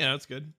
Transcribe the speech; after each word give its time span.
Yeah, 0.00 0.12
that's 0.12 0.24
good. 0.24 0.54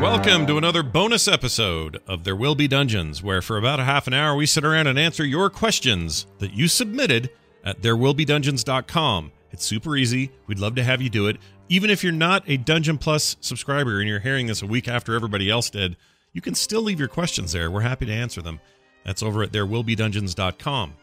Welcome 0.00 0.46
to 0.46 0.56
another 0.56 0.84
bonus 0.84 1.26
episode 1.26 2.00
of 2.06 2.22
There 2.22 2.36
Will 2.36 2.54
Be 2.54 2.68
Dungeons, 2.68 3.24
where 3.24 3.42
for 3.42 3.58
about 3.58 3.80
a 3.80 3.84
half 3.84 4.06
an 4.06 4.14
hour 4.14 4.36
we 4.36 4.46
sit 4.46 4.64
around 4.64 4.86
and 4.86 4.96
answer 4.96 5.24
your 5.24 5.50
questions 5.50 6.28
that 6.38 6.52
you 6.52 6.68
submitted 6.68 7.30
at 7.64 7.80
therewillbedungeons.com. 7.80 9.32
It's 9.50 9.64
super 9.64 9.96
easy. 9.96 10.30
We'd 10.46 10.60
love 10.60 10.76
to 10.76 10.84
have 10.84 11.02
you 11.02 11.10
do 11.10 11.26
it. 11.26 11.38
Even 11.68 11.90
if 11.90 12.04
you're 12.04 12.12
not 12.12 12.44
a 12.46 12.56
Dungeon 12.56 12.98
Plus 12.98 13.36
subscriber 13.40 13.98
and 13.98 14.08
you're 14.08 14.20
hearing 14.20 14.46
this 14.46 14.62
a 14.62 14.66
week 14.66 14.86
after 14.86 15.16
everybody 15.16 15.50
else 15.50 15.70
did, 15.70 15.96
you 16.32 16.40
can 16.40 16.54
still 16.54 16.82
leave 16.82 17.00
your 17.00 17.08
questions 17.08 17.50
there. 17.50 17.68
We're 17.68 17.80
happy 17.80 18.06
to 18.06 18.12
answer 18.12 18.42
them. 18.42 18.60
That's 19.04 19.24
over 19.24 19.42
at 19.42 19.50
therewillbedungeons.com. 19.50 20.94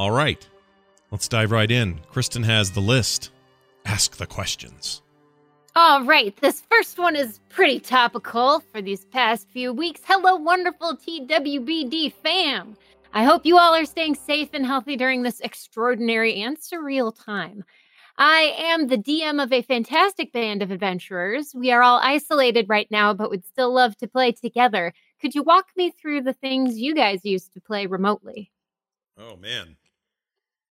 All 0.00 0.12
right, 0.12 0.48
let's 1.10 1.28
dive 1.28 1.50
right 1.50 1.70
in. 1.70 2.00
Kristen 2.10 2.42
has 2.44 2.70
the 2.70 2.80
list. 2.80 3.32
Ask 3.84 4.16
the 4.16 4.26
questions. 4.26 5.02
All 5.76 6.04
right, 6.04 6.34
this 6.40 6.62
first 6.70 6.98
one 6.98 7.16
is 7.16 7.38
pretty 7.50 7.80
topical 7.80 8.60
for 8.72 8.80
these 8.80 9.04
past 9.04 9.50
few 9.50 9.74
weeks. 9.74 10.00
Hello, 10.06 10.36
wonderful 10.36 10.96
TWBD 10.96 12.14
fam. 12.14 12.78
I 13.12 13.24
hope 13.24 13.44
you 13.44 13.58
all 13.58 13.74
are 13.74 13.84
staying 13.84 14.14
safe 14.14 14.48
and 14.54 14.64
healthy 14.64 14.96
during 14.96 15.22
this 15.22 15.38
extraordinary 15.40 16.40
and 16.40 16.56
surreal 16.56 17.14
time. 17.14 17.62
I 18.16 18.54
am 18.56 18.86
the 18.86 18.96
DM 18.96 19.42
of 19.42 19.52
a 19.52 19.60
fantastic 19.60 20.32
band 20.32 20.62
of 20.62 20.70
adventurers. 20.70 21.54
We 21.54 21.72
are 21.72 21.82
all 21.82 22.00
isolated 22.02 22.70
right 22.70 22.90
now, 22.90 23.12
but 23.12 23.28
would 23.28 23.44
still 23.44 23.74
love 23.74 23.98
to 23.98 24.08
play 24.08 24.32
together. 24.32 24.94
Could 25.20 25.34
you 25.34 25.42
walk 25.42 25.66
me 25.76 25.90
through 25.90 26.22
the 26.22 26.32
things 26.32 26.78
you 26.78 26.94
guys 26.94 27.20
used 27.22 27.52
to 27.52 27.60
play 27.60 27.84
remotely? 27.84 28.50
Oh 29.18 29.36
man. 29.36 29.76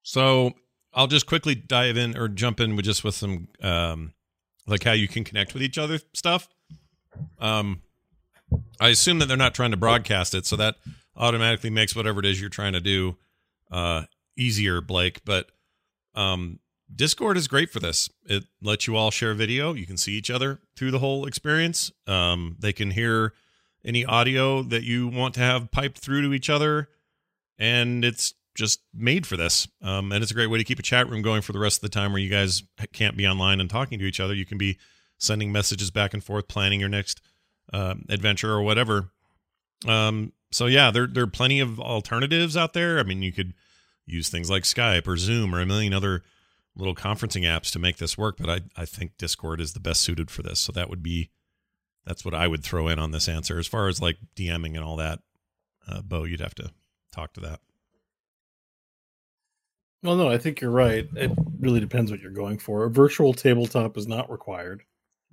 So 0.07 0.53
I'll 0.93 1.07
just 1.07 1.25
quickly 1.25 1.53
dive 1.53 1.97
in 1.97 2.17
or 2.17 2.29
jump 2.29 2.61
in 2.61 2.77
with 2.77 2.85
just 2.85 3.03
with 3.03 3.13
some 3.13 3.49
um 3.61 4.13
like 4.65 4.85
how 4.85 4.93
you 4.93 5.05
can 5.05 5.25
connect 5.25 5.53
with 5.53 5.61
each 5.61 5.77
other 5.77 5.99
stuff. 6.13 6.47
Um 7.39 7.81
I 8.79 8.87
assume 8.87 9.19
that 9.19 9.25
they're 9.25 9.35
not 9.35 9.53
trying 9.53 9.71
to 9.71 9.77
broadcast 9.77 10.33
it, 10.33 10.45
so 10.45 10.55
that 10.55 10.75
automatically 11.17 11.69
makes 11.69 11.93
whatever 11.93 12.21
it 12.21 12.25
is 12.25 12.39
you're 12.39 12.49
trying 12.49 12.71
to 12.71 12.79
do 12.79 13.17
uh 13.69 14.03
easier, 14.37 14.79
Blake. 14.79 15.25
But 15.25 15.51
um 16.15 16.59
Discord 16.95 17.35
is 17.35 17.49
great 17.49 17.69
for 17.69 17.81
this. 17.81 18.09
It 18.23 18.45
lets 18.61 18.87
you 18.87 18.95
all 18.95 19.11
share 19.11 19.33
video. 19.33 19.73
You 19.73 19.85
can 19.85 19.97
see 19.97 20.13
each 20.13 20.31
other 20.31 20.61
through 20.77 20.91
the 20.91 20.99
whole 20.99 21.25
experience. 21.25 21.91
Um, 22.07 22.55
they 22.59 22.71
can 22.71 22.91
hear 22.91 23.33
any 23.83 24.05
audio 24.05 24.63
that 24.63 24.83
you 24.83 25.09
want 25.09 25.33
to 25.33 25.41
have 25.41 25.69
piped 25.69 25.97
through 25.97 26.21
to 26.21 26.33
each 26.33 26.49
other, 26.49 26.87
and 27.59 28.05
it's 28.05 28.35
just 28.57 28.81
made 28.93 29.25
for 29.25 29.37
this. 29.37 29.67
Um, 29.81 30.11
and 30.11 30.21
it's 30.21 30.31
a 30.31 30.35
great 30.35 30.47
way 30.47 30.57
to 30.57 30.63
keep 30.63 30.79
a 30.79 30.83
chat 30.83 31.09
room 31.09 31.21
going 31.21 31.43
for 31.43 31.53
the 31.53 31.59
rest 31.59 31.77
of 31.77 31.81
the 31.83 31.93
time 31.93 32.11
where 32.11 32.21
you 32.21 32.29
guys 32.29 32.63
can't 32.91 33.15
be 33.15 33.27
online 33.27 33.61
and 33.61 33.69
talking 33.69 33.99
to 33.99 34.05
each 34.05 34.19
other. 34.19 34.33
You 34.33 34.45
can 34.45 34.57
be 34.57 34.77
sending 35.19 35.51
messages 35.51 35.91
back 35.91 36.13
and 36.13 36.23
forth, 36.23 36.47
planning 36.47 36.79
your 36.79 36.89
next 36.89 37.21
uh, 37.71 37.93
adventure 38.09 38.51
or 38.51 38.63
whatever. 38.63 39.11
Um, 39.87 40.33
so 40.51 40.65
yeah, 40.65 40.89
there 40.91 41.07
there 41.07 41.23
are 41.23 41.27
plenty 41.27 41.59
of 41.59 41.79
alternatives 41.79 42.57
out 42.57 42.73
there. 42.73 42.99
I 42.99 43.03
mean, 43.03 43.21
you 43.21 43.31
could 43.31 43.53
use 44.05 44.29
things 44.29 44.49
like 44.49 44.63
Skype 44.63 45.07
or 45.07 45.17
Zoom 45.17 45.53
or 45.53 45.61
a 45.61 45.65
million 45.65 45.93
other 45.93 46.23
little 46.75 46.95
conferencing 46.95 47.43
apps 47.43 47.71
to 47.71 47.79
make 47.79 47.97
this 47.97 48.17
work, 48.17 48.37
but 48.37 48.49
I 48.49 48.81
I 48.81 48.85
think 48.85 49.17
Discord 49.17 49.61
is 49.61 49.73
the 49.73 49.79
best 49.79 50.01
suited 50.01 50.31
for 50.31 50.41
this. 50.41 50.59
So 50.59 50.71
that 50.71 50.89
would 50.89 51.03
be 51.03 51.29
that's 52.05 52.25
what 52.25 52.33
I 52.33 52.47
would 52.47 52.63
throw 52.63 52.87
in 52.87 52.97
on 52.97 53.11
this 53.11 53.27
answer. 53.27 53.59
As 53.59 53.67
far 53.67 53.87
as 53.87 54.01
like 54.01 54.17
DMing 54.35 54.75
and 54.75 54.83
all 54.83 54.95
that, 54.95 55.19
uh, 55.87 56.01
Bo, 56.01 56.23
you'd 56.23 56.41
have 56.41 56.55
to 56.55 56.71
talk 57.11 57.33
to 57.33 57.41
that. 57.41 57.59
Well, 60.03 60.15
no, 60.15 60.29
I 60.29 60.37
think 60.37 60.61
you're 60.61 60.71
right. 60.71 61.07
It 61.15 61.31
really 61.59 61.79
depends 61.79 62.11
what 62.11 62.19
you're 62.21 62.31
going 62.31 62.59
for. 62.59 62.83
A 62.85 62.89
virtual 62.89 63.33
tabletop 63.33 63.97
is 63.97 64.07
not 64.07 64.29
required. 64.29 64.83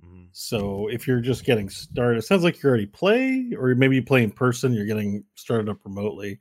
Mhm. 0.03 0.29
So 0.31 0.87
if 0.89 1.07
you're 1.07 1.21
just 1.21 1.45
getting 1.45 1.69
started, 1.69 2.19
it 2.19 2.23
sounds 2.23 2.43
like 2.43 2.61
you 2.61 2.69
already 2.69 2.87
play, 2.87 3.53
or 3.57 3.73
maybe 3.75 3.95
you 3.95 4.03
play 4.03 4.23
in 4.23 4.31
person. 4.31 4.73
You're 4.73 4.85
getting 4.85 5.23
started 5.35 5.69
up 5.69 5.85
remotely. 5.85 6.39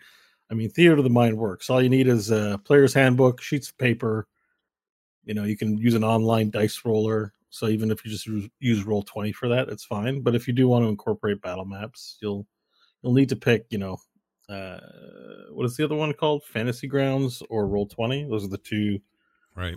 I 0.50 0.54
mean, 0.54 0.70
theater 0.70 0.96
of 0.96 1.04
the 1.04 1.10
mind 1.10 1.36
works. 1.38 1.70
All 1.70 1.82
you 1.82 1.88
need 1.88 2.06
is 2.08 2.30
a 2.30 2.60
player's 2.64 2.94
handbook, 2.94 3.40
sheets 3.42 3.70
of 3.70 3.78
paper. 3.78 4.26
You 5.24 5.34
know, 5.34 5.44
you 5.44 5.56
can 5.56 5.78
use 5.78 5.94
an 5.94 6.04
online 6.04 6.50
dice 6.50 6.82
roller. 6.84 7.32
So 7.50 7.68
even 7.68 7.90
if 7.90 8.04
you 8.04 8.10
just 8.10 8.26
use- 8.26 8.50
use 8.60 8.84
roll 8.84 9.02
twenty 9.02 9.32
for 9.32 9.48
that, 9.48 9.68
it's 9.68 9.84
fine. 9.84 10.22
But 10.22 10.34
if 10.34 10.48
you 10.48 10.54
do 10.54 10.68
want 10.68 10.84
to 10.84 10.88
incorporate 10.88 11.40
battle 11.42 11.64
maps, 11.64 12.18
you'll 12.22 12.46
you'll 13.02 13.14
need 13.14 13.30
to 13.30 13.36
pick. 13.36 13.66
You 13.70 13.78
know, 13.78 13.98
uh, 14.48 14.78
what 15.50 15.64
is 15.66 15.76
the 15.76 15.84
other 15.84 15.94
one 15.94 16.12
called? 16.12 16.44
Fantasy 16.44 16.86
Grounds 16.86 17.42
or 17.50 17.66
Roll 17.66 17.86
Twenty. 17.86 18.24
Those 18.28 18.44
are 18.44 18.48
the 18.48 18.58
two 18.58 18.98
Right. 19.56 19.76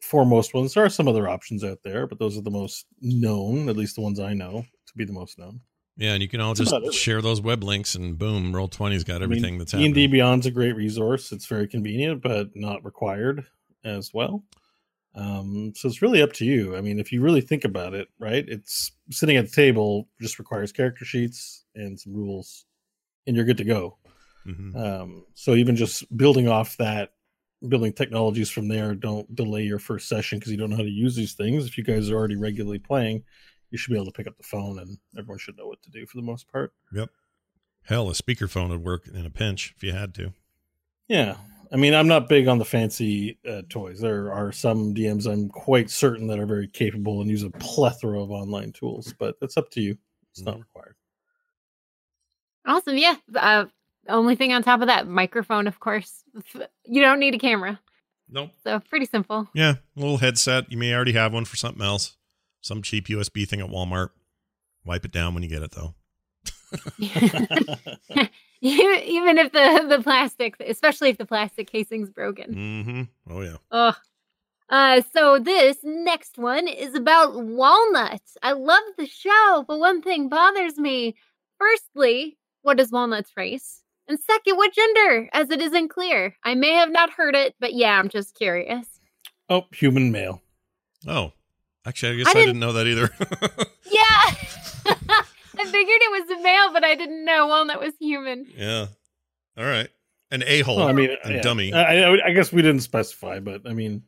foremost 0.00 0.54
ones. 0.54 0.74
There 0.74 0.84
are 0.84 0.88
some 0.90 1.08
other 1.08 1.28
options 1.28 1.62
out 1.64 1.78
there, 1.84 2.06
but 2.06 2.18
those 2.18 2.36
are 2.38 2.42
the 2.42 2.50
most 2.50 2.86
known, 3.00 3.68
at 3.68 3.76
least 3.76 3.96
the 3.96 4.02
ones 4.02 4.18
I 4.20 4.34
know 4.34 4.62
to 4.86 4.92
be 4.96 5.04
the 5.04 5.12
most 5.12 5.38
known. 5.38 5.60
Yeah, 5.98 6.12
and 6.12 6.22
you 6.22 6.28
can 6.28 6.40
all 6.42 6.54
That's 6.54 6.70
just 6.70 6.92
share 6.98 7.22
those 7.22 7.40
web 7.40 7.64
links, 7.64 7.94
and 7.94 8.18
boom, 8.18 8.54
Roll 8.54 8.68
20's 8.68 9.02
got 9.04 9.22
everything 9.22 9.56
that's 9.56 9.72
D&D 9.72 10.08
Beyond's 10.08 10.44
a 10.44 10.50
great 10.50 10.76
resource. 10.76 11.32
It's 11.32 11.46
very 11.46 11.66
convenient, 11.66 12.20
but 12.22 12.54
not 12.54 12.84
required 12.84 13.46
as 13.82 14.12
well. 14.12 14.44
Um, 15.14 15.72
so 15.74 15.88
it's 15.88 16.02
really 16.02 16.20
up 16.20 16.34
to 16.34 16.44
you. 16.44 16.76
I 16.76 16.82
mean, 16.82 16.98
if 16.98 17.10
you 17.12 17.22
really 17.22 17.40
think 17.40 17.64
about 17.64 17.94
it, 17.94 18.08
right? 18.18 18.44
It's 18.46 18.92
sitting 19.10 19.38
at 19.38 19.46
the 19.46 19.50
table 19.50 20.08
just 20.20 20.38
requires 20.38 20.70
character 20.72 21.06
sheets 21.06 21.64
and 21.74 21.98
some 21.98 22.12
rules, 22.12 22.66
and 23.26 23.36
you're 23.36 23.44
good 23.44 23.56
to 23.58 23.64
go. 23.64 23.96
Mhm. 24.46 24.76
Um, 24.76 25.26
so 25.34 25.54
even 25.54 25.76
just 25.76 26.14
building 26.16 26.46
off 26.48 26.76
that, 26.76 27.14
building 27.68 27.92
technologies 27.92 28.50
from 28.50 28.68
there, 28.68 28.94
don't 28.94 29.34
delay 29.34 29.62
your 29.64 29.78
first 29.78 30.08
session 30.08 30.38
because 30.38 30.52
you 30.52 30.58
don't 30.58 30.70
know 30.70 30.76
how 30.76 30.82
to 30.82 30.88
use 30.88 31.16
these 31.16 31.32
things. 31.34 31.66
If 31.66 31.76
you 31.76 31.84
guys 31.84 32.10
are 32.10 32.16
already 32.16 32.36
regularly 32.36 32.78
playing, 32.78 33.24
you 33.70 33.78
should 33.78 33.90
be 33.90 33.96
able 33.96 34.06
to 34.06 34.12
pick 34.12 34.26
up 34.28 34.36
the 34.36 34.44
phone, 34.44 34.78
and 34.78 34.98
everyone 35.18 35.38
should 35.38 35.56
know 35.56 35.66
what 35.66 35.82
to 35.82 35.90
do 35.90 36.06
for 36.06 36.16
the 36.16 36.22
most 36.22 36.46
part. 36.50 36.72
Yep. 36.92 37.10
Hell, 37.82 38.08
a 38.08 38.12
speakerphone 38.12 38.68
would 38.70 38.84
work 38.84 39.08
in 39.08 39.26
a 39.26 39.30
pinch 39.30 39.74
if 39.76 39.82
you 39.82 39.92
had 39.92 40.14
to. 40.14 40.32
Yeah, 41.08 41.36
I 41.72 41.76
mean, 41.76 41.94
I'm 41.94 42.08
not 42.08 42.28
big 42.28 42.46
on 42.48 42.58
the 42.58 42.64
fancy 42.64 43.38
uh, 43.48 43.62
toys. 43.68 44.00
There 44.00 44.32
are 44.32 44.52
some 44.52 44.94
DMs 44.94 45.26
I'm 45.30 45.48
quite 45.48 45.90
certain 45.90 46.26
that 46.28 46.38
are 46.38 46.46
very 46.46 46.68
capable 46.68 47.20
and 47.20 47.30
use 47.30 47.42
a 47.42 47.50
plethora 47.50 48.20
of 48.22 48.30
online 48.30 48.72
tools, 48.72 49.12
but 49.18 49.36
it's 49.40 49.56
up 49.56 49.70
to 49.72 49.80
you. 49.80 49.98
It's 50.30 50.42
not 50.42 50.56
Mhm. 50.56 50.60
required. 50.60 50.96
Awesome. 52.66 52.98
Yeah. 52.98 53.16
Uh, 53.34 53.66
only 54.08 54.36
thing 54.36 54.52
on 54.52 54.62
top 54.62 54.80
of 54.80 54.88
that, 54.88 55.06
microphone, 55.08 55.66
of 55.66 55.80
course. 55.80 56.22
You 56.84 57.00
don't 57.00 57.20
need 57.20 57.34
a 57.34 57.38
camera. 57.38 57.80
Nope. 58.28 58.50
So 58.64 58.80
pretty 58.80 59.06
simple. 59.06 59.48
Yeah, 59.54 59.74
a 59.96 60.00
little 60.00 60.18
headset. 60.18 60.70
You 60.70 60.76
may 60.78 60.92
already 60.94 61.12
have 61.12 61.32
one 61.32 61.44
for 61.44 61.56
something 61.56 61.82
else. 61.82 62.16
Some 62.60 62.82
cheap 62.82 63.06
USB 63.06 63.48
thing 63.48 63.60
at 63.60 63.70
Walmart. 63.70 64.10
Wipe 64.84 65.04
it 65.04 65.12
down 65.12 65.34
when 65.34 65.42
you 65.42 65.48
get 65.48 65.62
it, 65.62 65.72
though. 65.72 65.94
Even 68.60 69.38
if 69.38 69.52
the, 69.52 69.86
the 69.88 70.00
plastic, 70.02 70.56
especially 70.60 71.10
if 71.10 71.18
the 71.18 71.26
plastic 71.26 71.70
casing's 71.70 72.10
broken. 72.10 72.54
Mm-hmm. 72.54 73.32
Oh 73.32 73.40
yeah. 73.42 73.56
Ugh. 73.70 73.96
Uh, 74.68 75.02
so 75.14 75.38
this 75.38 75.78
next 75.84 76.38
one 76.38 76.66
is 76.66 76.94
about 76.94 77.40
walnuts. 77.40 78.36
I 78.42 78.52
love 78.52 78.82
the 78.98 79.06
show, 79.06 79.64
but 79.66 79.78
one 79.78 80.02
thing 80.02 80.28
bothers 80.28 80.76
me. 80.76 81.14
Firstly, 81.58 82.35
what 82.66 82.80
is 82.80 82.90
walnuts 82.90 83.30
race? 83.36 83.82
And 84.08 84.18
second, 84.18 84.56
what 84.56 84.72
gender? 84.74 85.28
As 85.32 85.50
it 85.50 85.60
isn't 85.60 85.88
clear. 85.88 86.34
I 86.44 86.54
may 86.54 86.72
have 86.72 86.90
not 86.90 87.10
heard 87.10 87.34
it, 87.36 87.54
but 87.60 87.74
yeah, 87.74 87.98
I'm 87.98 88.08
just 88.08 88.34
curious. 88.34 88.86
oh, 89.48 89.64
human 89.72 90.10
male. 90.10 90.42
Oh, 91.06 91.32
actually, 91.86 92.12
I 92.12 92.16
guess 92.16 92.26
I 92.26 92.30
I, 92.30 92.34
didn't, 92.34 92.46
didn't- 92.46 92.60
know 92.60 92.72
that 92.74 92.86
either. 92.86 93.10
Yeah. 93.88 94.02
I 95.58 95.64
figured 95.64 96.00
it 96.02 96.28
was 96.28 96.38
a 96.38 96.42
male, 96.42 96.72
but 96.72 96.84
I 96.84 96.96
didn't 96.96 97.24
know 97.24 97.46
walnut 97.46 97.80
was 97.80 97.94
human. 98.00 98.46
yeah. 98.56 98.86
All 99.56 99.64
right. 99.64 99.88
An 100.32 100.42
a 100.44 100.60
hole. 100.62 100.76
Well, 100.78 100.88
I 100.88 100.92
mean, 100.92 101.10
a 101.24 101.34
yeah. 101.34 101.40
dummy. 101.40 101.72
I, 101.72 102.02
I, 102.02 102.26
I 102.26 102.32
guess 102.32 102.52
we 102.52 102.60
didn't 102.62 102.82
specify, 102.82 103.38
but 103.38 103.62
I 103.64 103.72
mean, 103.72 104.02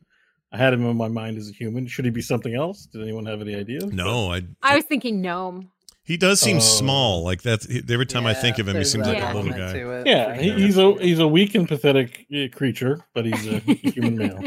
I 0.51 0.57
had 0.57 0.73
him 0.73 0.85
in 0.85 0.97
my 0.97 1.07
mind 1.07 1.37
as 1.37 1.49
a 1.49 1.53
human. 1.53 1.87
Should 1.87 2.05
he 2.05 2.11
be 2.11 2.21
something 2.21 2.53
else? 2.53 2.85
Did 2.85 3.01
anyone 3.01 3.25
have 3.25 3.41
any 3.41 3.55
ideas? 3.55 3.85
no, 3.85 4.31
I. 4.31 4.43
I 4.61 4.75
was 4.75 4.83
thinking 4.85 5.21
gnome. 5.21 5.71
He 6.09 6.17
does 6.17 6.41
seem 6.41 6.57
Oh. 6.57 6.59
small. 6.59 7.23
Like 7.23 7.43
that's 7.43 7.67
every 7.87 8.07
time 8.07 8.25
I 8.25 8.33
think 8.33 8.57
of 8.57 8.67
him, 8.67 8.75
he 8.75 8.83
seems 8.83 9.05
like 9.05 9.21
a 9.21 9.37
little 9.37 9.51
guy. 9.51 10.03
Yeah, 10.09 10.35
he, 10.41 10.51
he's 10.53 10.75
a 10.77 10.93
he's 10.99 11.19
a 11.19 11.27
weak 11.27 11.53
and 11.53 11.67
pathetic 11.67 12.25
uh, 12.35 12.47
creature, 12.51 13.05
but 13.13 13.25
he's 13.25 13.45
a 13.47 13.59
human 13.93 14.17
male. 14.17 14.43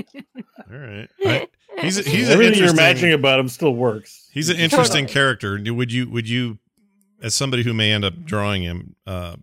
All 0.70 0.76
right. 0.76 1.08
I- 1.24 1.48
he's 1.80 1.98
a, 1.98 2.02
he's 2.02 2.26
an 2.26 2.32
Everything 2.34 2.58
you're 2.58 2.70
imagining 2.72 3.14
about 3.14 3.38
him 3.38 3.48
still 3.48 3.74
works. 3.76 4.28
He's 4.32 4.48
an 4.48 4.56
interesting 4.56 5.04
Totally. 5.06 5.12
character. 5.14 5.72
Would 5.72 5.92
you 5.92 6.10
would 6.10 6.28
you, 6.28 6.58
as 7.22 7.34
somebody 7.36 7.62
who 7.62 7.72
may 7.72 7.92
end 7.92 8.04
up 8.04 8.24
drawing 8.24 8.62
him, 8.64 8.96
uh, 9.06 9.36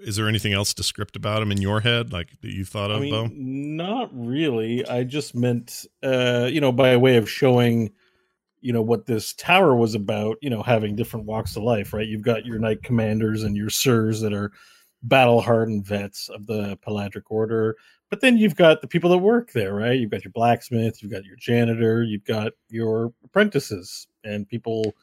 is 0.00 0.16
there 0.16 0.28
anything 0.28 0.52
else 0.52 0.74
to 0.74 0.82
script 0.82 1.16
about 1.16 1.40
him 1.40 1.50
in 1.50 1.62
your 1.62 1.80
head, 1.80 2.12
like 2.12 2.28
that 2.42 2.52
you 2.54 2.66
thought 2.66 2.90
of, 2.90 2.98
I 2.98 3.00
mean, 3.00 3.10
Bo? 3.10 3.26
not 3.32 4.10
really. 4.12 4.86
I 4.86 5.02
just 5.04 5.34
meant, 5.34 5.86
uh, 6.02 6.46
you 6.52 6.60
know, 6.60 6.72
by 6.72 6.94
way 6.98 7.16
of 7.16 7.28
showing, 7.30 7.90
you 8.60 8.72
know, 8.72 8.82
what 8.82 9.06
this 9.06 9.32
tower 9.34 9.74
was 9.76 9.94
about. 9.94 10.36
You 10.40 10.50
know, 10.50 10.62
having 10.62 10.96
different 10.96 11.26
walks 11.26 11.56
of 11.56 11.62
life, 11.62 11.92
right? 11.92 12.06
You've 12.06 12.22
got 12.22 12.46
your 12.46 12.58
knight 12.58 12.82
commanders 12.82 13.42
and 13.42 13.56
your 13.56 13.70
sirs 13.70 14.20
that 14.20 14.32
are, 14.32 14.52
battle 15.02 15.40
hardened 15.40 15.86
vets 15.86 16.28
of 16.28 16.46
the 16.46 16.76
Peladric 16.78 17.24
Order. 17.30 17.76
But 18.10 18.20
then 18.20 18.36
you've 18.36 18.56
got 18.56 18.80
the 18.80 18.88
people 18.88 19.10
that 19.10 19.18
work 19.18 19.52
there, 19.52 19.74
right? 19.74 19.98
You've 19.98 20.10
got 20.10 20.24
your 20.24 20.32
blacksmith, 20.32 21.02
you've 21.02 21.12
got 21.12 21.24
your 21.24 21.36
janitor, 21.36 22.02
you've 22.02 22.24
got 22.24 22.52
your 22.68 23.12
apprentices, 23.24 24.06
and 24.24 24.48
people 24.48 24.94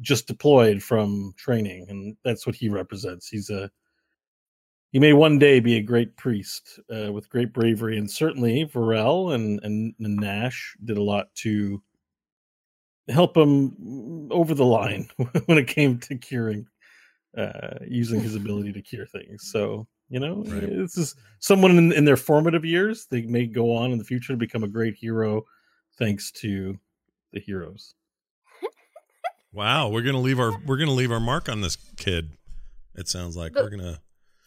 just 0.00 0.26
deployed 0.26 0.82
from 0.82 1.34
training, 1.36 1.86
and 1.88 2.16
that's 2.24 2.46
what 2.46 2.56
he 2.56 2.68
represents. 2.68 3.28
He's 3.28 3.50
a 3.50 3.70
he 4.92 5.00
may 5.00 5.12
one 5.12 5.40
day 5.40 5.58
be 5.58 5.76
a 5.76 5.82
great 5.82 6.16
priest 6.16 6.78
uh, 6.88 7.12
with 7.12 7.28
great 7.28 7.52
bravery, 7.52 7.98
and 7.98 8.08
certainly 8.08 8.64
Varel 8.66 9.34
and, 9.34 9.60
and 9.64 9.94
and 9.98 10.16
Nash 10.16 10.76
did 10.84 10.96
a 10.96 11.02
lot 11.02 11.34
to 11.36 11.82
help 13.08 13.36
him 13.36 14.28
over 14.30 14.54
the 14.54 14.64
line 14.64 15.08
when 15.46 15.58
it 15.58 15.68
came 15.68 15.98
to 16.00 16.16
curing, 16.16 16.66
uh, 17.36 17.78
using 17.86 18.20
his 18.20 18.34
ability 18.34 18.72
to 18.72 18.82
cure 18.82 19.06
things. 19.06 19.50
So 19.50 19.86
you 20.10 20.20
know, 20.20 20.44
Right. 20.46 20.68
this 20.68 20.96
is 20.98 21.14
someone 21.40 21.76
in, 21.78 21.90
in 21.92 22.04
their 22.04 22.16
formative 22.18 22.64
years. 22.64 23.06
They 23.10 23.22
may 23.22 23.46
go 23.46 23.74
on 23.74 23.90
in 23.90 23.98
the 23.98 24.04
future 24.04 24.32
to 24.34 24.36
become 24.36 24.62
a 24.62 24.68
great 24.68 24.94
hero, 24.94 25.44
thanks 25.98 26.30
to 26.32 26.78
the 27.32 27.40
heroes. 27.40 27.94
Wow, 29.52 29.88
we're 29.88 30.02
gonna 30.02 30.20
leave 30.20 30.40
our 30.40 30.52
we're 30.66 30.76
gonna 30.78 30.90
leave 30.92 31.12
our 31.12 31.20
mark 31.20 31.48
on 31.48 31.60
this 31.60 31.76
kid. 31.96 32.30
It 32.96 33.08
sounds 33.08 33.36
like 33.36 33.54
we're 33.54 33.70
gonna. 33.70 34.00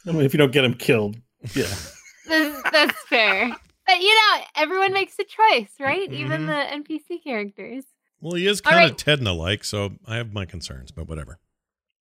I 0.05 0.11
mean, 0.11 0.21
if 0.23 0.33
you 0.33 0.37
don't 0.37 0.51
get 0.51 0.63
him 0.65 0.73
killed, 0.73 1.17
yeah. 1.53 1.65
That's, 2.27 2.61
that's 2.71 3.03
fair. 3.07 3.49
But 3.85 3.99
you 4.01 4.13
know, 4.13 4.43
everyone 4.57 4.91
makes 4.93 5.17
a 5.17 5.23
choice, 5.23 5.71
right? 5.79 6.11
Even 6.11 6.41
Mhm. 6.41 6.47
the 6.85 6.93
NPC 6.93 7.23
characters. 7.23 7.85
Well, 8.21 8.33
he 8.33 8.47
is 8.47 8.61
All 8.65 8.71
kind 8.71 8.85
of 8.85 8.91
right. 8.91 9.19
Tedna 9.19 9.35
like, 9.37 9.63
so 9.63 9.91
I 10.07 10.15
have 10.17 10.33
my 10.33 10.45
concerns, 10.45 10.91
but 10.91 11.07
whatever. 11.07 11.39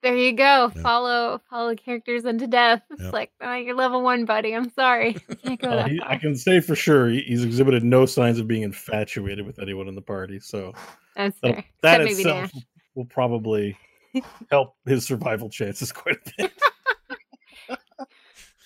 There 0.03 0.17
you 0.17 0.33
go. 0.35 0.71
Yeah. 0.75 0.83
Follow 0.83 1.41
follow 1.51 1.75
characters 1.75 2.25
into 2.25 2.47
death. 2.47 2.83
It's 2.91 3.03
Yep. 3.03 3.13
like, 3.13 3.33
oh, 3.41 3.55
you're 3.55 3.75
level 3.75 4.03
one, 4.03 4.25
buddy. 4.25 4.55
I'm 4.55 4.71
sorry. 4.71 5.15
Can't 5.45 5.61
go 5.61 5.69
Uh, 5.71 5.77
that 5.77 5.91
he. 5.91 6.01
I 6.05 6.17
can 6.17 6.37
say 6.37 6.61
for 6.61 6.77
sure 6.77 7.09
he, 7.09 7.23
he's 7.23 7.43
exhibited 7.45 7.83
no 7.83 8.07
signs 8.07 8.39
of 8.39 8.47
being 8.47 8.63
infatuated 8.63 9.45
with 9.47 9.59
anyone 9.59 9.89
in 9.89 9.95
the 9.95 10.03
party. 10.03 10.39
So 10.39 10.73
That's 11.17 11.39
that, 11.41 11.55
fair. 11.55 11.65
that 11.83 12.01
Except 12.03 12.19
itself 12.21 12.55
Nash. 12.55 12.63
will 12.95 13.07
probably 13.07 13.77
help 14.51 14.77
his 14.87 15.05
survival 15.05 15.49
chances 15.51 15.91
quite 15.93 16.17
a 16.39 16.43
bit. 16.43 16.53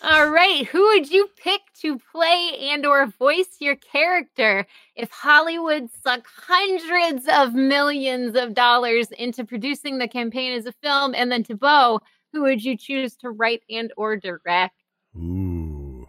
All 0.02 0.30
right, 0.30 0.66
who 0.66 0.82
would 0.88 1.10
you 1.10 1.28
pick 1.36 1.59
to 1.82 1.98
play 2.12 2.56
and 2.60 2.84
or 2.84 3.06
voice 3.06 3.56
your 3.58 3.76
character 3.76 4.66
if 4.96 5.10
Hollywood 5.10 5.88
sunk 6.02 6.24
hundreds 6.26 7.26
of 7.28 7.54
millions 7.54 8.36
of 8.36 8.54
dollars 8.54 9.10
into 9.12 9.44
producing 9.44 9.98
the 9.98 10.08
campaign 10.08 10.52
as 10.52 10.66
a 10.66 10.72
film 10.72 11.14
and 11.14 11.30
then 11.30 11.42
to 11.44 11.56
Bo, 11.56 12.00
who 12.32 12.42
would 12.42 12.64
you 12.64 12.76
choose 12.76 13.16
to 13.16 13.30
write 13.30 13.62
and 13.70 13.92
or 13.96 14.16
direct? 14.16 14.74
Ooh. 15.16 16.08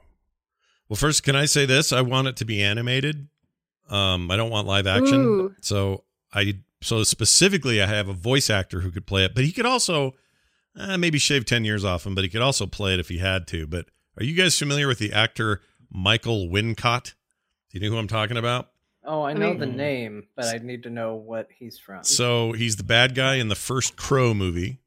Well, 0.89 0.97
first, 0.97 1.23
can 1.23 1.35
I 1.35 1.45
say 1.45 1.65
this? 1.65 1.93
I 1.93 2.01
want 2.01 2.27
it 2.27 2.35
to 2.37 2.45
be 2.45 2.61
animated. 2.61 3.27
Um, 3.89 4.29
I 4.29 4.35
don't 4.35 4.49
want 4.49 4.67
live 4.67 4.87
action. 4.87 5.21
Ooh. 5.21 5.55
So 5.61 6.03
I 6.33 6.59
so 6.81 7.03
specifically, 7.03 7.81
I 7.81 7.85
have 7.85 8.09
a 8.09 8.13
voice 8.13 8.49
actor 8.49 8.81
who 8.81 8.91
could 8.91 9.05
play 9.05 9.23
it, 9.23 9.35
but 9.35 9.43
he 9.43 9.51
could 9.51 9.65
also 9.65 10.15
uh, 10.75 10.97
maybe 10.97 11.17
shave 11.17 11.45
ten 11.45 11.63
years 11.63 11.85
off 11.85 12.05
him, 12.05 12.15
but 12.15 12.23
he 12.23 12.29
could 12.29 12.41
also 12.41 12.65
play 12.65 12.93
it 12.93 12.99
if 12.99 13.09
he 13.09 13.19
had 13.19 13.47
to. 13.47 13.67
But 13.67 13.85
are 14.21 14.23
you 14.23 14.35
guys 14.35 14.55
familiar 14.59 14.87
with 14.87 14.99
the 14.99 15.13
actor 15.13 15.61
Michael 15.91 16.47
Wincott? 16.47 17.15
Do 17.71 17.79
you 17.79 17.79
know 17.79 17.89
who 17.89 17.97
I'm 17.97 18.07
talking 18.07 18.37
about? 18.37 18.67
Oh, 19.03 19.23
I 19.23 19.31
I 19.31 19.33
know 19.33 19.49
mean- 19.49 19.57
the 19.59 19.65
name, 19.65 20.27
but 20.35 20.45
I 20.45 20.59
need 20.59 20.83
to 20.83 20.91
know 20.91 21.15
what 21.15 21.47
he's 21.57 21.79
from. 21.79 22.03
So 22.03 22.51
he's 22.51 22.75
the 22.75 22.83
bad 22.83 23.15
guy 23.15 23.35
in 23.37 23.47
the 23.47 23.55
first 23.55 23.95
Crow 23.95 24.35
movie. 24.35 24.77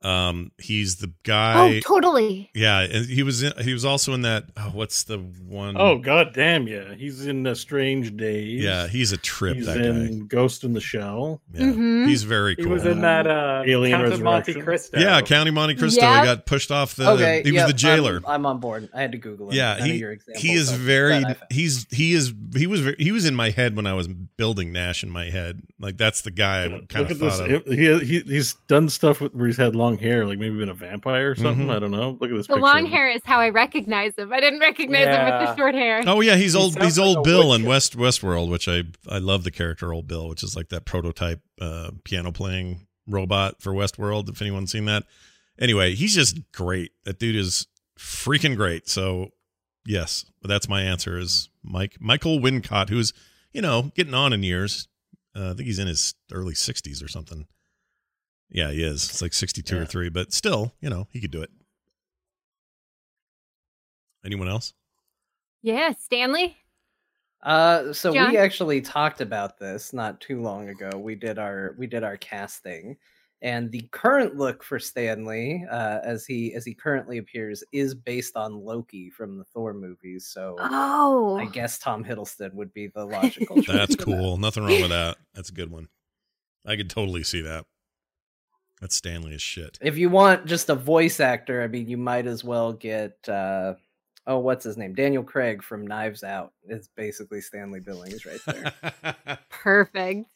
Um, 0.00 0.52
he's 0.58 0.96
the 0.96 1.12
guy. 1.24 1.58
oh, 1.78 1.80
totally. 1.80 2.50
Yeah, 2.54 2.80
and 2.80 3.04
he 3.06 3.24
was 3.24 3.42
in, 3.42 3.52
he 3.64 3.72
was 3.72 3.84
also 3.84 4.14
in 4.14 4.22
that. 4.22 4.44
Oh, 4.56 4.70
what's 4.72 5.02
the 5.02 5.18
one 5.18 5.76
oh 5.76 5.98
god 5.98 6.34
damn 6.34 6.68
yeah. 6.68 6.94
He's 6.94 7.26
in 7.26 7.44
uh, 7.48 7.54
Strange 7.56 8.16
Days. 8.16 8.62
yeah, 8.62 8.86
he's 8.86 9.10
a 9.10 9.16
trip. 9.16 9.56
he's 9.56 9.66
that 9.66 9.78
in 9.78 10.20
guy. 10.20 10.24
Ghost 10.28 10.62
in 10.62 10.72
the 10.72 10.80
Shell. 10.80 11.40
Yeah, 11.52 11.62
Mhm. 11.62 12.06
he's 12.06 12.22
very 12.22 12.54
cool. 12.54 12.66
He 12.66 12.70
was 12.70 12.86
in 12.86 13.00
that 13.00 13.26
uh, 13.26 13.64
Alien 13.66 14.00
Count 14.00 14.12
of 14.12 14.22
Monte 14.22 14.54
Cristo. 14.62 15.00
yeah, 15.00 15.20
County 15.20 15.50
Monte 15.50 15.74
Cristo. 15.74 16.00
Yep. 16.00 16.20
He 16.20 16.26
got 16.26 16.46
pushed 16.46 16.70
off 16.70 16.94
the. 16.94 17.10
okay, 17.10 17.42
he 17.42 17.50
was 17.50 17.58
yep, 17.62 17.66
the 17.66 17.72
jailer. 17.74 18.18
I'm, 18.18 18.26
I'm 18.26 18.46
on 18.46 18.60
board. 18.60 18.88
I 18.94 19.00
had 19.00 19.10
to 19.12 19.18
Google 19.18 19.50
it. 19.50 19.56
yeah, 19.56 19.82
he 19.84 19.94
your 19.96 20.16
he 20.36 20.52
is 20.52 20.70
very 20.70 21.18
glad 21.18 21.24
I 21.24 21.34
found- 21.34 21.46
he's 21.50 21.86
he 21.90 22.12
is 22.12 22.32
he 22.54 22.68
was 22.68 22.80
ve- 22.82 22.96
he 23.00 23.10
was 23.10 23.24
in 23.24 23.34
my 23.34 23.50
head 23.50 23.74
when 23.74 23.86
I 23.86 23.94
was 23.94 24.06
building 24.06 24.70
Nash 24.72 25.02
in 25.02 25.10
my 25.10 25.24
head. 25.30 25.60
Like 25.80 25.96
that's 25.96 26.20
the 26.20 26.30
guy 26.30 26.66
I 26.66 26.68
kind 26.68 26.82
Look 27.08 27.10
of 27.10 27.22
at 27.22 27.32
thought 27.32 27.48
this. 27.48 27.66
of. 27.66 27.72
He, 27.72 27.98
he 28.06 28.20
he's 28.20 28.54
done 28.68 28.88
stuff 28.88 29.20
where 29.20 29.46
he's 29.46 29.56
had 29.56 29.74
long 29.74 29.87
hair, 29.96 30.26
like 30.26 30.38
maybe 30.38 30.58
been 30.58 30.68
a 30.68 30.74
vampire 30.74 31.30
or 31.30 31.34
something. 31.34 31.68
Mhm. 31.68 31.74
I 31.74 31.78
don't 31.78 31.90
know. 31.90 32.18
Look 32.20 32.30
at 32.30 32.36
this. 32.36 32.46
The 32.46 32.54
picture 32.54 32.60
long 32.66 32.84
hair 32.86 33.08
is 33.08 33.22
how 33.24 33.40
I 33.40 33.48
recognize 33.48 34.12
him. 34.18 34.32
I 34.32 34.40
didn't 34.40 34.60
recognize 34.60 35.06
him 35.06 35.24
with 35.24 35.48
the 35.48 35.56
short 35.56 35.74
hair. 35.74 36.02
Oh 36.06 36.20
yeah, 36.20 36.36
he's 36.36 36.52
He 36.52 36.58
old. 36.58 36.74
sounds 36.74 36.84
He's 36.84 36.98
old 36.98 37.18
a 37.18 37.22
Bill 37.22 37.54
in. 37.54 37.64
West 37.64 37.96
Westworld, 37.96 38.50
which 38.50 38.68
I 38.68 38.82
I 39.08 39.18
love 39.18 39.44
the 39.44 39.50
character 39.50 39.92
Old 39.94 40.06
Bill, 40.06 40.28
which 40.28 40.42
is 40.42 40.54
like 40.54 40.68
that 40.68 40.84
prototype 40.84 41.40
uh, 41.60 41.92
piano 42.04 42.30
playing 42.32 42.86
robot 43.06 43.62
for 43.62 43.72
Westworld. 43.72 44.28
If 44.28 44.42
anyone's 44.42 44.70
seen 44.72 44.84
that, 44.84 45.04
anyway, 45.58 45.94
he's 45.94 46.14
just 46.14 46.38
great. 46.52 46.92
That 47.04 47.18
dude 47.18 47.36
is 47.36 47.66
freaking 47.98 48.56
great. 48.56 48.88
So 48.88 49.30
yes, 49.86 50.26
that's 50.42 50.68
my 50.68 50.82
answer 50.82 51.18
is 51.18 51.48
Mike 51.62 51.96
Michael 52.00 52.38
Wincott, 52.38 52.90
who's 52.90 53.12
you 53.52 53.62
know 53.62 53.90
getting 53.94 54.14
on 54.14 54.32
in 54.32 54.42
years. 54.42 54.88
Uh, 55.36 55.50
I 55.50 55.54
think 55.54 55.66
he's 55.66 55.78
in 55.78 55.86
his 55.86 56.14
early 56.32 56.54
sixties 56.54 57.02
or 57.02 57.08
something. 57.08 57.46
Yeah, 58.50 58.70
he 58.70 58.82
is. 58.82 59.04
It's 59.08 59.20
like 59.22 59.34
sixty-two 59.34 59.78
or 59.78 59.84
three, 59.84 60.08
but 60.08 60.32
still, 60.32 60.72
you 60.80 60.88
know, 60.88 61.06
he 61.10 61.20
could 61.20 61.30
do 61.30 61.42
it. 61.42 61.50
Anyone 64.24 64.48
else? 64.48 64.72
Yeah, 65.62 65.92
Stanley. 65.98 66.56
Uh, 67.42 67.92
so 67.92 68.12
John? 68.12 68.30
we 68.30 68.36
actually 68.36 68.80
talked 68.80 69.20
about 69.20 69.58
this 69.58 69.92
not 69.92 70.20
too 70.20 70.40
long 70.42 70.68
ago. 70.70 70.90
We 70.98 71.14
did 71.14 71.38
our 71.38 71.74
we 71.78 71.86
did 71.86 72.02
our 72.02 72.16
casting, 72.16 72.96
and 73.42 73.70
the 73.70 73.82
current 73.92 74.36
look 74.36 74.64
for 74.64 74.78
Stanley, 74.80 75.64
uh, 75.70 76.00
as 76.02 76.26
he 76.26 76.52
as 76.54 76.64
he 76.64 76.74
currently 76.74 77.18
appears, 77.18 77.62
is 77.72 77.94
based 77.94 78.36
on 78.36 78.64
Loki 78.64 79.08
from 79.10 79.38
the 79.38 79.44
Thor 79.44 79.72
movies. 79.72 80.26
So 80.26 80.56
Oh, 80.58 81.36
I 81.36 81.44
guess 81.46 81.78
Tom 81.78 82.02
Hiddleston 82.04 82.54
would 82.54 82.72
be 82.72 82.88
the 82.88 83.04
logical. 83.06 83.56
choice 83.62 83.66
That's 83.66 83.94
for 83.94 83.98
that. 83.98 84.04
cool. 84.04 84.36
Nothing 84.38 84.64
wrong 84.64 84.80
with 84.80 84.90
that. 84.90 85.16
That's 85.34 85.50
a 85.50 85.54
good 85.54 85.70
one. 85.70 85.88
I 86.66 86.76
could 86.76 86.90
totally 86.90 87.22
see 87.22 87.42
that. 87.42 87.66
That's 88.80 88.96
Stanley 88.96 89.34
as 89.34 89.42
shit. 89.42 89.78
If 89.80 89.98
you 89.98 90.08
want 90.08 90.46
just 90.46 90.68
a 90.68 90.74
voice 90.74 91.20
actor, 91.20 91.62
I 91.62 91.66
mean, 91.66 91.88
you 91.88 91.96
might 91.96 92.26
as 92.26 92.44
well 92.44 92.72
get. 92.72 93.28
uh 93.28 93.74
Oh, 94.26 94.40
what's 94.40 94.62
his 94.62 94.76
name? 94.76 94.92
Daniel 94.92 95.22
Craig 95.22 95.62
from 95.62 95.86
Knives 95.86 96.22
Out 96.22 96.52
is 96.68 96.90
basically 96.94 97.40
Stanley 97.40 97.80
Billings 97.80 98.26
right 98.26 98.40
there. 98.46 99.38
perfect. 99.48 100.26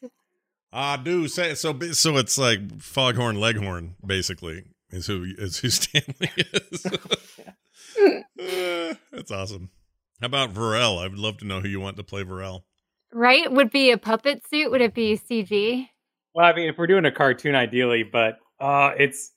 Ah, 0.72 0.96
do 0.96 1.28
say 1.28 1.54
so. 1.54 1.78
So 1.92 2.16
it's 2.16 2.38
like 2.38 2.80
Foghorn 2.80 3.38
Leghorn, 3.38 3.96
basically, 4.04 4.64
is 4.90 5.06
who 5.06 5.26
is 5.36 5.58
who 5.58 5.68
Stanley 5.68 6.30
is. 6.36 6.86
Uh, 6.86 8.94
that's 9.12 9.30
awesome. 9.30 9.68
How 10.20 10.26
about 10.26 10.54
Varel? 10.54 10.98
I 10.98 11.08
would 11.08 11.18
love 11.18 11.36
to 11.38 11.44
know 11.44 11.60
who 11.60 11.68
you 11.68 11.80
want 11.80 11.98
to 11.98 12.02
play 12.02 12.24
Varel. 12.24 12.62
Right? 13.12 13.52
Would 13.52 13.70
be 13.70 13.90
a 13.90 13.98
puppet 13.98 14.42
suit? 14.48 14.70
Would 14.70 14.80
it 14.80 14.94
be 14.94 15.18
CG? 15.18 15.88
Well, 16.34 16.46
I 16.46 16.54
mean, 16.54 16.68
if 16.68 16.78
we're 16.78 16.86
doing 16.86 17.04
a 17.04 17.12
cartoon, 17.12 17.54
ideally, 17.54 18.02
but 18.04 18.38
uh, 18.60 18.92
it's 18.98 19.32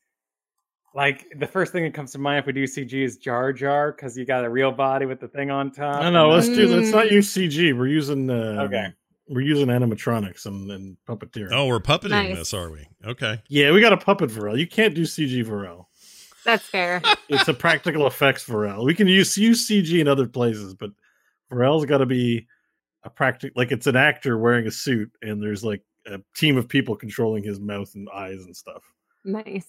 like 0.93 1.25
the 1.37 1.47
first 1.47 1.71
thing 1.73 1.83
that 1.83 1.93
comes 1.93 2.11
to 2.13 2.19
mind 2.19 2.39
if 2.39 2.45
we 2.45 2.53
do 2.53 2.63
CG 2.63 2.93
is 2.93 3.17
Jar 3.17 3.51
Jar 3.51 3.91
because 3.91 4.17
you 4.17 4.25
got 4.25 4.45
a 4.45 4.49
real 4.49 4.71
body 4.71 5.05
with 5.05 5.19
the 5.19 5.27
thing 5.27 5.51
on 5.51 5.71
top. 5.71 6.01
No, 6.01 6.09
no, 6.09 6.29
let's 6.29 6.47
the- 6.47 6.55
do. 6.55 6.67
Let's 6.67 6.91
not 6.91 7.07
Mm. 7.07 7.11
use 7.11 7.29
CG. 7.33 7.73
We're 7.73 7.87
using. 7.87 8.29
Uh, 8.29 8.63
Okay. 8.65 8.87
We're 9.27 9.41
using 9.41 9.67
animatronics 9.69 10.45
and, 10.45 10.69
and 10.69 10.97
puppeteering. 11.09 11.49
Oh, 11.51 11.65
we're 11.65 11.79
puppeting 11.79 12.11
Nice. 12.11 12.35
this, 12.37 12.53
are 12.53 12.69
we? 12.69 12.87
Okay. 13.03 13.41
yeah, 13.47 13.71
we 13.71 13.81
got 13.81 13.91
a 13.91 13.97
puppet 13.97 14.29
Varel. 14.29 14.55
You 14.55 14.67
can't 14.67 14.93
do 14.93 15.01
CG 15.01 15.43
Varel. 15.43 15.85
That's 16.45 16.63
fair. 16.63 17.01
It's 17.27 17.47
a 17.47 17.53
practical 17.55 18.05
effects 18.05 18.45
Varel. 18.45 18.85
We 18.85 18.93
can 18.93 19.07
use 19.07 19.35
use 19.35 19.67
CG 19.67 19.99
in 19.99 20.07
other 20.07 20.27
places, 20.27 20.75
but 20.75 20.91
Varel's 21.51 21.85
got 21.87 21.97
to 21.97 22.05
be 22.05 22.45
a 23.03 23.09
practical. 23.09 23.59
Like 23.59 23.71
it's 23.71 23.87
an 23.87 23.95
actor 23.95 24.37
wearing 24.37 24.67
a 24.67 24.71
suit, 24.71 25.11
and 25.23 25.41
there's 25.41 25.63
like 25.63 25.81
a 26.07 26.19
team 26.35 26.57
of 26.57 26.67
people 26.67 26.95
controlling 26.95 27.43
his 27.43 27.59
mouth 27.59 27.93
and 27.95 28.07
eyes 28.13 28.43
and 28.43 28.55
stuff. 28.55 28.83
nice. 29.23 29.65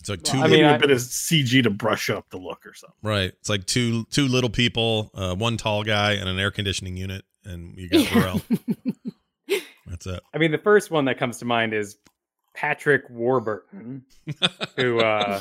It's 0.00 0.10
like 0.10 0.20
Well, 0.24 0.34
two. 0.34 0.38
I 0.40 0.48
Maybe 0.48 0.62
mean, 0.62 0.74
a 0.74 0.78
bit 0.78 0.90
of 0.90 0.98
CG 0.98 1.62
to 1.62 1.70
brush 1.70 2.10
up 2.10 2.28
the 2.30 2.36
look 2.36 2.66
or 2.66 2.74
something. 2.74 2.94
right. 3.02 3.32
It's 3.40 3.48
like 3.48 3.64
two 3.64 4.04
two 4.10 4.28
little 4.28 4.50
people, 4.50 5.10
uh, 5.14 5.34
one 5.34 5.56
tall 5.56 5.84
guy, 5.84 6.12
and 6.12 6.28
an 6.28 6.38
air 6.38 6.50
conditioning 6.50 6.96
unit, 6.98 7.24
and 7.44 7.74
you 7.78 7.88
got 7.88 8.04
Varel. 8.06 8.42
That's 9.86 10.06
it. 10.06 10.20
I 10.34 10.38
mean, 10.38 10.50
the 10.52 10.58
first 10.58 10.90
one 10.90 11.06
that 11.06 11.16
comes 11.18 11.38
to 11.38 11.44
mind 11.44 11.72
is 11.72 11.96
Patrick 12.54 13.08
Warburton, 13.08 14.04
who 14.76 14.98
uh, 15.00 15.40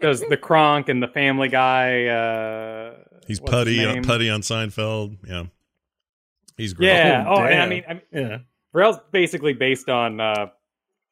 does 0.00 0.20
the 0.22 0.36
Kronk 0.36 0.88
and 0.88 1.02
the 1.02 1.08
Family 1.08 1.48
Guy. 1.48 2.06
Uh, 2.06 2.94
He's 3.26 3.40
Puddy 3.40 3.84
on 3.86 4.02
Puddy 4.02 4.28
on 4.28 4.40
Seinfeld. 4.40 5.18
Yeah, 5.26 5.44
he's 6.56 6.72
great. 6.74 6.88
Yeah. 6.88 7.24
Oh, 7.28 7.36
Oh, 7.36 7.44
and 7.44 7.62
I 7.62 7.66
mean, 7.68 7.84
I 7.88 7.92
mean, 7.94 8.02
Yeah, 8.12 8.38
Varel's 8.74 8.98
basically 9.12 9.52
based 9.52 9.88
on 9.88 10.20
uh, 10.20 10.46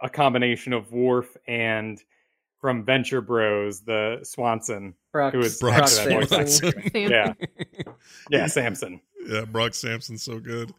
a 0.00 0.08
combination 0.10 0.72
of 0.72 0.92
Worf 0.92 1.36
and 1.46 2.00
from 2.60 2.84
Venture 2.84 3.20
Bros, 3.20 3.80
the 3.82 4.20
Swanson. 4.22 4.94
Brock, 5.12 5.34
Who 5.34 5.40
is 5.40 5.58
Brock 5.58 5.76
Brock 5.78 5.88
Samson. 5.88 6.46
Samson. 6.48 6.90
Yeah, 6.94 7.34
yeah, 8.30 8.46
Samson. 8.46 9.00
Yeah, 9.26 9.44
Brock 9.44 9.74
Samson's 9.74 10.22
so 10.22 10.38
good. 10.38 10.72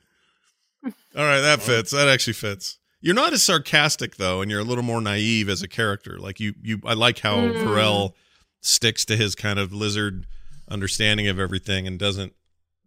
All 0.83 0.91
right, 1.23 1.41
that 1.41 1.61
fits. 1.61 1.91
That 1.91 2.07
actually 2.09 2.33
fits. 2.33 2.79
You're 2.99 3.15
not 3.15 3.33
as 3.33 3.43
sarcastic 3.43 4.15
though, 4.15 4.41
and 4.41 4.49
you're 4.49 4.61
a 4.61 4.65
little 4.65 4.83
more 4.83 5.01
naive 5.01 5.49
as 5.49 5.61
a 5.61 5.67
character. 5.67 6.17
Like 6.19 6.39
you, 6.39 6.53
you. 6.61 6.79
I 6.85 6.93
like 6.93 7.19
how 7.19 7.35
Mm. 7.37 7.63
Varel 7.63 8.13
sticks 8.61 9.03
to 9.05 9.17
his 9.17 9.35
kind 9.35 9.59
of 9.59 9.73
lizard 9.73 10.25
understanding 10.69 11.27
of 11.27 11.37
everything 11.39 11.85
and 11.85 11.99
doesn't 11.99 12.33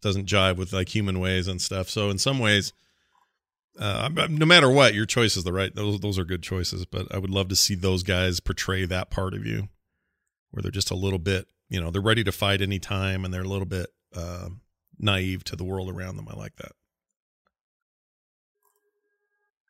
doesn't 0.01 0.27
jive 0.27 0.57
with 0.57 0.73
like 0.73 0.95
human 0.95 1.21
ways 1.21 1.49
and 1.49 1.61
stuff. 1.61 1.89
So 1.89 2.11
in 2.11 2.19
some 2.19 2.39
ways, 2.39 2.73
uh, 3.79 4.09
no 4.29 4.47
matter 4.47 4.71
what, 4.71 4.95
your 4.95 5.07
choice 5.07 5.37
is 5.37 5.45
the 5.45 5.53
right. 5.53 5.75
Those 5.75 6.01
those 6.01 6.19
are 6.19 6.25
good 6.25 6.43
choices. 6.43 6.87
But 6.87 7.13
I 7.15 7.19
would 7.19 7.31
love 7.31 7.49
to 7.49 7.57
see 7.57 7.75
those 7.75 8.03
guys 8.03 8.41
portray 8.41 8.87
that 8.87 9.11
part 9.11 9.35
of 9.35 9.45
you, 9.47 9.69
where 10.51 10.63
they're 10.63 10.71
just 10.71 10.91
a 10.91 10.97
little 10.97 11.19
bit, 11.19 11.47
you 11.69 11.81
know, 11.81 11.91
they're 11.91 12.03
ready 12.03 12.25
to 12.25 12.33
fight 12.33 12.61
any 12.63 12.79
time, 12.79 13.25
and 13.25 13.33
they're 13.33 13.43
a 13.43 13.49
little 13.49 13.67
bit 13.67 13.89
uh, 14.15 14.49
naive 14.99 15.45
to 15.45 15.57
the 15.57 15.65
world 15.65 15.91
around 15.91 16.17
them. 16.17 16.29
I 16.31 16.35
like 16.35 16.57
that. 16.57 16.73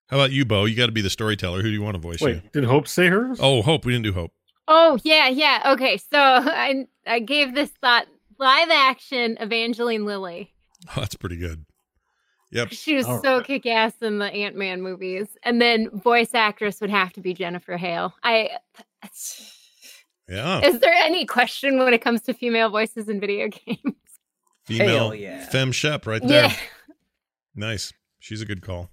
How 0.08 0.18
about 0.18 0.30
you, 0.30 0.44
Bo? 0.44 0.66
You 0.66 0.76
got 0.76 0.86
to 0.86 0.92
be 0.92 1.00
the 1.00 1.10
storyteller. 1.10 1.62
Who 1.62 1.68
do 1.68 1.70
you 1.70 1.82
want 1.82 1.96
to 1.96 2.00
voice 2.00 2.20
you? 2.20 2.40
Did 2.52 2.64
Hope 2.64 2.86
say 2.86 3.08
hers? 3.08 3.38
Oh, 3.42 3.62
Hope. 3.62 3.84
We 3.84 3.92
didn't 3.92 4.04
do 4.04 4.12
Hope. 4.12 4.32
Oh 4.68 4.98
yeah, 5.04 5.28
yeah. 5.28 5.72
Okay, 5.72 5.96
so 5.96 6.06
I 6.18 6.86
I 7.06 7.20
gave 7.20 7.54
this 7.54 7.70
thought 7.80 8.06
live 8.38 8.70
action 8.70 9.36
Evangeline 9.40 10.04
Lilly. 10.04 10.52
Oh, 10.90 11.00
that's 11.00 11.14
pretty 11.16 11.36
good. 11.36 11.66
Yep. 12.52 12.68
She 12.70 12.94
was 12.94 13.06
All 13.06 13.20
so 13.22 13.38
right. 13.38 13.46
kick 13.46 13.66
ass 13.66 13.92
in 14.00 14.18
the 14.18 14.26
Ant 14.26 14.54
Man 14.56 14.80
movies, 14.82 15.26
and 15.42 15.60
then 15.60 15.90
voice 15.90 16.32
actress 16.34 16.80
would 16.80 16.90
have 16.90 17.12
to 17.14 17.20
be 17.20 17.34
Jennifer 17.34 17.76
Hale. 17.76 18.14
I. 18.22 18.50
Yeah. 20.28 20.60
Is 20.64 20.80
there 20.80 20.92
any 20.94 21.24
question 21.26 21.78
when 21.78 21.94
it 21.94 22.00
comes 22.02 22.22
to 22.22 22.34
female 22.34 22.68
voices 22.70 23.08
in 23.08 23.20
video 23.20 23.48
games? 23.66 23.94
Female 24.64 24.88
Hell 24.88 25.14
yeah. 25.14 25.44
femme 25.46 25.70
shep 25.72 26.06
right 26.06 26.20
there. 26.22 26.48
Yeah. 26.48 26.56
Nice. 27.54 27.92
She's 28.18 28.40
a 28.42 28.44
good 28.44 28.62
call. 28.62 28.90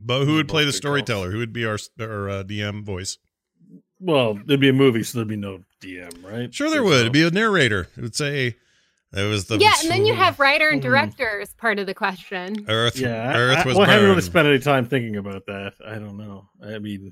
But 0.00 0.24
who 0.24 0.34
would 0.34 0.48
play 0.48 0.64
the 0.64 0.72
storyteller? 0.72 1.30
Who 1.30 1.38
would 1.38 1.52
be 1.52 1.64
our 1.64 1.78
our 2.00 2.28
uh, 2.28 2.42
DM 2.42 2.82
voice? 2.84 3.18
Well, 4.00 4.38
it'd 4.44 4.60
be 4.60 4.68
a 4.68 4.72
movie, 4.72 5.02
so 5.04 5.18
there'd 5.18 5.28
be 5.28 5.36
no 5.36 5.60
DM, 5.80 6.22
right? 6.24 6.52
Sure, 6.52 6.68
there 6.68 6.80
There's 6.80 6.84
would. 6.84 6.94
no- 6.96 7.00
It'd 7.00 7.12
be 7.12 7.22
a 7.26 7.30
narrator. 7.30 7.88
It 7.96 8.02
would 8.02 8.14
say, 8.16 8.56
"It 9.16 9.28
was 9.28 9.46
the 9.46 9.58
yeah, 9.58 9.72
and 9.82 9.90
then 9.90 10.04
you 10.06 10.14
have 10.14 10.38
writer 10.40 10.68
and 10.70 10.82
Hmm. 10.82 10.88
director 10.90 11.40
as 11.40 11.52
part 11.54 11.78
of 11.78 11.86
the 11.86 11.94
question. 11.94 12.64
Earth. 12.68 12.98
Yeah, 12.98 13.30
I- 13.30 13.36
Earth 13.36 13.58
I, 13.58 13.64
was 13.66 13.76
well, 13.76 13.88
I 13.88 13.92
haven't 13.92 14.08
really 14.08 14.22
spent 14.22 14.48
any 14.48 14.58
time 14.58 14.86
thinking 14.86 15.16
about 15.16 15.46
that. 15.46 15.74
I 15.86 15.94
don't 15.98 16.16
know. 16.16 16.48
I 16.62 16.78
mean, 16.78 17.10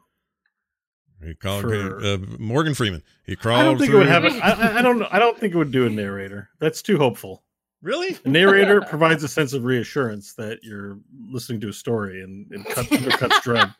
He 1.25 1.35
called 1.35 1.63
for- 1.63 2.05
uh, 2.05 2.19
Morgan 2.39 2.75
Freeman. 2.75 3.03
He 3.25 3.37
crawled. 3.37 3.61
I 3.61 3.65
don't 3.65 3.79
think 3.79 3.93
it 3.93 3.97
would 3.97 4.09
have. 4.09 4.25
A, 4.25 4.29
I, 4.45 4.51
I- 4.51 4.79
I 4.79 4.83
don't. 4.83 5.03
I 5.13 5.19
don't 5.19 5.39
think 5.39 5.55
it 5.55 5.57
would 5.59 5.71
do 5.73 5.87
a 5.87 5.91
narrator. 5.91 6.49
That's 6.59 6.83
too 6.83 6.99
hopeful. 6.99 7.45
Really? 7.83 8.17
A 8.25 8.29
narrator 8.29 8.81
provides 8.89 9.23
a 9.25 9.29
sense 9.29 9.53
of 9.53 9.65
reassurance 9.65 10.35
that 10.35 10.61
you're 10.63 10.99
listening 11.31 11.61
to 11.63 11.69
a 11.69 11.73
story, 11.73 12.23
and 12.23 12.47
it 12.53 12.65
cuts, 12.67 12.89
undercuts 12.89 13.43
dread. 13.45 13.73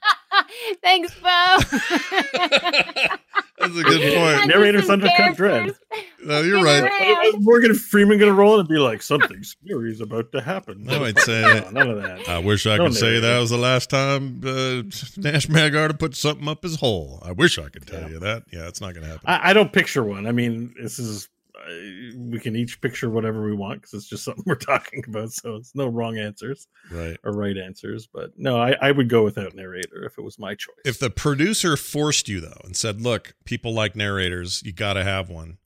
Thanks, 0.83 1.15
Bo. 1.21 1.57
That's 3.63 3.77
a 3.77 3.83
good 3.83 4.15
point. 4.15 4.49
Narrators 4.49 4.89
undercut 4.91 5.37
dread. 5.37 5.75
No, 6.25 6.41
you're 6.43 6.63
right. 6.63 6.85
Is 7.27 7.35
Morgan 7.39 7.75
Freeman 7.75 8.19
gonna 8.19 8.33
roll 8.33 8.61
and 8.61 8.69
be 8.69 8.79
like, 8.79 9.03
"Something 9.03 9.43
scary 9.43 9.91
is 9.91 10.01
about 10.01 10.31
to 10.33 10.41
happen"? 10.41 10.85
No, 10.85 11.05
I'd 11.05 11.19
say- 11.19 11.43
No, 11.43 11.71
none 11.71 11.91
of 11.91 12.03
that. 12.03 12.29
I 12.29 12.39
wish 12.39 12.67
I 12.67 12.77
No 12.77 12.85
could 12.87 12.95
say 12.95 13.19
that 13.21 13.39
was 13.39 13.51
the 13.51 13.59
last 13.59 13.91
time 13.91 14.41
uh, 14.45 14.83
Nash 15.17 15.47
Magard 15.49 15.99
put 15.99 16.15
something 16.15 16.47
up 16.49 16.63
his 16.63 16.77
hole. 16.77 17.21
I 17.25 17.33
wish 17.33 17.59
I 17.59 17.69
could 17.69 17.87
tell 17.87 18.03
Yeah. 18.03 18.09
you 18.09 18.19
that. 18.21 18.45
Yeah, 18.53 18.69
it's 18.69 18.81
not 18.81 18.95
going 18.95 19.05
to 19.05 19.11
happen. 19.13 19.25
I, 19.29 19.51
I 19.51 19.53
don't 19.53 19.73
picture 19.73 20.05
one. 20.05 20.27
I 20.27 20.33
mean, 20.33 20.75
this 20.81 20.99
is 20.99 21.29
we 22.17 22.39
can 22.41 22.57
each 22.57 22.81
picture 22.81 23.11
whatever 23.11 23.45
we 23.45 23.55
want 23.55 23.81
because 23.81 23.95
it's 23.95 24.07
just 24.07 24.25
something 24.25 24.45
we're 24.47 24.55
talking 24.55 25.03
about. 25.07 25.33
So 25.33 25.57
it's 25.57 25.75
no 25.75 25.87
wrong 25.87 26.19
answers 26.19 26.67
right. 26.91 27.17
or 27.25 27.33
right 27.33 27.57
answers. 27.57 28.07
But 28.07 28.33
no, 28.37 28.61
I, 28.61 28.77
I 28.81 28.93
would 28.93 29.09
go 29.09 29.25
without 29.25 29.55
narrator 29.55 30.05
if 30.05 30.19
it 30.19 30.23
was 30.23 30.39
my 30.39 30.55
choice. 30.55 30.77
If 30.85 30.99
the 30.99 31.11
producer 31.11 31.77
forced 31.77 32.29
you 32.29 32.41
though 32.41 32.61
and 32.65 32.77
said, 32.77 33.01
"Look, 33.01 33.35
people 33.45 33.73
like 33.73 33.97
narrators. 33.97 34.63
You 34.65 34.73
got 34.73 34.95
to 34.95 35.05
have 35.05 35.29
one." 35.29 35.59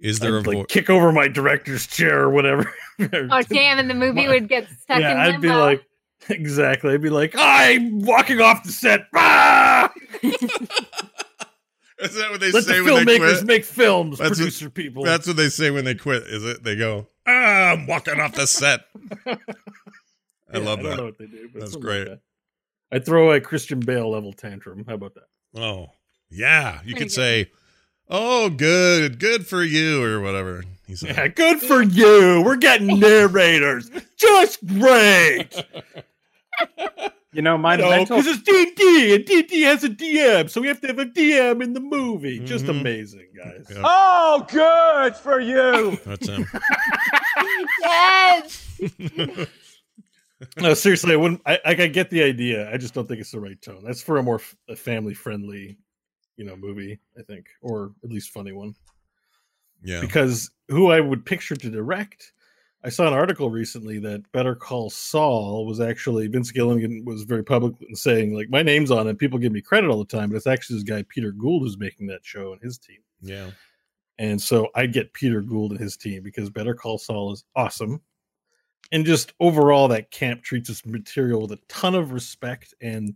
Is 0.00 0.20
there 0.20 0.38
I'd, 0.38 0.46
a 0.46 0.48
like 0.48 0.58
vo- 0.58 0.64
kick 0.64 0.90
over 0.90 1.10
my 1.10 1.26
director's 1.26 1.86
chair 1.86 2.20
or 2.20 2.30
whatever. 2.30 2.72
Oh 3.00 3.42
damn! 3.42 3.78
And 3.78 3.90
the 3.90 3.94
movie 3.94 4.22
My- 4.26 4.34
would 4.34 4.48
get 4.48 4.68
stuck 4.68 5.00
yeah, 5.00 5.12
in 5.12 5.34
I'd 5.34 5.40
be 5.40 5.48
like, 5.48 5.84
exactly. 6.28 6.94
I'd 6.94 7.02
be 7.02 7.10
like, 7.10 7.34
I'm 7.36 8.00
walking 8.00 8.40
off 8.40 8.62
the 8.64 8.72
set. 8.72 9.06
Ah! 9.14 9.92
Is 12.00 12.14
that 12.14 12.30
what 12.30 12.40
they 12.40 12.52
Let 12.52 12.64
the 12.64 12.72
say 12.74 12.80
when 12.80 13.04
they 13.04 13.18
filmmakers 13.18 13.34
quit? 13.36 13.46
make 13.46 13.64
films, 13.64 14.18
That's 14.18 14.30
what- 14.30 14.36
producer 14.36 14.70
people. 14.70 15.04
That's 15.04 15.26
what 15.26 15.36
they 15.36 15.48
say 15.48 15.70
when 15.70 15.84
they 15.84 15.94
quit. 15.96 16.22
Is 16.24 16.44
it? 16.44 16.62
They 16.62 16.76
go, 16.76 17.06
"Ah, 17.26 17.70
I'm 17.72 17.86
walking 17.86 18.20
off 18.20 18.34
the 18.34 18.46
set." 18.46 18.82
I 19.26 19.36
Yeah, 20.54 20.58
love 20.60 20.78
I 20.78 20.82
don't 20.82 20.90
that. 20.90 20.96
know 20.96 21.04
what 21.04 21.18
they 21.18 21.26
do, 21.26 21.48
but 21.52 21.60
That's 21.60 21.72
something 21.72 21.88
like 21.90 22.04
great. 22.04 22.08
that. 22.08 22.20
I'd 22.92 23.04
throw 23.04 23.32
a 23.32 23.40
Christian 23.40 23.80
Bale 23.80 24.10
level 24.10 24.32
tantrum. 24.32 24.84
How 24.86 24.94
about 24.94 25.14
that? 25.14 25.60
Oh, 25.60 25.88
yeah. 26.30 26.74
You 26.76 26.78
Pretty 26.80 26.94
could 26.94 26.98
good. 27.08 27.12
say, 27.12 27.50
"Oh, 28.08 28.48
good, 28.48 29.18
good 29.18 29.46
for 29.46 29.62
you," 29.64 30.02
or 30.02 30.20
whatever. 30.20 30.64
He 30.86 30.94
said. 30.96 31.16
Yeah, 31.16 31.28
good 31.28 31.60
for 31.60 31.82
you. 31.82 32.42
We're 32.46 32.56
getting 32.56 32.98
narrators. 32.98 33.90
Just 34.16 34.64
great. 34.66 35.52
You 37.32 37.42
know, 37.42 37.58
my 37.58 37.76
No, 37.76 37.90
mental 37.90 38.16
because 38.16 38.38
it's 38.38 38.42
D 38.42 38.72
D 38.74 39.14
and 39.14 39.24
D 39.26 39.42
D 39.42 39.62
has 39.62 39.84
a 39.84 39.90
DM, 39.90 40.48
so 40.48 40.62
we 40.62 40.68
have 40.68 40.80
to 40.80 40.86
have 40.86 40.98
a 40.98 41.04
DM 41.04 41.62
in 41.62 41.74
the 41.74 41.80
movie. 41.80 42.38
Just 42.38 42.64
Mhm. 42.64 42.80
amazing, 42.80 43.28
guys. 43.36 43.66
Yeah. 43.70 43.82
Oh, 43.84 44.46
good 44.50 45.14
for 45.16 45.38
you. 45.38 45.98
That's 46.06 46.26
him. 46.26 46.46
yes. 47.80 48.74
No, 50.56 50.72
seriously, 50.74 51.12
I 51.12 51.16
wouldn't. 51.16 51.42
I, 51.44 51.54
I 51.64 51.70
I 51.70 51.86
get 51.88 52.10
the 52.10 52.22
idea. 52.22 52.72
I 52.72 52.76
just 52.76 52.94
don't 52.94 53.06
think 53.08 53.20
it's 53.20 53.32
the 53.32 53.40
right 53.40 53.60
tone. 53.60 53.82
That's 53.84 54.00
for 54.02 54.18
a 54.18 54.22
more 54.22 54.36
f- 54.36 54.56
a 54.68 54.76
family 54.76 55.12
friendly, 55.12 55.76
you 56.36 56.44
know, 56.44 56.54
movie. 56.56 56.98
I 57.18 57.22
think, 57.22 57.46
or 57.60 57.92
at 58.04 58.10
least 58.10 58.30
funny 58.30 58.52
one. 58.52 58.74
yeah. 59.82 60.00
because 60.00 60.50
who 60.68 60.90
I 60.90 61.00
would 61.00 61.26
picture 61.26 61.56
to 61.56 61.70
direct. 61.70 62.32
I 62.84 62.90
saw 62.90 63.06
an 63.08 63.12
article 63.12 63.50
recently 63.50 63.98
that 64.00 64.30
Better 64.32 64.54
Call 64.54 64.88
Saul 64.88 65.66
was 65.66 65.80
actually 65.80 66.28
Vince 66.28 66.52
Gilligan 66.52 67.04
was 67.04 67.24
very 67.24 67.42
public 67.42 67.74
in 67.82 67.96
saying 67.96 68.34
like 68.34 68.50
my 68.50 68.62
name's 68.62 68.90
on 68.92 69.08
it. 69.08 69.18
People 69.18 69.38
give 69.38 69.52
me 69.52 69.60
credit 69.60 69.90
all 69.90 69.98
the 69.98 70.04
time, 70.04 70.30
but 70.30 70.36
it's 70.36 70.46
actually 70.46 70.76
this 70.76 70.84
guy 70.84 71.02
Peter 71.08 71.32
Gould 71.32 71.62
who's 71.62 71.76
making 71.78 72.06
that 72.06 72.24
show 72.24 72.52
and 72.52 72.62
his 72.62 72.78
team. 72.78 72.98
Yeah. 73.20 73.50
And 74.18 74.40
so 74.40 74.68
I 74.74 74.86
get 74.86 75.12
Peter 75.12 75.40
Gould 75.42 75.72
and 75.72 75.80
his 75.80 75.96
team 75.96 76.22
because 76.22 76.50
Better 76.50 76.74
Call 76.74 76.98
Saul 76.98 77.32
is 77.32 77.44
awesome. 77.56 78.00
And 78.92 79.04
just 79.04 79.32
overall, 79.40 79.88
that 79.88 80.10
camp 80.10 80.42
treats 80.42 80.68
this 80.68 80.86
material 80.86 81.42
with 81.42 81.52
a 81.52 81.58
ton 81.68 81.94
of 81.94 82.12
respect 82.12 82.74
and 82.80 83.14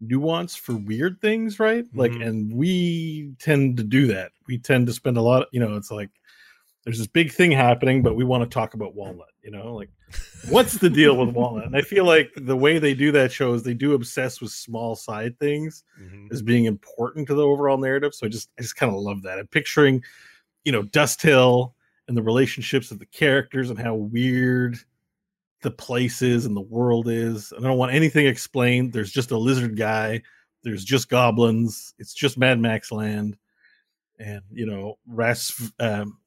nuance 0.00 0.54
for 0.54 0.74
weird 0.74 1.20
things, 1.20 1.58
right? 1.58 1.86
Like, 1.94 2.12
Mhm. 2.12 2.26
and 2.26 2.52
we 2.52 3.32
tend 3.38 3.76
to 3.78 3.84
do 3.84 4.06
that. 4.08 4.32
We 4.46 4.58
tend 4.58 4.86
to 4.88 4.92
spend 4.92 5.16
a 5.16 5.22
lot, 5.22 5.42
Of, 5.42 5.48
you 5.52 5.60
know, 5.60 5.76
it's 5.76 5.90
like 5.90 6.10
there's 6.84 6.98
this 6.98 7.06
big 7.06 7.32
thing 7.32 7.50
happening, 7.50 8.02
but 8.02 8.14
we 8.14 8.24
want 8.24 8.42
to 8.48 8.52
talk 8.52 8.74
about 8.74 8.94
Walnut, 8.94 9.28
you 9.42 9.50
know, 9.50 9.74
like 9.74 9.88
what's 10.50 10.74
the 10.74 10.90
deal 10.90 11.16
with 11.16 11.34
Walnut? 11.34 11.64
And 11.66 11.76
I 11.76 11.80
feel 11.80 12.04
like 12.04 12.30
the 12.36 12.56
way 12.56 12.78
they 12.78 12.92
do 12.94 13.10
that 13.12 13.32
show 13.32 13.54
is 13.54 13.62
they 13.62 13.72
do 13.74 13.94
obsess 13.94 14.40
with 14.40 14.50
small 14.52 14.94
side 14.94 15.38
things 15.38 15.82
Mhm. 16.00 16.30
as 16.30 16.42
being 16.42 16.66
important 16.66 17.26
to 17.28 17.34
the 17.34 17.42
overall 17.46 17.78
narrative. 17.78 18.14
So 18.14 18.26
I 18.26 18.28
just 18.28 18.50
I 18.58 18.62
just 18.62 18.76
kind 18.76 18.94
of 18.94 19.00
love 19.00 19.22
that. 19.22 19.38
I'm 19.38 19.46
picturing, 19.46 20.02
you 20.64 20.72
know, 20.72 20.82
Dust 20.82 21.22
Hill 21.22 21.74
and 22.06 22.16
the 22.16 22.22
relationships 22.22 22.90
of 22.90 22.98
the 22.98 23.06
characters 23.06 23.70
and 23.70 23.78
how 23.78 23.94
weird 23.94 24.76
the 25.62 25.70
place 25.70 26.20
is 26.20 26.44
and 26.44 26.54
the 26.54 26.60
world 26.60 27.08
is. 27.08 27.50
And 27.52 27.64
I 27.64 27.68
don't 27.68 27.78
want 27.78 27.94
anything 27.94 28.26
explained. 28.26 28.92
There's 28.92 29.10
just 29.10 29.30
a 29.30 29.38
lizard 29.38 29.74
guy. 29.78 30.20
There's 30.64 30.84
just 30.84 31.08
goblins. 31.08 31.94
It's 31.98 32.12
just 32.12 32.36
Mad 32.36 32.60
Max 32.60 32.92
land. 32.92 33.38
And 34.18 34.42
you 34.52 34.66
know, 34.66 34.98
Ras 35.06 35.72
um 35.80 36.18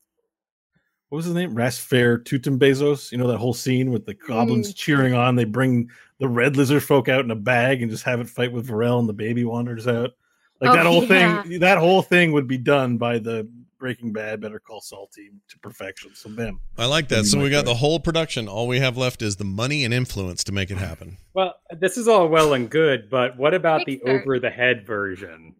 what 1.10 1.16
was 1.18 1.26
his 1.26 1.34
name? 1.34 1.54
Rasfair 1.56 2.24
Tutum 2.24 2.58
Bezos. 2.60 3.12
You 3.12 3.18
know 3.18 3.28
that 3.28 3.38
whole 3.38 3.54
scene 3.54 3.92
with 3.92 4.06
the 4.06 4.14
goblins 4.14 4.74
cheering 4.74 5.14
on. 5.14 5.36
They 5.36 5.46
bring 5.46 5.90
the 6.20 6.28
red 6.28 6.58
lizard 6.58 6.84
folk 6.84 7.08
out 7.10 7.24
in 7.24 7.32
a 7.32 7.36
bag 7.36 7.82
and 7.82 7.92
just 7.92 8.04
have 8.04 8.20
it 8.20 8.28
fight 8.30 8.52
with 8.52 8.68
Varel 8.68 9.00
and 9.00 9.08
the 9.08 9.14
baby 9.14 9.46
wanders 9.46 9.88
out. 9.88 10.12
Like 10.60 10.72
Oh, 10.72 10.74
that 10.76 10.86
whole 10.86 11.04
yeah. 11.06 11.44
thing, 11.44 11.60
that 11.60 11.78
whole 11.78 12.02
thing 12.02 12.32
would 12.32 12.48
be 12.48 12.58
done 12.58 12.98
by 12.98 13.20
the 13.20 13.48
Breaking 13.80 14.12
Bad 14.12 14.42
Better 14.42 14.60
Call 14.60 14.82
Saul 14.82 15.08
team 15.16 15.40
to 15.50 15.60
perfection. 15.60 16.16
So 16.16 16.30
them. 16.30 16.60
I 16.80 16.88
like 16.88 17.08
That'd 17.10 17.26
that. 17.26 17.28
be 17.28 17.30
So 17.30 17.44
we 17.44 17.52
got 17.52 17.66
the 17.66 17.76
whole 17.76 18.00
production. 18.00 18.48
All 18.48 18.68
we 18.68 18.80
have 18.80 18.98
left 18.98 19.22
is 19.22 19.36
the 19.36 19.44
money 19.46 19.86
and 19.86 19.94
influence 19.94 20.44
to 20.46 20.52
make 20.52 20.72
it 20.72 20.78
happen. 20.78 21.18
Well, 21.36 21.54
this 21.80 21.96
is 21.96 22.08
all 22.08 22.28
well 22.28 22.56
and 22.56 22.70
good, 22.72 23.08
but 23.10 23.38
what 23.38 23.54
about 23.54 23.86
the 23.86 24.00
Kickstart. 24.04 24.22
over 24.24 24.40
the 24.40 24.50
head 24.50 24.86
version? 24.88 25.54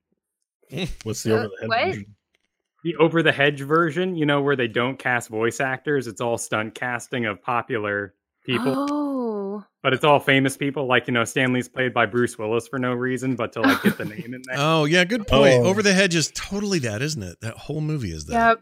What's 1.04 1.22
the 1.24 1.34
Uh, 1.36 1.38
over 1.38 1.48
the 1.50 1.58
head 1.62 1.70
what? 1.70 1.86
version? 1.86 2.16
The 2.84 2.96
over 2.98 3.24
the 3.24 3.31
hedge 3.31 3.62
version, 3.62 4.15
you 4.15 4.25
know, 4.25 4.41
where 4.41 4.55
they 4.55 4.67
don't 4.67 4.98
cast 5.00 5.29
voice 5.29 5.60
actors, 5.60 6.07
it's 6.07 6.22
all 6.22 6.38
stunt 6.38 6.75
casting 6.75 7.25
of 7.25 7.41
popular 7.41 8.13
people. 8.46 8.74
Oh. 8.89 9.65
But 9.81 9.93
it's 9.93 10.03
all 10.03 10.19
famous 10.19 10.57
people. 10.57 10.86
Like 10.88 11.07
you 11.07 11.13
know, 11.13 11.24
Stanley's 11.24 11.67
played 11.67 11.93
by 11.93 12.05
Bruce 12.05 12.38
Willis 12.38 12.67
for 12.67 12.77
no 12.77 12.93
reason, 12.93 13.36
but 13.36 13.51
to 13.53 13.62
like 13.62 13.81
get 13.81 13.98
the 13.98 14.05
name 14.05 14.34
in 14.34 14.41
there. 14.46 14.55
Oh 14.57 14.86
yeah, 14.86 15.03
good 15.03 15.27
point. 15.27 15.55
Oh. 15.55 15.65
Over 15.65 15.81
the 15.81 15.93
Hedge 15.93 16.15
is 16.15 16.31
totally 16.34 16.79
that, 16.79 17.01
isn't 17.01 17.24
it? 17.24 17.41
That 17.41 17.55
whole 17.57 17.81
movie 17.81 18.12
is 18.12 18.25
that. 18.25 18.34
Yep. 18.34 18.62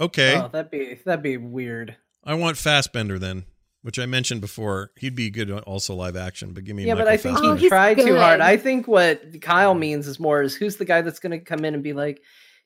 Okay, 0.00 0.36
Oh, 0.36 0.48
that'd 0.48 0.70
be 0.70 0.98
that'd 1.04 1.22
be 1.22 1.36
weird. 1.36 1.96
I 2.24 2.34
want 2.34 2.56
Fassbender 2.56 3.18
then, 3.18 3.44
which 3.82 3.98
I 3.98 4.06
mentioned 4.06 4.40
before. 4.40 4.90
He'd 4.96 5.14
be 5.14 5.28
good 5.30 5.50
also 5.50 5.94
live 5.94 6.16
action, 6.16 6.52
but 6.54 6.64
give 6.64 6.74
me 6.76 6.84
Yeah, 6.84 6.94
but 6.94 7.08
I 7.08 7.16
think 7.16 7.34
Fassbender. 7.36 7.52
Oh, 7.52 7.54
he 7.56 7.60
he's 7.62 7.70
tried 7.70 7.98
too 7.98 8.16
hard. 8.16 8.40
I 8.40 8.56
think 8.56 8.88
what 8.88 9.40
Kyle 9.42 9.74
means 9.74 10.06
is 10.08 10.18
more 10.18 10.42
is 10.42 10.54
who's 10.54 10.76
the 10.76 10.84
guy 10.84 11.02
that's 11.02 11.18
going 11.18 11.32
to 11.32 11.38
come 11.38 11.64
in 11.64 11.74
and 11.74 11.82
be 11.82 11.92
like, 11.92 12.22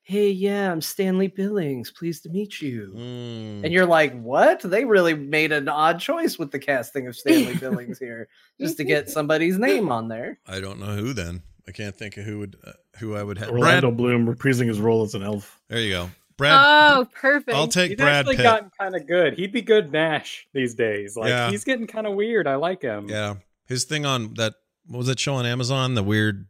"Hey, 0.07 0.31
yeah, 0.31 0.71
I'm 0.71 0.81
Stanley 0.81 1.27
Billings. 1.27 1.91
Pleased 1.91 2.23
to 2.23 2.29
meet 2.29 2.63
you." 2.63 2.93
Mm. 2.97 3.65
And 3.65 3.73
you're 3.73 3.87
like, 3.87 4.19
"What? 4.21 4.61
They 4.63 4.85
really 4.85 5.15
made 5.15 5.51
an 5.53 5.69
odd 5.69 5.99
choice 5.99 6.39
with 6.39 6.53
the 6.53 6.59
casting 6.61 7.07
of 7.09 7.17
Stanley 7.17 7.57
Billings 7.61 7.99
here, 7.99 8.29
just 8.61 8.77
to 8.77 8.85
get 8.85 9.11
somebody's 9.11 9.59
name 9.59 9.91
on 9.91 10.09
there." 10.09 10.39
I 10.47 10.61
don't 10.61 10.79
know 10.79 10.95
who 10.97 11.13
then. 11.13 11.43
I 11.69 11.73
can't 11.73 11.97
think 11.97 12.17
of 12.17 12.25
who 12.25 12.39
would 12.39 12.57
uh, 12.65 12.73
who 12.99 13.17
I 13.17 13.23
would 13.25 13.39
have. 13.39 13.49
Brad, 13.51 13.83
Orlando 13.85 13.91
Bloom 13.91 14.33
reprising 14.33 14.69
his 14.69 14.81
role 14.81 15.03
as 15.03 15.15
an 15.17 15.23
elf. 15.25 15.61
there 15.69 15.81
you 15.81 15.91
go. 15.91 16.11
Brad, 16.37 16.55
Oh, 16.55 17.09
perfect. 17.15 17.57
I'll 17.57 17.67
take 17.67 17.93
He's 17.93 17.97
Brad 17.97 18.17
actually 18.21 18.37
Pitt. 18.37 18.43
gotten 18.45 18.71
kind 18.79 18.95
of 18.95 19.07
good. 19.07 19.35
He'd 19.39 19.53
be 19.53 19.63
good 19.63 19.91
Nash 19.91 20.47
these 20.53 20.75
days. 20.75 21.17
Like 21.17 21.31
Yeah. 21.31 21.51
he's 21.51 21.65
getting 21.65 21.87
kind 21.87 22.07
of 22.07 22.13
weird. 22.15 22.47
I 22.47 22.57
like 22.57 22.83
him. 22.83 23.09
Yeah, 23.09 23.37
his 23.67 23.85
thing 23.85 24.05
on 24.07 24.35
that 24.35 24.55
what 24.87 24.99
was 24.99 25.07
that 25.09 25.19
show 25.19 25.35
on 25.35 25.47
Amazon? 25.47 25.95
The 25.95 26.03
weird 26.03 26.47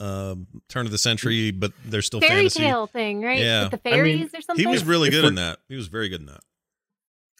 uh, 0.00 0.34
turn 0.68 0.86
of 0.86 0.92
the 0.92 0.98
century, 0.98 1.50
but 1.50 1.72
they're 1.84 2.02
still 2.02 2.20
Fairy 2.20 2.34
fantasy. 2.34 2.60
tale 2.60 2.86
thing, 2.86 3.22
right? 3.22 3.38
Yeah. 3.38 3.68
With 3.68 3.82
the 3.82 3.88
I 3.88 3.90
mean, 3.92 3.94
fairies 3.94 4.34
or 4.34 4.40
something. 4.40 4.64
He 4.64 4.70
was 4.70 4.84
really 4.84 5.10
good 5.10 5.24
in 5.24 5.36
that. 5.36 5.58
He 5.68 5.76
was 5.76 5.86
very 5.88 6.08
good 6.08 6.20
in 6.20 6.26
that. 6.26 6.40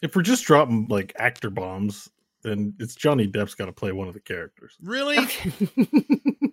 If 0.01 0.15
we're 0.15 0.21
just 0.21 0.45
dropping 0.45 0.87
like 0.87 1.13
actor 1.17 1.49
bombs, 1.49 2.09
then 2.43 2.73
it's 2.79 2.95
Johnny 2.95 3.27
Depp's 3.27 3.55
got 3.55 3.65
to 3.65 3.71
play 3.71 3.91
one 3.91 4.07
of 4.07 4.13
the 4.13 4.19
characters. 4.19 4.75
Really? 4.81 5.17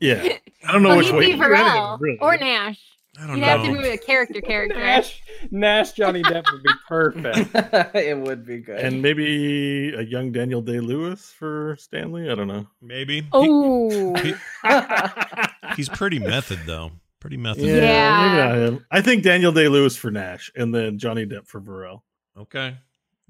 Yeah, 0.01 0.37
I 0.67 0.73
don't 0.73 0.83
know 0.83 0.91
well, 0.91 0.99
which 0.99 1.07
he'd 1.07 1.15
way. 1.15 1.21
be 1.21 1.33
he 1.33 1.39
can 1.39 1.41
Pharrell 1.51 1.99
really. 2.01 2.19
or 2.21 2.37
Nash. 2.37 2.81
I 3.21 3.27
don't 3.27 3.37
You'd 3.39 3.45
have 3.45 3.63
to 3.63 3.73
know. 3.73 3.83
do 3.83 3.91
a 3.91 3.97
character 3.99 4.41
character. 4.41 4.79
Nash, 4.79 5.23
Nash, 5.51 5.93
Johnny 5.93 6.23
Depp 6.23 6.45
would 6.53 6.63
be 6.63 6.71
perfect. 6.87 7.51
it 7.97 8.17
would 8.17 8.47
be 8.47 8.59
good. 8.59 8.79
and 8.79 9.03
maybe 9.03 9.93
a 9.95 10.03
young 10.03 10.31
Daniel 10.31 10.61
Day 10.63 10.79
Lewis 10.81 11.33
for 11.37 11.77
Stanley. 11.81 12.31
I 12.31 12.35
don't 12.37 12.47
know. 12.49 12.67
Maybe. 12.81 13.27
Oh, 13.33 14.15
he- 14.17 14.35
he's 15.77 15.89
pretty 15.89 16.19
method 16.19 16.61
though. 16.67 16.93
Pretty 17.21 17.37
method. 17.37 17.65
Yeah, 17.65 17.75
Yeah. 17.77 18.23
maybe 18.23 18.37
not 18.37 18.69
him. 18.69 18.87
I 18.91 19.01
think 19.01 19.25
Daniel 19.25 19.51
Day 19.53 19.69
Lewis 19.69 19.97
for 19.97 20.11
Nash, 20.11 20.53
and 20.55 20.73
then 20.75 20.99
Johnny 20.99 21.27
Depp 21.27 21.47
for 21.49 21.61
Varel. 21.61 22.03
Okay. 22.39 22.77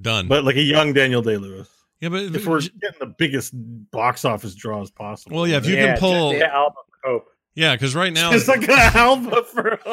Done. 0.00 0.28
But 0.28 0.44
like 0.44 0.56
a 0.56 0.62
young 0.62 0.92
Daniel 0.92 1.22
Day 1.22 1.38
Lewis. 1.38 1.68
yeah, 2.00 2.10
but 2.10 2.22
If 2.24 2.46
we're 2.46 2.60
getting 2.60 2.98
the 3.00 3.14
biggest 3.18 3.52
box 3.90 4.24
office 4.26 4.54
draws 4.54 4.90
possible. 4.90 5.36
Well, 5.36 5.46
yeah, 5.46 5.56
if 5.56 5.66
you 5.66 5.74
yeah, 5.76 5.92
can 5.94 5.98
pull- 5.98 6.32
Jessica 6.32 6.54
Alba 6.54 6.76
Pope. 7.02 7.28
Yeah, 7.54 7.74
because 7.74 7.94
right 7.94 8.12
now, 8.12 8.30
it's 8.32 8.48
like 8.48 8.62
an 8.62 8.70
Alba 8.70 9.42
for 9.44 9.78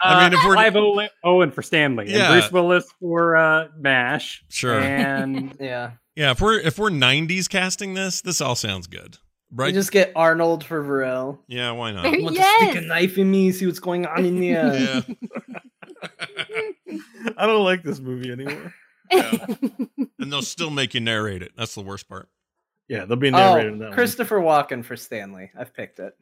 I 0.00 0.24
mean, 0.24 0.32
if 0.38 0.44
we're 0.44 0.54
Clive 0.54 0.76
Owen, 0.76 1.08
Owen 1.22 1.50
for 1.50 1.62
Stanley, 1.62 2.10
Yeah. 2.10 2.32
and 2.32 2.40
Bruce 2.40 2.52
Willis 2.52 2.92
for 3.00 3.36
uh, 3.36 3.68
Nash, 3.78 4.44
Sure. 4.48 4.78
and 4.80 5.56
yeah, 5.60 5.92
yeah, 6.16 6.30
if 6.32 6.40
we're 6.40 6.58
if 6.58 6.78
we're 6.78 6.90
'90s 6.90 7.48
casting 7.48 7.94
this, 7.94 8.20
this 8.22 8.40
all 8.40 8.54
sounds 8.54 8.86
good, 8.86 9.18
you 9.50 9.56
right? 9.56 9.74
just 9.74 9.92
get 9.92 10.12
Arnold 10.16 10.64
for 10.64 10.82
Varel. 10.82 11.38
yeah, 11.48 11.70
why 11.72 11.92
not? 11.92 12.02
There- 12.04 12.20
Want 12.22 12.36
to 12.36 12.42
stick 12.42 12.76
a 12.76 12.80
knife 12.82 13.18
in 13.18 13.30
me? 13.30 13.52
See 13.52 13.66
what's 13.66 13.80
going 13.80 14.06
on 14.06 14.24
in 14.24 14.40
there. 14.40 15.04
Yeah. 16.04 17.00
I 17.38 17.46
don't 17.46 17.64
like 17.64 17.82
this 17.82 17.98
movie 17.98 18.30
anymore. 18.30 18.74
and 19.10 20.32
they'll 20.32 20.42
still 20.42 20.70
make 20.70 20.92
you 20.94 21.00
narrate 21.00 21.42
it. 21.42 21.52
That's 21.56 21.74
the 21.74 21.80
worst 21.80 22.08
part. 22.08 22.28
Yeah, 22.88 23.04
they'll 23.06 23.16
be 23.16 23.30
narrated 23.30 23.74
Oh, 23.74 23.78
that 23.78 23.84
one. 23.88 23.92
Christopher 23.94 24.40
Walken 24.40 24.84
for 24.84 24.96
Stanley. 24.96 25.50
I've 25.58 25.72
picked 25.74 25.98
it, 26.00 26.14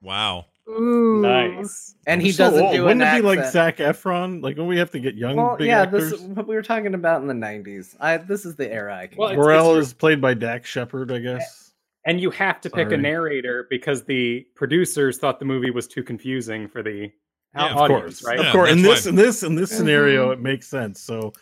Wow. 0.00 0.46
Ooh. 0.68 1.20
nice. 1.20 1.94
and 2.06 2.22
he 2.22 2.32
so 2.32 2.44
doesn't 2.44 2.62
old. 2.64 2.74
do 2.74 2.82
Wouldn't 2.84 3.02
an 3.02 3.16
it 3.16 3.20
be 3.20 3.26
like 3.26 3.38
accent. 3.40 3.52
Zac 3.52 3.76
Efron? 3.78 4.42
Like 4.42 4.56
when 4.56 4.66
we 4.66 4.78
have 4.78 4.90
to 4.92 5.00
get 5.00 5.14
young 5.14 5.36
Well, 5.36 5.56
big 5.56 5.66
yeah, 5.66 5.82
actors? 5.82 6.10
this 6.10 6.20
is 6.20 6.26
what 6.28 6.46
we 6.46 6.54
were 6.54 6.62
talking 6.62 6.94
about 6.94 7.20
in 7.20 7.26
the 7.28 7.34
'90s. 7.34 7.96
I 8.00 8.16
this 8.18 8.46
is 8.46 8.54
the 8.56 8.70
era 8.72 8.96
I 8.96 9.06
can. 9.08 9.18
Well, 9.18 9.28
get. 9.30 9.36
Morel 9.36 9.74
is 9.76 9.92
played 9.92 10.20
by 10.20 10.34
Dax 10.34 10.68
Shepard, 10.70 11.10
I 11.12 11.18
guess. 11.18 11.72
And 12.06 12.20
you 12.20 12.30
have 12.30 12.60
to 12.62 12.70
pick 12.70 12.86
Sorry. 12.88 12.94
a 12.94 12.98
narrator 12.98 13.66
because 13.70 14.04
the 14.04 14.46
producers 14.54 15.18
thought 15.18 15.38
the 15.38 15.44
movie 15.46 15.70
was 15.70 15.86
too 15.88 16.02
confusing 16.02 16.68
for 16.68 16.82
the 16.82 17.10
Yeah, 17.54 17.70
of 17.72 17.76
audience, 17.78 18.20
course, 18.20 18.24
right? 18.24 18.38
Yeah, 18.40 18.46
of 18.48 18.52
course. 18.52 18.70
In 18.70 18.82
that's 18.82 19.04
this, 19.04 19.04
why- 19.06 19.10
in 19.10 19.16
this, 19.16 19.42
in 19.42 19.54
this 19.54 19.70
scenario, 19.76 20.30
it 20.30 20.40
makes 20.40 20.66
sense. 20.68 21.00
So, 21.00 21.32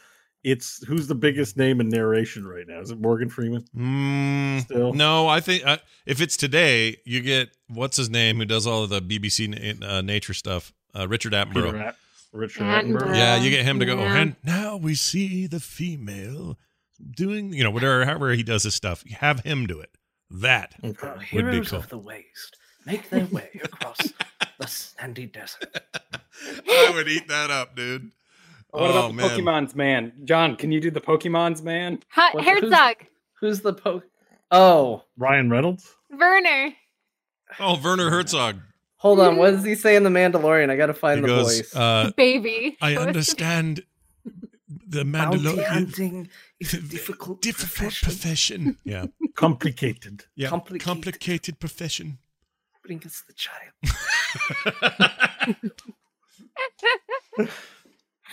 it's 0.44 0.84
who's 0.86 1.06
the 1.06 1.14
biggest 1.14 1.56
name 1.56 1.80
in 1.80 1.88
narration 1.88 2.46
right 2.46 2.66
now? 2.66 2.80
Is 2.80 2.90
it 2.90 3.00
Morgan 3.00 3.28
Freeman? 3.28 3.64
Mm, 3.76 4.62
Still? 4.62 4.92
no, 4.92 5.28
I 5.28 5.40
think 5.40 5.64
uh, 5.66 5.78
if 6.06 6.20
it's 6.20 6.36
today, 6.36 6.96
you 7.04 7.20
get 7.20 7.50
what's 7.68 7.96
his 7.96 8.10
name 8.10 8.36
who 8.38 8.44
does 8.44 8.66
all 8.66 8.82
of 8.84 8.90
the 8.90 9.00
BBC 9.00 9.78
na- 9.80 9.86
uh, 9.86 10.00
nature 10.02 10.34
stuff, 10.34 10.72
uh, 10.96 11.06
Richard 11.08 11.32
Peter 11.32 11.44
Attenborough. 11.46 11.80
At- 11.80 11.96
Richard 12.32 12.62
Attenborough. 12.64 13.02
Attenborough. 13.02 13.16
Yeah, 13.16 13.36
you 13.36 13.50
get 13.50 13.64
him 13.64 13.78
to 13.80 13.86
go. 13.86 13.98
Yeah. 13.98 14.16
And 14.16 14.36
now 14.42 14.76
we 14.76 14.94
see 14.94 15.46
the 15.46 15.60
female 15.60 16.58
doing, 17.14 17.52
you 17.52 17.62
know, 17.62 17.70
whatever, 17.70 18.04
however 18.06 18.32
he 18.32 18.42
does 18.42 18.62
his 18.62 18.74
stuff. 18.74 19.02
You 19.06 19.16
have 19.20 19.40
him 19.40 19.66
do 19.66 19.80
it. 19.80 19.90
That 20.30 20.74
Okay. 20.82 21.12
The 21.30 21.36
would 21.36 21.44
be 21.46 21.50
heroes 21.52 21.70
cool. 21.70 21.78
of 21.80 21.88
the 21.90 21.98
waste 21.98 22.56
make 22.86 23.10
their 23.10 23.26
way 23.26 23.60
across 23.62 23.98
the 24.58 24.66
sandy 24.66 25.26
desert. 25.26 25.76
I 26.68 26.90
would 26.94 27.06
eat 27.06 27.28
that 27.28 27.50
up, 27.50 27.76
dude. 27.76 28.10
What 28.72 28.90
about 28.90 29.04
oh 29.04 29.08
the 29.08 29.14
man, 29.14 29.28
Pokemon's 29.30 29.74
man? 29.74 30.12
John, 30.24 30.56
can 30.56 30.72
you 30.72 30.80
do 30.80 30.90
the 30.90 31.00
Pokemon's 31.00 31.62
man? 31.62 32.00
Hot 32.10 32.34
What- 32.34 32.44
who's- 32.44 32.60
Herzog. 32.62 32.96
Who's 33.40 33.60
the 33.60 33.72
po? 33.74 34.02
Oh, 34.50 35.04
Ryan 35.16 35.50
Reynolds. 35.50 35.94
Werner. 36.10 36.72
oh 37.60 37.80
Werner 37.82 38.08
Herzog. 38.10 38.56
hold 38.96 39.20
on. 39.20 39.36
What 39.36 39.50
does 39.52 39.64
he 39.64 39.74
say 39.74 39.96
in 39.96 40.04
the 40.04 40.10
Mandalorian? 40.10 40.70
I 40.70 40.76
gotta 40.76 40.92
He 40.94 40.98
find 40.98 41.22
the 41.24 41.28
goes, 41.28 41.56
voice. 41.58 41.76
uh, 41.76 42.10
Baby. 42.16 42.76
I 42.80 42.96
understand 42.96 43.84
the 44.86 45.02
Mandalorian 45.04 45.64
hunting 45.66 46.28
is 46.60 46.72
a 46.74 46.80
difficult, 46.96 47.40
difficult 47.42 47.92
profession. 47.94 48.06
profession. 48.08 48.78
Yeah, 48.84 49.06
Complicated. 49.34 50.24
yeah, 50.36 50.48
Complicated. 50.48 50.84
complicated 50.86 51.58
profession. 51.60 52.18
Bring 52.84 53.02
us 53.04 53.22
the 53.26 53.34
child. 53.34 53.72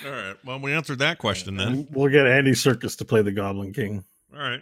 All 0.05 0.11
right. 0.11 0.35
Well, 0.45 0.59
we 0.59 0.73
answered 0.73 0.99
that 0.99 1.17
question 1.17 1.57
then. 1.57 1.87
We'll 1.91 2.11
get 2.11 2.25
Andy 2.27 2.51
Serkis 2.51 2.97
to 2.99 3.05
play 3.05 3.21
the 3.21 3.31
Goblin 3.31 3.73
King. 3.73 4.03
All 4.33 4.39
right. 4.39 4.61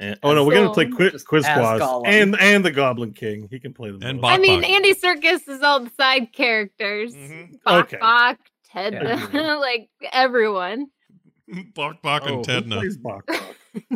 And, 0.00 0.18
oh 0.22 0.32
no, 0.32 0.44
we're 0.44 0.54
gonna 0.54 0.72
play 0.72 0.86
Cool. 0.86 0.96
Quiz, 0.96 1.12
Just 1.12 1.26
Quiz 1.26 1.44
ask 1.44 1.56
Squad 1.56 1.80
Gollum. 1.80 2.06
and 2.06 2.40
and 2.40 2.64
the 2.64 2.70
Goblin 2.70 3.12
King. 3.12 3.48
He 3.50 3.58
can 3.58 3.74
play 3.74 3.90
them. 3.90 4.00
And 4.02 4.20
both. 4.20 4.30
I 4.30 4.38
mean, 4.38 4.60
Bok. 4.60 4.70
Andy 4.70 4.94
Serkis 4.94 5.48
is 5.48 5.60
all 5.62 5.80
the 5.80 5.90
side 5.98 6.32
characters. 6.32 7.14
Mhm. 7.14 7.58
Bok 7.64 7.86
Okay. 7.86 7.96
Bok, 7.98 8.38
Ted, 8.70 8.92
Yeah. 8.92 9.54
like 9.60 9.88
everyone. 10.12 10.86
Bok 11.74 12.00
Bok 12.00 12.22
Oh, 12.26 12.28
and 12.28 12.46
who 12.46 12.52
Tedna. 12.52 12.76
plays 12.78 12.96
Bok 12.96 13.26
Bok? 13.26 13.56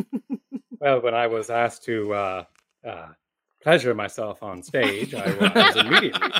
Well, 0.79 1.01
when 1.01 1.13
I 1.13 1.27
was 1.27 1.49
asked 1.49 1.85
to 1.85 2.13
uh, 2.13 2.43
uh, 2.85 3.07
pleasure 3.61 3.93
myself 3.95 4.43
on 4.43 4.61
stage, 4.61 5.13
I 5.13 5.31
was 5.33 5.75
immediately. 5.77 6.31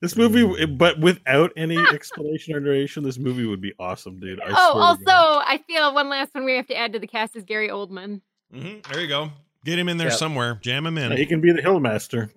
This 0.00 0.16
movie, 0.16 0.66
but 0.66 0.98
without 1.00 1.52
any 1.56 1.78
explanation 1.92 2.54
or 2.54 2.60
narration, 2.60 3.04
this 3.04 3.18
movie 3.18 3.46
would 3.46 3.62
be 3.62 3.72
awesome, 3.78 4.20
dude. 4.20 4.38
I 4.40 4.48
oh, 4.50 4.78
also, 4.78 5.02
I 5.06 5.62
feel 5.66 5.94
one 5.94 6.10
last 6.10 6.34
one 6.34 6.44
we 6.44 6.56
have 6.56 6.66
to 6.66 6.76
add 6.76 6.92
to 6.92 6.98
the 6.98 7.06
cast 7.06 7.36
is 7.36 7.44
Gary 7.44 7.68
Oldman. 7.68 8.20
Mhm, 8.54 8.86
There 8.86 9.00
you 9.00 9.08
go. 9.08 9.30
Get 9.64 9.78
him 9.78 9.88
in 9.88 9.96
there 9.96 10.08
Yep. 10.08 10.18
somewhere. 10.18 10.58
Jam 10.60 10.84
him 10.86 10.98
in. 10.98 11.12
Yeah, 11.12 11.16
he 11.16 11.24
can 11.24 11.40
be 11.40 11.52
the 11.52 11.62
Hillmaster. 11.62 12.30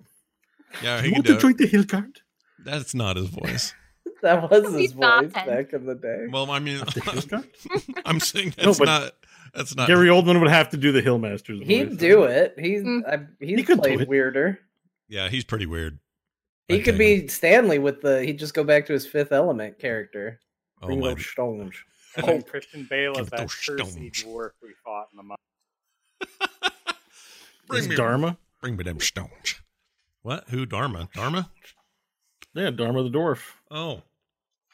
Yeah, 0.82 0.98
You 0.98 1.02
he 1.04 1.08
can 1.10 1.14
want 1.16 1.26
do 1.26 1.36
to 1.36 1.42
join 1.42 1.58
the 1.58 1.68
Hill 1.68 1.84
Guard? 1.84 2.22
That's 2.64 2.96
not 2.96 3.18
his 3.18 3.28
voice. 3.28 3.74
That 4.24 4.50
was 4.50 4.74
his 4.74 4.94
voice 4.94 5.32
that. 5.34 5.46
back 5.46 5.74
in 5.74 5.86
the 5.86 5.94
day. 5.94 6.26
Well, 6.32 6.50
I 6.50 6.58
mean, 6.58 6.82
Of 6.82 6.92
the 6.92 7.02
Hill 7.02 7.22
Guard? 7.28 7.48
I'm 8.04 8.20
saying 8.20 8.56
No, 8.58 8.64
that's 8.66 8.80
but 8.80 8.86
not. 8.86 9.12
That's 9.54 9.76
not. 9.76 9.88
Gary 9.88 10.08
Oldman 10.08 10.40
would 10.40 10.50
have 10.50 10.70
to 10.70 10.78
do 10.78 10.92
the 10.92 11.04
Hillmaster's 11.04 11.60
voice. 11.60 11.68
He'd 11.68 11.98
do 12.00 12.24
it. 12.24 12.56
He's 12.58 12.82
Mm. 12.82 13.02
I, 13.08 13.20
he's 13.40 13.58
He 13.60 13.64
could 13.64 13.78
do 13.78 13.82
played 13.84 14.02
it. 14.02 14.08
weirder. 14.10 14.60
Yeah, 15.08 15.30
he's 15.30 15.44
pretty 15.44 15.68
weird. 15.68 16.00
He 16.68 16.76
I'd 16.76 16.84
could 16.84 16.98
take 16.98 17.20
him. 17.20 17.22
be 17.24 17.28
Stanley 17.28 17.80
with 17.80 18.02
the. 18.02 18.24
He'd 18.24 18.40
just 18.40 18.54
go 18.54 18.64
back 18.64 18.86
to 18.88 18.94
his 18.94 19.08
Fifth 19.08 19.32
Element 19.32 19.80
character. 19.80 20.40
Oh 20.82 20.88
Bring 20.88 21.00
my. 21.00 21.14
those 21.14 21.26
stones. 21.26 21.76
Oh, 22.24 22.42
Christian 22.42 22.88
Bale 22.90 23.14
Give 23.14 23.26
as 23.26 23.30
that 23.30 23.40
those 23.42 23.52
Cersei 23.52 24.14
stones. 24.16 24.24
dwarf 24.24 24.50
we 24.64 24.70
fought 24.84 25.08
in 25.14 25.18
the 25.18 25.24
mud. 25.24 25.38
Bring 27.68 27.82
Is 27.82 27.90
me, 27.90 27.96
Dharma? 27.96 28.38
bring 28.60 28.76
me 28.76 28.84
them 28.84 29.00
stones. 29.00 29.62
What? 30.24 30.50
Who? 30.50 30.66
Dharma? 30.66 31.10
Dharma? 31.14 31.52
Yeah, 32.56 32.72
Dharma 32.72 33.04
the 33.04 33.10
dwarf. 33.12 33.40
Oh, 33.70 34.02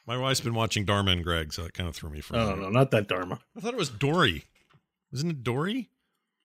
my 0.08 0.16
wife's 0.16 0.40
been 0.40 0.54
watching 0.54 0.86
Dharma 0.86 1.12
and 1.12 1.22
Greg, 1.24 1.52
so 1.52 1.64
that 1.64 1.74
kind 1.74 1.90
of 1.90 1.96
threw 1.98 2.10
me 2.12 2.22
for. 2.22 2.36
a 2.36 2.40
Oh 2.40 2.56
no, 2.56 2.70
not 2.70 2.92
that 2.92 3.10
Dharma. 3.10 3.40
I 3.58 3.60
thought 3.60 3.74
it 3.74 3.78
was 3.80 3.90
Dory. 3.90 4.46
Isn't 5.12 5.30
it 5.30 5.44
Dory? 5.44 5.90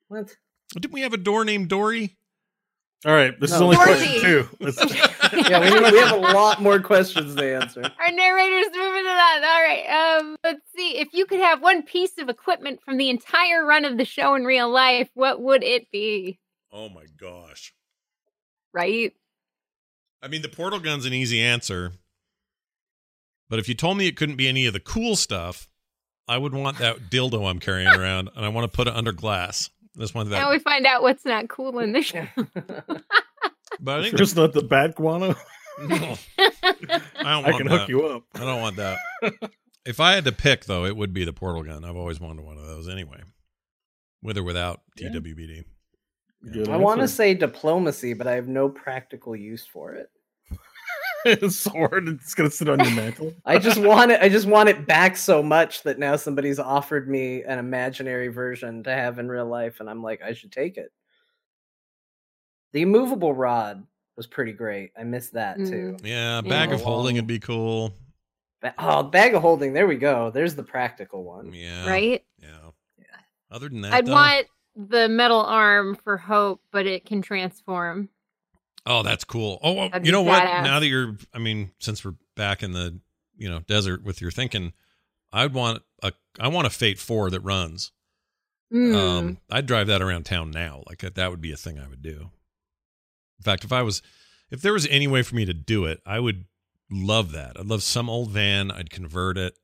What? 0.09 0.37
Didn't 0.75 0.93
we 0.95 1.03
have 1.03 1.13
a 1.13 1.17
door 1.19 1.45
named 1.45 1.69
Dory? 1.69 2.17
All 3.07 3.15
right, 3.15 3.39
this 3.39 3.53
is 3.53 3.61
only 3.61 3.77
Dorothy. 3.77 4.21
question 4.21 4.49
two. 4.61 5.09
Yeah, 5.49 5.61
we, 5.61 5.91
we 5.93 5.99
have 5.99 6.17
a 6.17 6.21
lot 6.21 6.61
more 6.61 6.81
questions 6.81 7.35
to 7.35 7.55
answer. 7.57 7.83
Our 7.83 8.11
narrator's 8.11 8.73
moving 8.75 9.05
it 9.05 9.09
on. 9.09 9.45
All 9.45 9.63
right. 9.63 10.19
Um, 10.19 10.37
let's 10.43 10.61
see. 10.75 10.97
If 10.97 11.09
you 11.13 11.27
could 11.27 11.41
have 11.41 11.63
one 11.63 11.83
piece 11.83 12.19
of 12.19 12.29
equipment 12.29 12.81
from 12.83 12.97
the 12.97 13.11
entire 13.11 13.65
run 13.65 13.85
of 13.85 13.99
the 13.99 14.05
show 14.05 14.35
in 14.35 14.45
real 14.45 14.71
life, 14.71 15.09
what 15.15 15.41
would 15.41 15.63
it 15.63 15.91
be? 15.93 16.39
Oh 16.73 16.89
my 16.89 17.05
gosh. 17.21 17.73
Right? 18.73 19.13
I 20.23 20.29
mean, 20.29 20.43
the 20.43 20.49
portal 20.49 20.81
gun's 20.81 21.07
an 21.07 21.13
easy 21.13 21.41
answer. 21.41 21.93
But 23.49 23.59
if 23.59 23.69
you 23.69 23.75
told 23.75 23.97
me 23.99 24.07
it 24.07 24.17
couldn't 24.17 24.37
be 24.37 24.49
any 24.49 24.67
of 24.67 24.73
the 24.73 24.81
cool 24.81 25.15
stuff, 25.15 25.69
I 26.27 26.39
would 26.39 26.55
want 26.55 26.79
that 26.79 26.97
dildo 27.11 27.49
I'm 27.49 27.61
carrying 27.61 27.89
around, 27.89 28.31
and 28.35 28.45
I 28.45 28.49
want 28.49 28.71
to 28.71 28.75
put 28.77 28.89
it 28.89 28.95
under 28.95 29.13
glass. 29.13 29.71
This 29.99 30.15
one 30.15 30.31
Now 30.31 30.47
that, 30.47 30.51
we 30.51 30.59
find 30.61 30.87
out 30.87 31.03
what's 31.03 31.25
not 31.25 31.49
cool 31.49 31.79
in 31.81 31.93
the 31.93 32.03
show. 32.03 32.25
but 33.81 33.99
I 33.99 34.03
think 34.05 34.17
First, 34.17 34.37
not 34.37 34.53
the 34.53 34.63
bad 34.63 34.95
guano. 34.95 35.35
no, 35.81 36.17
I 36.39 36.97
don't 37.25 37.45
I 37.47 37.53
can 37.53 37.67
that. 37.67 37.81
hook 37.81 37.89
you 37.89 38.07
up. 38.07 38.23
I 38.35 38.41
don't 38.41 38.61
want 38.61 38.77
that. 38.77 38.99
if 39.85 39.99
I 40.01 40.13
had 40.15 40.25
to 40.25 40.33
pick, 40.33 40.65
though, 40.67 40.85
it 40.85 40.97
would 40.97 41.13
be 41.13 41.25
the 41.25 41.33
portal 41.33 41.63
gun. 41.65 41.85
I've 41.85 41.97
always 41.97 42.21
wanted 42.21 42.45
one 42.45 42.57
of 42.59 42.67
those 42.67 42.89
anyway, 42.89 43.23
with 44.23 44.39
or 44.39 44.45
without 44.45 44.81
Yeah. 44.97 45.09
TWBD. 45.11 45.65
Good 46.53 46.69
I 46.69 46.77
want 46.77 47.01
to 47.01 47.09
say 47.09 47.35
diplomacy, 47.35 48.15
but 48.15 48.29
I 48.29 48.37
have 48.37 48.47
no 48.47 48.69
practical 48.69 49.35
use 49.35 49.67
for 49.67 49.95
it. 49.95 50.09
sword. 51.51 52.09
It's 52.09 52.35
gonna 52.35 52.51
sit 52.51 52.69
on 52.69 52.79
your 52.81 52.95
mantle. 52.95 53.35
I 53.45 53.59
just 53.59 53.79
want 53.81 54.11
it. 54.11 54.21
I 54.21 54.29
just 54.29 54.47
want 54.47 54.69
it 54.69 54.87
back 54.87 55.17
so 55.17 55.43
much 55.43 55.83
that 55.83 55.99
now 55.99 56.17
somebody's 56.17 56.59
offered 56.59 57.09
me 57.09 57.43
an 57.43 57.59
imaginary 57.59 58.29
version 58.29 58.83
to 58.85 58.91
have 58.93 59.19
in 59.19 59.29
real 59.29 59.47
life, 59.47 59.81
and 59.81 59.89
I'm 59.91 60.03
like, 60.03 60.23
I 60.23 60.33
should 60.33 60.53
take 60.53 60.77
it. 60.77 60.93
The 62.73 62.83
immovable 62.83 63.35
rod 63.35 63.85
was 64.17 64.27
pretty 64.27 64.53
great. 64.53 64.91
I 64.99 65.05
missed 65.05 65.33
that 65.35 65.57
too. 65.57 65.97
Mm. 65.99 66.07
Yeah, 66.07 66.41
bag 66.43 66.73
of 66.73 66.81
Yeah. 66.81 66.85
holding 66.87 67.17
would 67.17 67.27
be 67.27 67.39
cool. 67.39 67.95
Ba- 68.61 68.75
Oh, 68.79 69.03
bag 69.05 69.35
of 69.35 69.43
holding. 69.43 69.73
There 69.73 69.87
we 69.87 69.97
go. 69.97 70.31
There's 70.31 70.55
the 70.55 70.65
practical 70.65 71.23
one. 71.25 71.53
Yeah. 71.55 71.89
right? 71.89 72.25
Yeah. 72.43 72.71
Other 73.51 73.69
than 73.69 73.81
that, 73.83 73.95
I'd 73.95 74.07
though- 74.07 74.13
want 74.13 74.47
the 74.77 75.09
metal 75.09 75.41
arm 75.41 75.95
for 75.97 76.17
Hope, 76.19 76.61
but 76.71 76.87
it 76.87 77.05
can 77.07 77.23
transform. 77.23 78.09
Oh, 78.89 79.03
that's 79.03 79.23
cool. 79.23 79.59
Oh, 79.63 79.73
well, 79.75 79.91
you 80.03 80.11
know 80.11 80.23
what? 80.23 80.43
badass. 80.43 80.63
Now 80.65 80.81
that 80.81 80.87
you're, 80.87 81.17
I 81.35 81.39
mean, 81.39 81.73
since 81.79 82.03
we're 82.05 82.15
back 82.37 82.63
in 82.63 82.73
the, 82.73 82.99
you 83.37 83.49
know, 83.49 83.61
desert 83.61 84.03
with 84.03 84.23
your 84.23 84.31
thinking, 84.31 84.73
I'd 85.31 85.53
want 85.53 85.83
a, 86.03 86.13
I 86.41 86.49
want 86.49 86.67
a 86.67 86.71
Fate 86.71 86.99
Four 86.99 87.31
that 87.31 87.41
runs. 87.41 87.93
Mm. 88.73 88.95
Um, 88.97 89.39
I'd 89.51 89.67
drive 89.67 89.89
that 89.89 90.01
around 90.01 90.25
town 90.25 90.51
now. 90.51 90.83
Like 90.87 91.01
that 91.01 91.31
would 91.31 91.43
be 91.43 91.53
a 91.53 91.57
thing 91.57 91.79
I 91.79 91.87
would 91.87 92.03
do. 92.03 92.31
In 93.39 93.43
fact, 93.43 93.63
if 93.63 93.73
I 93.73 93.83
was, 93.83 94.01
if 94.51 94.63
there 94.63 94.73
was 94.73 94.87
any 94.87 95.07
way 95.07 95.23
for 95.23 95.37
me 95.37 95.45
to 95.45 95.55
do 95.55 95.85
it, 95.85 96.01
I 96.07 96.19
would 96.19 96.47
love 96.91 97.33
that. 97.33 97.61
I'd 97.61 97.67
love 97.67 97.83
some 97.83 98.09
old 98.09 98.31
van. 98.31 98.71
I'd 98.71 98.91
convert 98.91 99.37
it. 99.37 99.55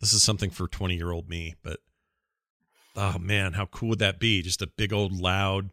This 0.00 0.12
is 0.12 0.22
something 0.22 0.50
for 0.50 0.68
twenty 0.68 0.96
year 0.96 1.10
old 1.10 1.28
me, 1.28 1.54
but 1.62 1.80
oh 2.96 3.18
man, 3.18 3.52
how 3.52 3.66
cool 3.66 3.90
would 3.90 3.98
that 4.00 4.18
be? 4.18 4.42
Just 4.42 4.62
a 4.62 4.66
big 4.66 4.92
old 4.92 5.12
loud, 5.12 5.70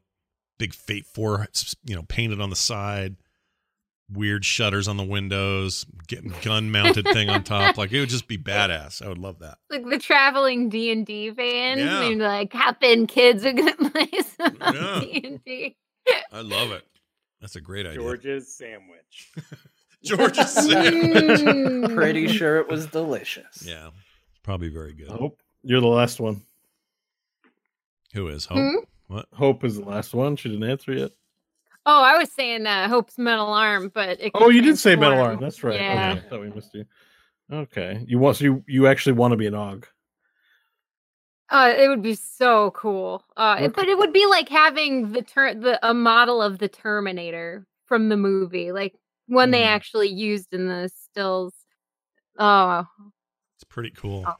big 0.59 0.75
Fate 0.75 1.07
Four, 1.07 1.47
you 1.83 1.95
know, 1.95 2.03
painted 2.03 2.39
on 2.39 2.51
the 2.51 2.55
side, 2.55 3.15
weird 4.11 4.45
shutters 4.45 4.87
on 4.87 4.97
the 4.97 5.03
windows, 5.03 5.87
getting 6.07 6.31
gun 6.43 6.69
mounted 6.71 7.05
thing 7.05 7.29
on 7.29 7.43
top. 7.43 7.77
Like 7.77 7.91
it 7.91 7.99
would 7.99 8.09
just 8.09 8.27
be 8.27 8.37
badass. 8.37 9.03
I 9.03 9.07
would 9.07 9.17
love 9.17 9.39
that. 9.39 9.57
like 9.71 9.85
the 9.89 9.97
traveling 9.97 10.69
D 10.69 10.91
and 10.91 11.03
D 11.05 11.29
van. 11.31 11.79
Yeah. 11.79 12.03
And 12.03 12.21
like, 12.21 12.53
hop 12.53 12.83
in, 12.83 13.07
kids. 13.07 13.43
We're 13.43 13.53
gonna 13.53 13.75
play 13.89 14.09
some 14.37 14.57
Yeah. 14.61 14.99
D 14.99 15.21
and 15.25 15.43
D. 15.43 15.75
I 16.31 16.41
love 16.41 16.71
it. 16.71 16.85
That's 17.41 17.55
a 17.55 17.61
great 17.61 17.85
idea. 17.85 17.99
George's 17.99 18.53
sandwich. 18.53 19.31
George's 20.03 20.51
sandwich. 20.51 21.89
Pretty 21.95 22.27
sure 22.27 22.57
it 22.57 22.67
was 22.67 22.85
delicious. 22.87 23.63
Yeah, 23.65 23.89
probably 24.43 24.69
very 24.69 24.93
good. 24.93 25.07
Hope 25.09 25.39
you're 25.63 25.81
the 25.81 25.87
last 25.87 26.19
one. 26.19 26.41
Who 28.13 28.27
is 28.27 28.45
Hope? 28.45 28.57
Hmm? 28.57 28.75
What? 29.09 29.25
Hope 29.33 29.63
is 29.63 29.75
the 29.77 29.83
last 29.85 30.13
one. 30.13 30.35
She 30.35 30.49
didn't 30.49 30.69
answer 30.69 30.93
yet. 30.93 31.11
Oh, 31.87 32.03
I 32.03 32.17
was 32.19 32.31
saying 32.31 32.67
uh, 32.67 32.87
Hope's 32.87 33.17
metal 33.17 33.47
arm, 33.47 33.89
but 33.93 34.21
it 34.21 34.31
Oh, 34.35 34.49
you 34.49 34.61
did 34.61 34.77
say 34.77 34.95
metal 34.95 35.19
arm. 35.19 35.39
That's 35.41 35.63
right. 35.63 35.79
Yeah. 35.81 36.11
Okay, 36.11 36.25
I 36.25 36.29
thought 36.29 36.41
we 36.41 36.49
missed 36.51 36.73
you. 36.75 36.85
Okay, 37.51 38.05
you 38.07 38.19
want 38.19 38.37
so 38.37 38.43
you 38.43 38.63
you 38.67 38.85
actually 38.85 39.13
want 39.13 39.31
to 39.31 39.37
be 39.37 39.47
an 39.47 39.55
og. 39.55 39.87
Uh, 41.49 41.73
it 41.75 41.87
would 41.89 42.03
be 42.03 42.13
so 42.13 42.69
cool. 42.71 43.23
Uh, 43.35 43.55
Okay. 43.57 43.67
but 43.69 43.87
it 43.87 43.97
would 43.97 44.13
be 44.13 44.27
like 44.27 44.47
having 44.49 45.11
the 45.13 45.23
ter- 45.23 45.55
the 45.55 45.79
a 45.87 45.95
model 45.95 46.43
of 46.43 46.59
the 46.59 46.67
Terminator 46.67 47.65
from 47.85 48.09
the 48.09 48.17
movie, 48.17 48.71
like 48.71 48.93
one 49.25 49.49
they 49.49 49.63
Mhm. 49.63 49.67
actually 49.67 50.09
used 50.09 50.53
in 50.53 50.67
the 50.67 50.89
stills. 50.89 51.55
Oh, 52.37 52.85
It's 53.55 53.63
pretty 53.63 53.89
cool. 53.91 54.25
Oh. 54.27 54.35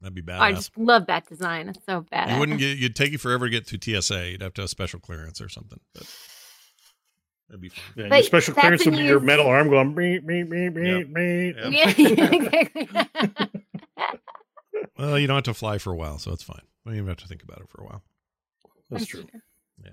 That'd 0.00 0.14
be 0.14 0.20
bad. 0.20 0.40
I 0.40 0.52
just 0.52 0.76
love 0.78 1.06
that 1.06 1.26
design. 1.28 1.68
It's 1.68 1.84
so 1.88 2.02
bad. 2.10 2.30
You 2.30 2.38
wouldn't 2.38 2.58
get. 2.60 2.78
You'd 2.78 2.94
take 2.94 3.10
you 3.12 3.18
forever 3.18 3.46
to 3.46 3.50
get 3.50 3.66
through 3.66 3.80
TSA. 3.82 4.30
You'd 4.30 4.42
have 4.42 4.54
to 4.54 4.62
have 4.62 4.70
special 4.70 5.00
clearance 5.00 5.40
or 5.40 5.48
something. 5.48 5.80
But 5.92 6.04
that'd 7.48 7.60
be 7.60 7.68
fun. 7.70 7.82
Yeah, 7.96 8.14
your 8.14 8.22
special 8.22 8.54
clearance 8.54 8.84
would 8.84 8.96
be 8.96 9.04
your 9.04 9.18
metal 9.20 9.46
arm 9.46 9.68
going 9.70 9.94
beep 9.94 10.24
beep 10.26 10.48
beep 10.50 10.76
Yeah. 10.76 10.98
beep 10.98 11.14
beep. 11.14 11.56
Yeah. 11.56 11.94
Yeah, 11.96 12.32
exactly. 12.32 12.88
Well, 14.96 15.18
you 15.18 15.26
don't 15.26 15.36
have 15.36 15.44
to 15.44 15.54
fly 15.54 15.78
for 15.78 15.92
a 15.92 15.96
while, 15.96 16.18
so 16.18 16.32
it's 16.32 16.42
fine. 16.42 16.62
You 16.84 16.90
don't 16.92 16.94
even 16.96 17.08
have 17.08 17.18
to 17.18 17.26
think 17.28 17.42
about 17.42 17.60
it 17.60 17.68
for 17.68 17.82
a 17.82 17.84
while. 17.86 18.02
That's 18.90 19.06
true. 19.06 19.24
Yeah. 19.84 19.90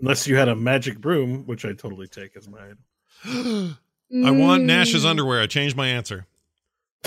Unless 0.00 0.26
you 0.28 0.36
had 0.36 0.48
a 0.48 0.54
magic 0.56 1.00
broom, 1.00 1.44
which 1.46 1.64
I 1.64 1.72
totally 1.72 2.06
take 2.08 2.36
as 2.36 2.48
my 2.48 2.72
I 3.24 4.30
want 4.30 4.64
Nash's 4.64 5.04
Mm. 5.04 5.10
underwear. 5.10 5.40
I 5.40 5.46
changed 5.46 5.76
my 5.76 5.88
answer. 5.88 6.26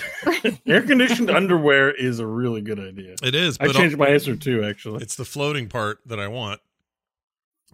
air 0.67 0.81
conditioned 0.81 1.29
underwear 1.29 1.91
is 1.91 2.19
a 2.19 2.27
really 2.27 2.61
good 2.61 2.79
idea. 2.79 3.15
It 3.23 3.35
is, 3.35 3.57
I 3.59 3.67
but 3.67 3.75
changed 3.75 3.97
my 3.97 4.07
answer 4.09 4.35
too, 4.35 4.63
actually. 4.63 5.01
it's 5.03 5.15
the 5.15 5.25
floating 5.25 5.67
part 5.67 5.99
that 6.05 6.19
I 6.19 6.27
want. 6.27 6.61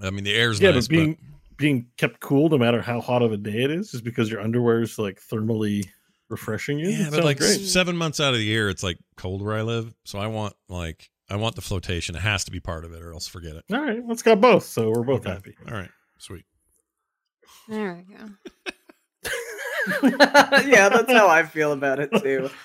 I 0.01 0.09
mean, 0.09 0.23
the 0.23 0.33
air's 0.33 0.59
Yeah, 0.59 0.71
nice, 0.71 0.88
but 0.88 0.95
being 0.95 1.17
being 1.57 1.88
kept 1.97 2.19
cool 2.19 2.49
no 2.49 2.57
matter 2.57 2.81
how 2.81 2.99
hot 2.99 3.21
of 3.21 3.31
a 3.31 3.38
day 3.38 3.63
it 3.63 3.71
is, 3.71 3.93
is 3.93 4.01
because 4.01 4.29
your 4.29 4.41
underwear 4.41 4.81
is 4.81 4.99
like 4.99 5.21
thermally 5.21 5.88
refreshing 6.29 6.77
you. 6.79 6.89
Yeah, 6.89 7.07
It 7.07 7.11
but 7.11 7.23
like 7.23 7.38
great. 7.38 7.61
seven 7.61 7.95
months 7.95 8.19
out 8.19 8.33
of 8.33 8.39
the 8.39 8.45
year, 8.45 8.67
it's 8.69 8.83
like 8.83 8.97
cold 9.15 9.41
where 9.41 9.55
I 9.55 9.61
live. 9.61 9.93
So 10.03 10.19
I 10.19 10.27
want 10.27 10.53
like 10.67 11.09
I 11.29 11.38
want 11.38 11.55
the 11.55 11.61
flotation. 11.61 12.15
It 12.15 12.21
has 12.21 12.43
to 12.45 12.51
be 12.51 12.59
part 12.59 12.83
of 12.83 12.93
it, 12.93 13.01
or 13.01 13.13
else 13.13 13.27
forget 13.27 13.55
it. 13.55 13.63
All 13.73 13.81
right, 13.81 14.05
let's 14.05 14.21
got 14.21 14.41
both, 14.41 14.65
so 14.65 14.89
we're 14.89 15.03
both 15.03 15.21
Okay. 15.21 15.29
happy. 15.31 15.55
All 15.67 15.73
right, 15.73 15.89
sweet. 16.17 16.45
There 17.69 18.05
we 18.07 18.15
go. 18.15 18.25
yeah, 20.04 20.89
that's 20.89 21.12
how 21.12 21.28
I 21.28 21.43
feel 21.43 21.71
about 21.71 22.00
it 22.00 22.12
too. 22.21 22.50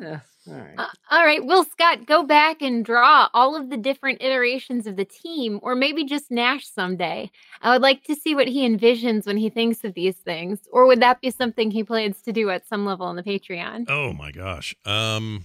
Yeah. 0.00 0.20
All 0.48 0.54
right. 0.54 0.74
Uh, 0.78 0.86
all 1.10 1.24
right, 1.24 1.44
Will 1.44 1.64
Scott, 1.64 2.06
go 2.06 2.22
back 2.22 2.62
and 2.62 2.82
draw 2.84 3.28
all 3.34 3.54
of 3.54 3.68
the 3.68 3.76
different 3.76 4.22
iterations 4.22 4.86
of 4.86 4.96
the 4.96 5.04
team, 5.04 5.60
or 5.62 5.74
maybe 5.74 6.04
just 6.04 6.30
Nash 6.30 6.66
someday. 6.66 7.30
I 7.60 7.70
would 7.72 7.82
like 7.82 8.04
to 8.04 8.16
see 8.16 8.34
what 8.34 8.48
he 8.48 8.66
envisions 8.66 9.26
when 9.26 9.36
he 9.36 9.50
thinks 9.50 9.84
of 9.84 9.92
these 9.92 10.16
things, 10.16 10.60
or 10.72 10.86
would 10.86 11.00
that 11.02 11.20
be 11.20 11.30
something 11.30 11.70
he 11.70 11.84
plans 11.84 12.22
to 12.22 12.32
do 12.32 12.48
at 12.48 12.66
some 12.66 12.86
level 12.86 13.06
on 13.06 13.16
the 13.16 13.22
Patreon? 13.22 13.84
Oh 13.88 14.14
my 14.14 14.32
gosh. 14.32 14.74
Um, 14.86 15.44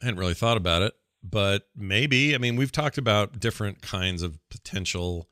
I 0.00 0.06
hadn't 0.06 0.20
really 0.20 0.34
thought 0.34 0.56
about 0.56 0.80
it, 0.80 0.94
but 1.22 1.68
maybe. 1.76 2.34
I 2.34 2.38
mean, 2.38 2.56
we've 2.56 2.72
talked 2.72 2.96
about 2.96 3.38
different 3.38 3.82
kinds 3.82 4.22
of 4.22 4.38
potential 4.48 5.28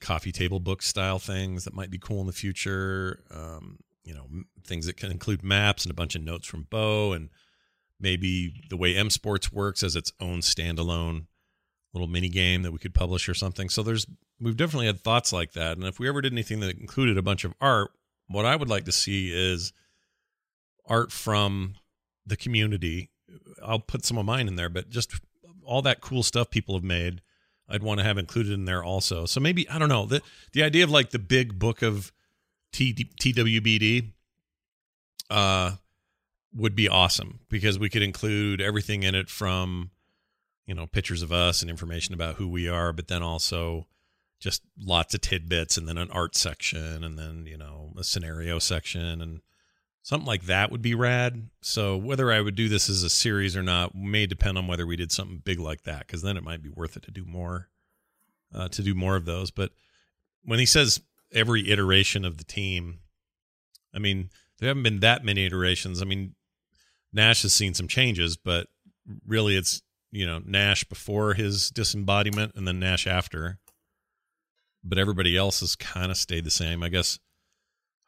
coffee 0.00 0.32
table 0.32 0.60
book 0.60 0.82
style 0.82 1.18
things 1.18 1.64
that 1.64 1.74
might 1.74 1.90
be 1.90 1.98
cool 1.98 2.20
in 2.20 2.26
the 2.26 2.32
future. 2.32 3.22
Um, 3.30 3.78
you 4.04 4.14
know, 4.14 4.26
things 4.64 4.86
that 4.86 4.96
can 4.96 5.10
include 5.10 5.42
maps 5.42 5.84
and 5.84 5.90
a 5.90 5.94
bunch 5.94 6.14
of 6.14 6.22
notes 6.22 6.46
from 6.46 6.66
Bo, 6.70 7.12
and 7.12 7.28
maybe 7.98 8.54
the 8.70 8.76
way 8.76 8.96
M 8.96 9.10
Sports 9.10 9.52
works 9.52 9.82
as 9.82 9.96
its 9.96 10.12
own 10.20 10.40
standalone 10.40 11.26
little 11.92 12.08
mini 12.08 12.28
game 12.28 12.62
that 12.62 12.72
we 12.72 12.78
could 12.78 12.94
publish 12.94 13.28
or 13.28 13.34
something. 13.34 13.68
So 13.68 13.82
there's 13.82 14.06
we've 14.40 14.56
definitely 14.56 14.86
had 14.86 15.00
thoughts 15.00 15.32
like 15.32 15.52
that. 15.52 15.76
And 15.76 15.86
if 15.86 15.98
we 15.98 16.08
ever 16.08 16.20
did 16.20 16.32
anything 16.32 16.60
that 16.60 16.78
included 16.78 17.18
a 17.18 17.22
bunch 17.22 17.44
of 17.44 17.52
art, 17.60 17.90
what 18.28 18.44
I 18.44 18.56
would 18.56 18.68
like 18.68 18.84
to 18.84 18.92
see 18.92 19.32
is 19.32 19.72
art 20.86 21.12
from 21.12 21.74
the 22.24 22.36
community. 22.36 23.10
I'll 23.62 23.80
put 23.80 24.04
some 24.04 24.18
of 24.18 24.24
mine 24.24 24.48
in 24.48 24.56
there, 24.56 24.68
but 24.68 24.88
just 24.88 25.20
all 25.64 25.82
that 25.82 26.00
cool 26.00 26.22
stuff 26.22 26.50
people 26.50 26.74
have 26.74 26.84
made, 26.84 27.20
I'd 27.70 27.82
want 27.82 28.00
to 28.00 28.04
have 28.04 28.18
included 28.18 28.52
in 28.52 28.64
there 28.64 28.82
also. 28.82 29.26
So 29.26 29.40
maybe 29.40 29.68
I 29.68 29.78
don't 29.78 29.88
know 29.88 30.06
the 30.06 30.22
the 30.52 30.62
idea 30.62 30.84
of 30.84 30.90
like 30.90 31.10
the 31.10 31.18
big 31.18 31.58
book 31.58 31.82
of 31.82 32.12
T, 32.72 32.92
TWBD 32.94 34.10
uh, 35.28 35.72
would 36.54 36.74
be 36.74 36.88
awesome 36.88 37.40
because 37.48 37.78
we 37.78 37.88
could 37.88 38.02
include 38.02 38.60
everything 38.60 39.02
in 39.02 39.14
it 39.14 39.28
from 39.28 39.90
you 40.66 40.74
know 40.74 40.86
pictures 40.86 41.22
of 41.22 41.32
us 41.32 41.62
and 41.62 41.70
information 41.70 42.14
about 42.14 42.36
who 42.36 42.48
we 42.48 42.68
are, 42.68 42.92
but 42.92 43.08
then 43.08 43.22
also 43.22 43.86
just 44.40 44.62
lots 44.78 45.14
of 45.14 45.20
tidbits 45.20 45.76
and 45.76 45.86
then 45.86 45.98
an 45.98 46.10
art 46.10 46.34
section 46.34 47.04
and 47.04 47.18
then 47.18 47.46
you 47.46 47.56
know 47.56 47.92
a 47.98 48.04
scenario 48.04 48.58
section 48.58 49.20
and 49.20 49.40
something 50.02 50.26
like 50.26 50.44
that 50.44 50.70
would 50.70 50.82
be 50.82 50.94
rad 50.94 51.48
so 51.60 51.96
whether 51.96 52.32
i 52.32 52.40
would 52.40 52.54
do 52.54 52.68
this 52.68 52.88
as 52.88 53.02
a 53.02 53.10
series 53.10 53.56
or 53.56 53.62
not 53.62 53.94
may 53.94 54.26
depend 54.26 54.56
on 54.56 54.66
whether 54.66 54.86
we 54.86 54.96
did 54.96 55.12
something 55.12 55.42
big 55.44 55.60
like 55.60 55.82
that 55.82 56.06
because 56.06 56.22
then 56.22 56.36
it 56.36 56.42
might 56.42 56.62
be 56.62 56.70
worth 56.70 56.96
it 56.96 57.02
to 57.02 57.10
do 57.10 57.24
more 57.24 57.68
uh, 58.54 58.68
to 58.68 58.82
do 58.82 58.94
more 58.94 59.16
of 59.16 59.24
those. 59.24 59.50
But 59.50 59.72
when 60.44 60.58
he 60.58 60.66
says 60.66 61.00
every 61.32 61.70
iteration 61.70 62.24
of 62.24 62.38
the 62.38 62.44
team, 62.44 63.00
I 63.94 63.98
mean 63.98 64.30
there 64.58 64.68
haven't 64.68 64.82
been 64.82 65.00
that 65.00 65.24
many 65.24 65.46
iterations. 65.46 66.02
I 66.02 66.04
mean 66.04 66.34
Nash 67.12 67.42
has 67.42 67.52
seen 67.52 67.74
some 67.74 67.88
changes, 67.88 68.36
but 68.36 68.68
really 69.26 69.56
it's 69.56 69.82
you 70.10 70.26
know 70.26 70.40
Nash 70.44 70.84
before 70.84 71.34
his 71.34 71.70
disembodiment 71.70 72.52
and 72.54 72.66
then 72.66 72.80
Nash 72.80 73.06
after. 73.06 73.58
But 74.82 74.98
everybody 74.98 75.36
else 75.36 75.60
has 75.60 75.76
kind 75.76 76.10
of 76.10 76.16
stayed 76.16 76.44
the 76.44 76.50
same. 76.50 76.82
I 76.82 76.88
guess 76.88 77.18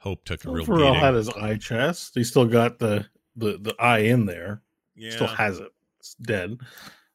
Hope 0.02 0.24
took 0.24 0.44
a 0.44 0.50
real 0.50 0.62
Overall 0.62 0.90
beating. 0.92 1.00
had 1.00 1.14
his 1.14 1.28
eye 1.30 1.56
chest. 1.56 2.12
He 2.14 2.24
still 2.24 2.44
got 2.46 2.78
the 2.78 3.06
the 3.36 3.56
the 3.58 3.74
eye 3.78 4.00
in 4.00 4.26
there. 4.26 4.60
yeah. 4.96 5.12
Still 5.12 5.26
has 5.28 5.58
it. 5.60 5.70
It's 6.00 6.14
dead. 6.16 6.58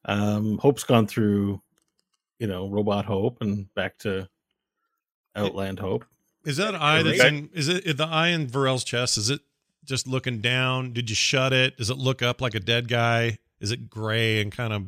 Um, 0.06 0.58
Hope's 0.60 0.86
gone 0.86 1.06
through, 1.08 1.62
you 2.40 2.48
know, 2.48 2.70
Robot 2.70 3.04
Hope 3.06 3.42
and 3.42 3.72
back 3.76 3.98
to 4.00 4.30
Outland 5.36 5.80
Hope. 5.80 6.06
Is 6.46 6.58
that 6.58 6.76
eye 6.76 7.04
that's 7.04 7.22
in? 7.24 7.50
Is 7.54 7.68
it 7.68 7.98
the 7.98 8.06
eye 8.08 8.30
in 8.30 8.48
Varel's 8.48 8.86
chest? 8.86 9.18
Is 9.18 9.30
it 9.30 9.42
just 9.84 10.08
looking 10.08 10.40
down? 10.40 10.94
Did 10.94 11.10
you 11.10 11.16
shut 11.16 11.52
it? 11.52 11.78
Does 11.78 11.90
it 11.90 11.98
look 11.98 12.22
up 12.22 12.42
like 12.42 12.56
a 12.56 12.60
dead 12.62 12.88
guy? 12.88 13.38
Is 13.60 13.72
it 13.72 13.90
gray 13.90 14.40
and 14.42 14.52
kind 14.52 14.72
of 14.72 14.84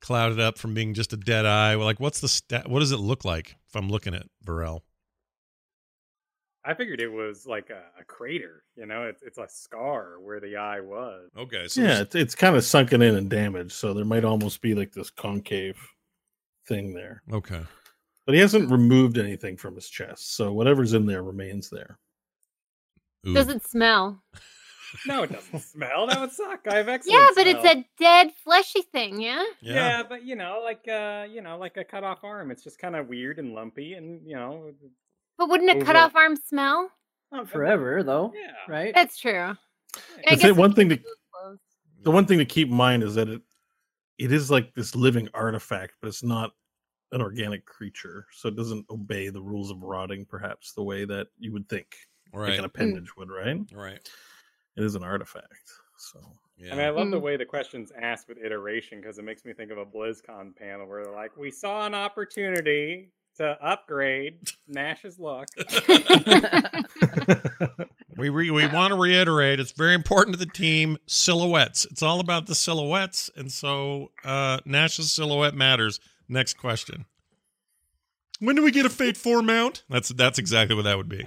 clouded 0.00 0.40
up 0.40 0.56
from 0.58 0.72
being 0.72 0.94
just 0.94 1.12
a 1.12 1.16
dead 1.18 1.44
eye? 1.44 1.74
Like, 1.74 2.00
what's 2.00 2.20
the 2.20 2.28
stat? 2.28 2.70
What 2.70 2.80
does 2.80 2.92
it 2.92 3.00
look 3.00 3.24
like 3.24 3.56
if 3.68 3.76
I'm 3.76 3.90
looking 3.90 4.14
at 4.14 4.26
Varel? 4.46 4.80
I 6.66 6.74
figured 6.74 7.00
it 7.00 7.12
was 7.12 7.46
like 7.46 7.70
a, 7.70 7.82
a 8.00 8.04
crater. 8.04 8.64
You 8.76 8.86
know, 8.86 9.04
it's 9.04 9.22
it's 9.22 9.38
a 9.38 9.46
scar 9.48 10.20
where 10.20 10.40
the 10.40 10.56
eye 10.56 10.80
was. 10.80 11.30
Okay, 11.36 11.68
so 11.68 11.82
yeah, 11.82 12.00
it's, 12.00 12.14
it's 12.14 12.34
kind 12.34 12.56
of 12.56 12.64
sunken 12.64 13.02
in 13.02 13.16
and 13.16 13.28
damaged, 13.28 13.72
so 13.72 13.92
there 13.92 14.04
might 14.04 14.24
almost 14.24 14.62
be 14.62 14.74
like 14.74 14.92
this 14.92 15.10
concave 15.10 15.76
thing 16.66 16.94
there. 16.94 17.22
okay. 17.32 17.60
But 18.26 18.34
he 18.34 18.40
hasn't 18.40 18.70
removed 18.70 19.18
anything 19.18 19.58
from 19.58 19.74
his 19.74 19.86
chest, 19.86 20.34
so 20.36 20.50
whatever's 20.50 20.94
in 20.94 21.04
there 21.04 21.22
remains 21.22 21.68
there. 21.68 21.98
Ooh. 23.26 23.34
Does 23.34 23.48
it 23.48 23.66
smell? 23.66 24.22
No, 25.06 25.24
it 25.24 25.32
doesn't 25.32 25.60
smell. 25.60 26.06
That 26.06 26.20
would 26.20 26.30
suck. 26.30 26.68
I 26.70 26.76
have 26.76 26.88
excellent. 26.88 27.18
Yeah, 27.20 27.28
but 27.34 27.46
it's 27.48 27.64
a 27.64 27.84
dead 27.98 28.30
fleshy 28.44 28.82
thing, 28.82 29.20
yeah? 29.20 29.44
Yeah. 29.60 29.74
Yeah. 29.74 30.02
but 30.08 30.24
you 30.24 30.36
know, 30.36 30.60
like 30.62 30.86
uh, 30.86 31.26
you 31.28 31.42
know, 31.42 31.58
like 31.58 31.76
a 31.76 31.82
cut 31.82 32.04
off 32.04 32.22
arm. 32.22 32.52
It's 32.52 32.62
just 32.62 32.78
kind 32.78 32.94
of 32.94 33.08
weird 33.08 33.40
and 33.40 33.54
lumpy, 33.54 33.94
and 33.94 34.20
you 34.24 34.36
know, 34.36 34.70
But 35.38 35.48
wouldn't 35.48 35.70
a 35.70 35.76
Over- 35.76 35.84
cut 35.84 35.96
off 35.96 36.14
arm 36.16 36.36
smell? 36.36 36.90
Not 37.32 37.48
forever 37.48 38.02
though, 38.02 38.32
yeah. 38.34 38.52
right? 38.68 38.94
That's 38.94 39.18
true. 39.18 39.32
I 39.32 39.56
The 39.96 40.30
guess 40.30 40.42
thing- 40.42 40.56
one 40.56 40.72
thing 40.74 40.88
to 40.90 40.96
keeps 40.96 41.10
it 41.10 41.18
closed. 41.32 41.60
the 42.02 42.10
one 42.10 42.26
thing 42.26 42.38
to 42.38 42.44
keep 42.44 42.68
in 42.68 42.74
mind 42.74 43.02
is 43.02 43.14
that 43.16 43.28
it 43.28 43.42
it 44.18 44.30
is 44.32 44.48
like 44.50 44.72
this 44.74 44.94
living 44.94 45.28
artifact, 45.34 45.94
but 46.00 46.06
it's 46.06 46.22
not 46.22 46.52
an 47.10 47.20
organic 47.20 47.64
creature, 47.66 48.26
so 48.32 48.48
it 48.48 48.54
doesn't 48.56 48.86
obey 48.90 49.28
the 49.28 49.42
rules 49.42 49.70
of 49.72 49.82
rotting, 49.82 50.24
perhaps 50.24 50.72
the 50.72 50.82
way 50.82 51.04
that 51.04 51.26
you 51.38 51.52
would 51.52 51.68
think 51.68 51.96
like 52.32 52.58
an 52.58 52.64
appendage 52.64 53.16
would. 53.16 53.28
Right? 53.30 53.58
Right. 53.72 54.08
It 54.76 54.84
is 54.84 54.94
an 54.94 55.02
artifact, 55.04 55.70
so 55.96 56.20
Yeah. 56.56 56.72
I 56.74 56.76
mean, 56.76 56.84
I 56.86 56.90
love 56.90 57.10
the 57.10 57.18
Mm. 57.18 57.22
way 57.22 57.36
the 57.36 57.44
question's 57.44 57.90
asked 57.92 58.28
with 58.28 58.38
iteration 58.38 59.00
because 59.00 59.18
it 59.18 59.22
makes 59.24 59.44
me 59.44 59.52
think 59.52 59.72
of 59.72 59.78
a 59.78 59.86
BlizzCon 59.86 60.54
panel 60.56 60.86
where 60.86 61.02
they're 61.04 61.12
like, 61.12 61.36
"We 61.36 61.50
saw 61.50 61.84
an 61.86 61.94
opportunity 61.94 63.10
to 63.38 63.56
upgrade 63.64 64.50
Nash's 64.68 65.18
look." 65.18 65.46
we 68.16 68.28
re- 68.28 68.50
we 68.50 68.66
want 68.66 68.92
to 68.92 68.98
reiterate 68.98 69.60
it's 69.60 69.72
very 69.72 69.94
important 69.94 70.38
to 70.38 70.44
the 70.44 70.50
team 70.50 70.98
silhouettes. 71.06 71.84
It's 71.90 72.02
all 72.02 72.20
about 72.20 72.46
the 72.46 72.54
silhouettes, 72.54 73.30
and 73.36 73.50
so 73.50 74.10
uh, 74.24 74.58
Nash's 74.64 75.12
silhouette 75.12 75.54
matters. 75.54 76.00
Next 76.28 76.54
question. 76.54 77.06
When 78.40 78.56
do 78.56 78.62
we 78.62 78.70
get 78.70 78.86
a 78.86 78.90
Fate 78.90 79.16
Four 79.16 79.42
mount? 79.42 79.84
That's 79.88 80.08
that's 80.10 80.38
exactly 80.38 80.76
what 80.76 80.82
that 80.82 80.96
would 80.96 81.08
be. 81.08 81.26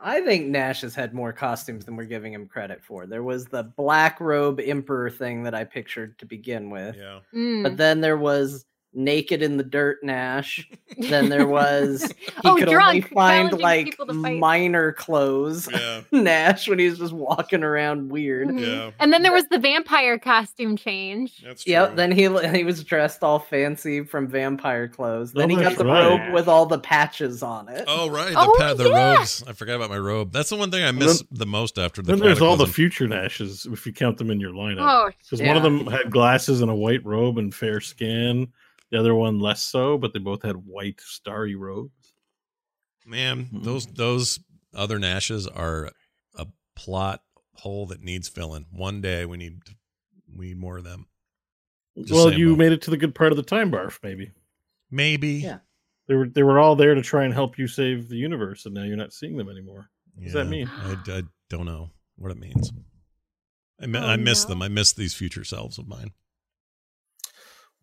I 0.00 0.20
think 0.20 0.46
Nash 0.46 0.82
has 0.82 0.94
had 0.94 1.14
more 1.14 1.32
costumes 1.32 1.84
than 1.84 1.96
we're 1.96 2.04
giving 2.04 2.32
him 2.32 2.46
credit 2.46 2.84
for. 2.84 3.06
There 3.06 3.24
was 3.24 3.46
the 3.46 3.64
black 3.64 4.20
robe 4.20 4.60
emperor 4.60 5.10
thing 5.10 5.42
that 5.44 5.54
I 5.54 5.64
pictured 5.64 6.18
to 6.20 6.26
begin 6.26 6.70
with, 6.70 6.94
Yeah. 6.96 7.20
Mm. 7.34 7.62
but 7.64 7.76
then 7.76 8.02
there 8.02 8.16
was 8.16 8.66
naked 8.94 9.42
in 9.42 9.56
the 9.58 9.62
dirt 9.64 9.98
Nash. 10.02 10.68
Then 10.98 11.28
there 11.28 11.46
was 11.46 12.10
he 12.18 12.30
Oh, 12.44 12.54
could 12.56 12.68
drunk, 12.70 12.88
only 12.88 13.00
find 13.02 13.52
like 13.60 13.86
people 13.86 14.06
to 14.06 14.22
fight. 14.22 14.38
minor 14.38 14.92
clothes. 14.92 15.68
Yeah. 15.70 16.00
Nash 16.12 16.66
when 16.68 16.78
he 16.78 16.88
was 16.88 16.98
just 16.98 17.12
walking 17.12 17.62
around 17.62 18.08
weird. 18.10 18.48
Mhm. 18.48 18.60
Yeah. 18.66 18.90
And 18.98 19.12
then 19.12 19.22
there 19.22 19.32
was 19.32 19.46
the 19.48 19.58
vampire 19.58 20.18
costume 20.18 20.76
change. 20.76 21.42
That's 21.44 21.64
true. 21.64 21.72
Yep. 21.72 21.96
Then 21.96 22.12
he 22.12 22.22
he 22.56 22.64
was 22.64 22.82
dressed 22.82 23.22
all 23.22 23.38
fancy 23.40 24.04
from 24.04 24.28
vampire 24.28 24.88
clothes. 24.88 25.32
Then 25.32 25.52
Oh, 25.52 25.56
he 25.56 25.62
got 25.62 25.76
the 25.76 25.84
right. 25.84 26.06
robe 26.24 26.32
with 26.34 26.48
all 26.48 26.64
the 26.66 26.78
patches 26.78 27.42
on 27.42 27.68
it. 27.68 27.84
Oh 27.86 28.08
right, 28.08 28.32
the 28.32 28.38
Oh, 28.40 28.54
pa- 28.58 28.72
the 28.74 28.88
yeah. 28.88 29.16
robes. 29.16 29.44
I 29.46 29.52
forgot 29.52 29.74
about 29.76 29.90
my 29.90 29.98
robe. 29.98 30.32
That's 30.32 30.48
the 30.48 30.56
one 30.56 30.70
thing 30.70 30.82
I 30.84 30.92
miss 30.92 31.22
the 31.30 31.44
most 31.46 31.78
after 31.78 32.00
the. 32.00 32.12
then 32.12 32.20
there's 32.20 32.40
all 32.40 32.56
the 32.56 32.66
future 32.66 33.06
Nashes 33.06 33.66
if 33.70 33.84
you 33.86 33.92
count 33.92 34.16
them 34.16 34.30
in 34.30 34.40
your 34.40 34.52
lineup. 34.52 34.78
Oh, 34.88 35.10
Because 35.22 35.42
one 35.42 35.56
of 35.58 35.62
them 35.62 35.86
had 35.88 36.10
glasses 36.10 36.62
and 36.62 36.70
a 36.70 36.74
white 36.74 37.04
robe 37.04 37.36
and 37.36 37.54
fair 37.54 37.80
skin. 37.82 38.48
The 38.90 38.98
other 38.98 39.14
one 39.14 39.40
less 39.40 39.62
so, 39.62 39.98
but 39.98 40.12
they 40.12 40.18
both 40.20 40.42
had 40.42 40.56
white 40.56 41.00
starry 41.00 41.54
robes. 41.56 42.14
Man, 43.04 43.46
Mhm. 43.46 43.64
those 43.64 43.86
those 43.86 44.40
other 44.74 44.98
Nashes 44.98 45.46
are 45.46 45.92
a 46.34 46.46
plot 46.74 47.22
hole 47.54 47.86
that 47.86 48.00
needs 48.02 48.28
filling. 48.28 48.66
One 48.70 49.00
day 49.00 49.24
we 49.24 49.36
need 49.36 49.60
we 50.34 50.48
need 50.48 50.58
more 50.58 50.78
of 50.78 50.84
them. 50.84 51.06
Just 51.98 52.12
well, 52.12 52.32
you 52.32 52.50
Bo. 52.50 52.56
made 52.56 52.72
it 52.72 52.82
to 52.82 52.90
the 52.90 52.96
good 52.96 53.14
part 53.14 53.32
of 53.32 53.36
the 53.36 53.42
time 53.42 53.70
barf, 53.70 53.98
maybe. 54.02 54.32
Maybe. 54.90 55.34
Yeah. 55.34 55.60
They 56.08 56.14
were 56.14 56.28
they 56.28 56.42
were 56.42 56.58
all 56.58 56.76
there 56.76 56.94
to 56.94 57.02
try 57.02 57.24
and 57.24 57.32
help 57.34 57.58
you 57.58 57.66
save 57.66 58.08
the 58.08 58.16
universe, 58.16 58.66
and 58.66 58.74
now 58.74 58.82
you're 58.84 58.96
not 58.96 59.12
seeing 59.12 59.36
them 59.36 59.48
anymore. 59.48 59.88
does 60.22 60.32
that 60.34 60.46
mean? 60.46 60.68
I, 60.68 60.96
I 61.08 61.22
don't 61.48 61.66
know 61.66 61.90
what 62.16 62.30
it 62.32 62.38
means. 62.38 62.70
I, 63.80 63.86
Oh, 63.86 63.98
I 64.06 64.16
miss 64.16 64.44
no. 64.44 64.50
them. 64.50 64.62
I 64.62 64.68
miss 64.68 64.92
these 64.92 65.14
future 65.14 65.44
selves 65.44 65.78
of 65.78 65.86
mine. 65.88 66.12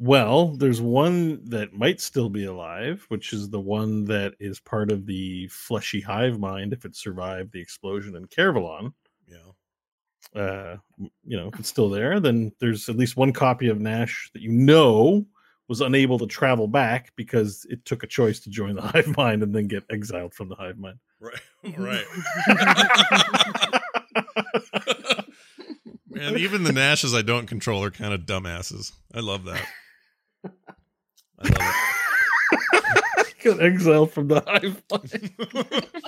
Well, 0.03 0.47
there's 0.57 0.81
one 0.81 1.39
that 1.45 1.71
might 1.71 2.01
still 2.01 2.27
be 2.27 2.43
alive, 2.43 3.05
which 3.07 3.31
is 3.31 3.49
the 3.49 3.61
one 3.61 4.03
that 4.03 4.33
is 4.37 4.59
part 4.59 4.91
of 4.91 5.05
the 5.05 5.47
fleshy 5.47 6.01
hive 6.01 6.37
mind 6.37 6.73
if 6.73 6.83
it 6.83 6.93
survived 6.93 7.53
the 7.53 7.61
explosion 7.61 8.17
in 8.17 8.25
Caravalon. 8.25 8.91
Yeah. 9.29 10.41
uh, 10.41 10.75
you 11.23 11.37
know, 11.37 11.47
if 11.47 11.57
it's 11.57 11.69
still 11.69 11.89
there, 11.89 12.19
then 12.19 12.51
there's 12.59 12.89
at 12.89 12.97
least 12.97 13.15
one 13.15 13.31
copy 13.31 13.69
of 13.69 13.79
Nash 13.79 14.29
that 14.33 14.41
you 14.41 14.51
know 14.51 15.25
was 15.69 15.79
unable 15.79 16.19
to 16.19 16.27
travel 16.27 16.67
back 16.67 17.13
because 17.15 17.65
it 17.69 17.85
took 17.85 18.03
a 18.03 18.07
choice 18.07 18.41
to 18.41 18.49
join 18.49 18.75
the 18.75 18.81
hive 18.93 19.15
mind 19.15 19.41
and 19.41 19.55
then 19.55 19.67
get 19.69 19.85
exiled 19.89 20.33
from 20.33 20.49
the 20.49 20.55
hive 20.55 20.77
mind. 20.77 20.99
Right. 21.21 21.39
Right. 21.77 22.05
Man, 26.09 26.37
even 26.37 26.63
the 26.65 26.73
Nashes 26.73 27.15
I 27.17 27.21
don't 27.21 27.47
control 27.47 27.81
are 27.85 27.89
kind 27.89 28.13
of 28.13 28.25
dumbasses. 28.25 28.91
I 29.13 29.21
love 29.21 29.45
that. 29.45 29.65
I 31.43 32.79
love 33.17 33.33
Got 33.43 33.61
exiled 33.61 34.11
from 34.11 34.27
the 34.29 34.41
hive 34.45 34.81
mind. 34.91 35.31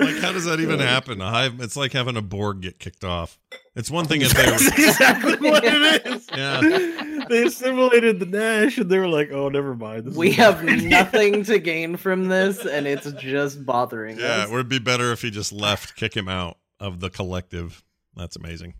like, 0.00 0.18
how 0.18 0.32
does 0.32 0.44
that 0.44 0.60
even 0.60 0.78
happen? 0.80 1.20
A 1.20 1.30
hive. 1.30 1.60
It's 1.60 1.76
like 1.76 1.92
having 1.92 2.16
a 2.16 2.22
Borg 2.22 2.60
get 2.60 2.78
kicked 2.78 3.04
off. 3.04 3.38
It's 3.74 3.90
one 3.90 4.04
thing 4.08 4.20
if 4.22 4.32
That's 4.32 4.76
they. 4.76 4.84
exactly 4.88 5.36
what 5.50 5.64
it 5.64 6.06
is. 6.06 6.26
Yeah. 6.36 7.24
They 7.28 7.44
assimilated 7.44 8.20
the 8.20 8.26
Nash 8.26 8.78
and 8.78 8.90
they 8.90 8.98
were 8.98 9.08
like, 9.08 9.30
oh, 9.32 9.48
never 9.48 9.74
mind. 9.74 10.04
This 10.06 10.16
We 10.16 10.30
is- 10.30 10.36
have 10.36 10.62
nothing 10.64 11.44
to 11.44 11.58
gain 11.58 11.96
from 11.96 12.28
this, 12.28 12.64
and 12.66 12.86
it's 12.86 13.10
just 13.12 13.64
bothering 13.64 14.18
Yeah, 14.18 14.24
us. 14.26 14.38
Yeah, 14.38 14.44
it 14.44 14.50
would 14.50 14.68
be 14.68 14.78
better 14.78 15.12
if 15.12 15.22
he 15.22 15.30
just 15.30 15.52
left, 15.52 15.96
kick 15.96 16.14
him 16.16 16.28
out 16.28 16.58
of 16.80 17.00
the 17.00 17.10
collective. 17.10 17.82
That's 18.14 18.36
amazing. 18.36 18.74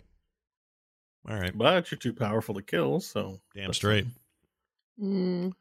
All 1.29 1.37
right, 1.39 1.57
But 1.57 1.91
you're 1.91 1.99
too 1.99 2.15
powerful 2.15 2.55
to 2.55 2.63
kill, 2.63 3.01
so. 3.01 3.41
damn 3.55 3.67
that's 3.67 3.77
straight. 3.79 4.07
Mm. 5.01 5.53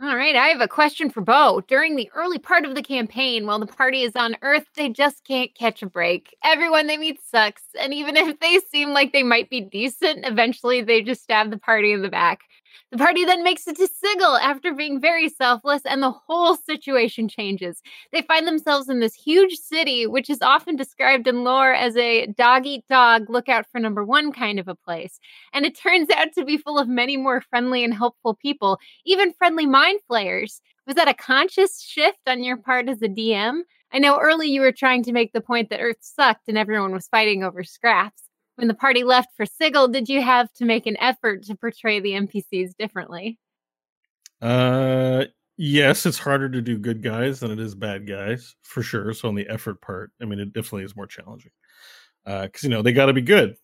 All 0.00 0.16
right, 0.16 0.36
I 0.36 0.48
have 0.48 0.60
a 0.60 0.68
question 0.68 1.10
for 1.10 1.20
Bo. 1.22 1.60
During 1.66 1.96
the 1.96 2.08
early 2.14 2.38
part 2.38 2.64
of 2.64 2.76
the 2.76 2.82
campaign, 2.82 3.46
while 3.46 3.58
the 3.58 3.66
party 3.66 4.02
is 4.02 4.14
on 4.14 4.36
Earth, 4.42 4.66
they 4.76 4.88
just 4.88 5.24
can't 5.26 5.52
catch 5.56 5.82
a 5.82 5.86
break. 5.86 6.36
Everyone 6.44 6.86
they 6.86 6.96
meet 6.96 7.20
sucks, 7.20 7.62
and 7.80 7.92
even 7.92 8.16
if 8.18 8.38
they 8.38 8.60
seem 8.70 8.90
like 8.90 9.12
they 9.12 9.24
might 9.24 9.50
be 9.50 9.60
decent, 9.60 10.24
eventually 10.24 10.82
they 10.82 11.02
just 11.02 11.22
stab 11.24 11.50
the 11.50 11.58
party 11.58 11.92
in 11.92 12.02
the 12.02 12.08
back. 12.08 12.42
The 12.90 12.98
party 12.98 13.24
then 13.24 13.42
makes 13.42 13.66
it 13.66 13.76
to 13.76 13.86
Sigil 13.86 14.36
after 14.36 14.74
being 14.74 15.00
very 15.00 15.28
selfless, 15.28 15.82
and 15.84 16.02
the 16.02 16.10
whole 16.10 16.56
situation 16.56 17.28
changes. 17.28 17.82
They 18.12 18.22
find 18.22 18.46
themselves 18.46 18.88
in 18.88 19.00
this 19.00 19.14
huge 19.14 19.56
city, 19.56 20.06
which 20.06 20.30
is 20.30 20.40
often 20.40 20.76
described 20.76 21.26
in 21.26 21.44
lore 21.44 21.74
as 21.74 21.96
a 21.96 22.26
dog 22.26 22.66
eat 22.66 22.84
dog, 22.88 23.28
look 23.28 23.48
out 23.48 23.66
for 23.70 23.78
number 23.78 24.04
one 24.04 24.32
kind 24.32 24.58
of 24.58 24.68
a 24.68 24.74
place. 24.74 25.20
And 25.52 25.66
it 25.66 25.78
turns 25.78 26.08
out 26.16 26.32
to 26.34 26.44
be 26.44 26.56
full 26.56 26.78
of 26.78 26.88
many 26.88 27.16
more 27.16 27.40
friendly 27.40 27.84
and 27.84 27.92
helpful 27.92 28.34
people, 28.34 28.78
even 29.04 29.32
friendly 29.34 29.66
mind 29.66 30.00
flayers. 30.06 30.60
Was 30.86 30.96
that 30.96 31.08
a 31.08 31.14
conscious 31.14 31.82
shift 31.82 32.20
on 32.26 32.42
your 32.42 32.56
part 32.56 32.88
as 32.88 33.02
a 33.02 33.08
DM? 33.08 33.60
I 33.92 33.98
know 33.98 34.18
early 34.18 34.48
you 34.48 34.60
were 34.60 34.72
trying 34.72 35.02
to 35.04 35.12
make 35.12 35.32
the 35.32 35.40
point 35.40 35.70
that 35.70 35.80
Earth 35.80 35.98
sucked 36.00 36.48
and 36.48 36.58
everyone 36.58 36.92
was 36.92 37.08
fighting 37.08 37.42
over 37.42 37.64
scraps. 37.64 38.27
When 38.58 38.66
the 38.66 38.74
party 38.74 39.04
left 39.04 39.28
for 39.36 39.46
Sigil, 39.46 39.86
did 39.86 40.08
you 40.08 40.20
have 40.20 40.52
to 40.54 40.64
make 40.64 40.88
an 40.88 40.96
effort 40.98 41.44
to 41.44 41.54
portray 41.54 42.00
the 42.00 42.10
NPCs 42.10 42.76
differently? 42.76 43.38
Uh, 44.42 45.26
yes, 45.56 46.04
it's 46.04 46.18
harder 46.18 46.48
to 46.48 46.60
do 46.60 46.76
good 46.76 47.00
guys 47.00 47.38
than 47.38 47.52
it 47.52 47.60
is 47.60 47.76
bad 47.76 48.08
guys 48.08 48.56
for 48.62 48.82
sure. 48.82 49.14
So 49.14 49.28
on 49.28 49.36
the 49.36 49.48
effort 49.48 49.80
part, 49.80 50.10
I 50.20 50.24
mean, 50.24 50.40
it 50.40 50.52
definitely 50.52 50.82
is 50.82 50.96
more 50.96 51.06
challenging. 51.06 51.52
Because 52.24 52.64
you 52.64 52.68
know 52.68 52.82
they 52.82 52.92
got 52.92 53.06
to 53.06 53.12
be 53.12 53.22
good. 53.22 53.54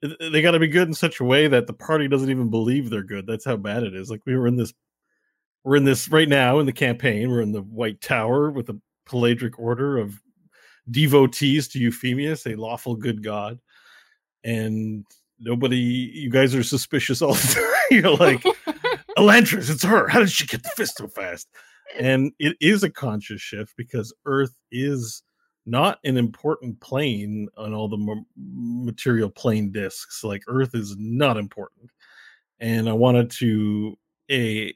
They 0.00 0.40
got 0.40 0.52
to 0.52 0.58
be 0.58 0.68
good 0.68 0.88
in 0.88 0.94
such 0.94 1.20
a 1.20 1.24
way 1.24 1.46
that 1.48 1.66
the 1.66 1.74
party 1.74 2.08
doesn't 2.08 2.30
even 2.30 2.48
believe 2.48 2.88
they're 2.88 3.02
good. 3.02 3.26
That's 3.26 3.44
how 3.44 3.56
bad 3.56 3.82
it 3.82 3.94
is. 3.94 4.08
Like 4.08 4.22
we 4.24 4.34
were 4.34 4.46
in 4.46 4.56
this, 4.56 4.72
we're 5.62 5.76
in 5.76 5.84
this 5.84 6.08
right 6.08 6.28
now 6.28 6.58
in 6.58 6.64
the 6.64 6.72
campaign. 6.72 7.30
We're 7.30 7.42
in 7.42 7.52
the 7.52 7.60
White 7.60 8.00
Tower 8.00 8.50
with 8.50 8.70
a 8.70 8.80
Peladric 9.06 9.58
order 9.58 9.98
of 9.98 10.18
devotees 10.90 11.68
to 11.68 11.78
Euphemius, 11.78 12.46
a 12.46 12.54
lawful 12.54 12.96
good 12.96 13.22
god, 13.22 13.58
and 14.46 15.04
nobody. 15.38 15.76
You 15.76 16.30
guys 16.30 16.54
are 16.54 16.62
suspicious 16.62 17.20
all 17.20 17.34
the 17.34 17.54
time. 17.90 18.02
You're 18.02 18.16
like, 18.16 18.42
Elantris, 19.18 19.70
it's 19.70 19.84
her. 19.84 20.08
How 20.08 20.20
did 20.20 20.30
she 20.30 20.46
get 20.46 20.62
the 20.62 20.70
fist 20.70 20.96
so 20.96 21.08
fast? 21.08 21.48
And 21.98 22.32
it 22.38 22.56
is 22.60 22.82
a 22.82 22.90
conscious 22.90 23.40
shift 23.40 23.74
because 23.76 24.14
Earth 24.24 24.56
is 24.70 25.22
not 25.66 25.98
an 26.04 26.16
important 26.16 26.80
plane 26.80 27.48
on 27.56 27.74
all 27.74 27.88
the 27.88 27.96
m- 27.96 28.26
material 28.36 29.28
plane 29.28 29.72
discs. 29.72 30.22
Like 30.22 30.42
Earth 30.46 30.74
is 30.74 30.96
not 30.98 31.36
important. 31.36 31.90
And 32.60 32.88
I 32.88 32.92
wanted 32.92 33.30
to 33.32 33.96
a 34.30 34.72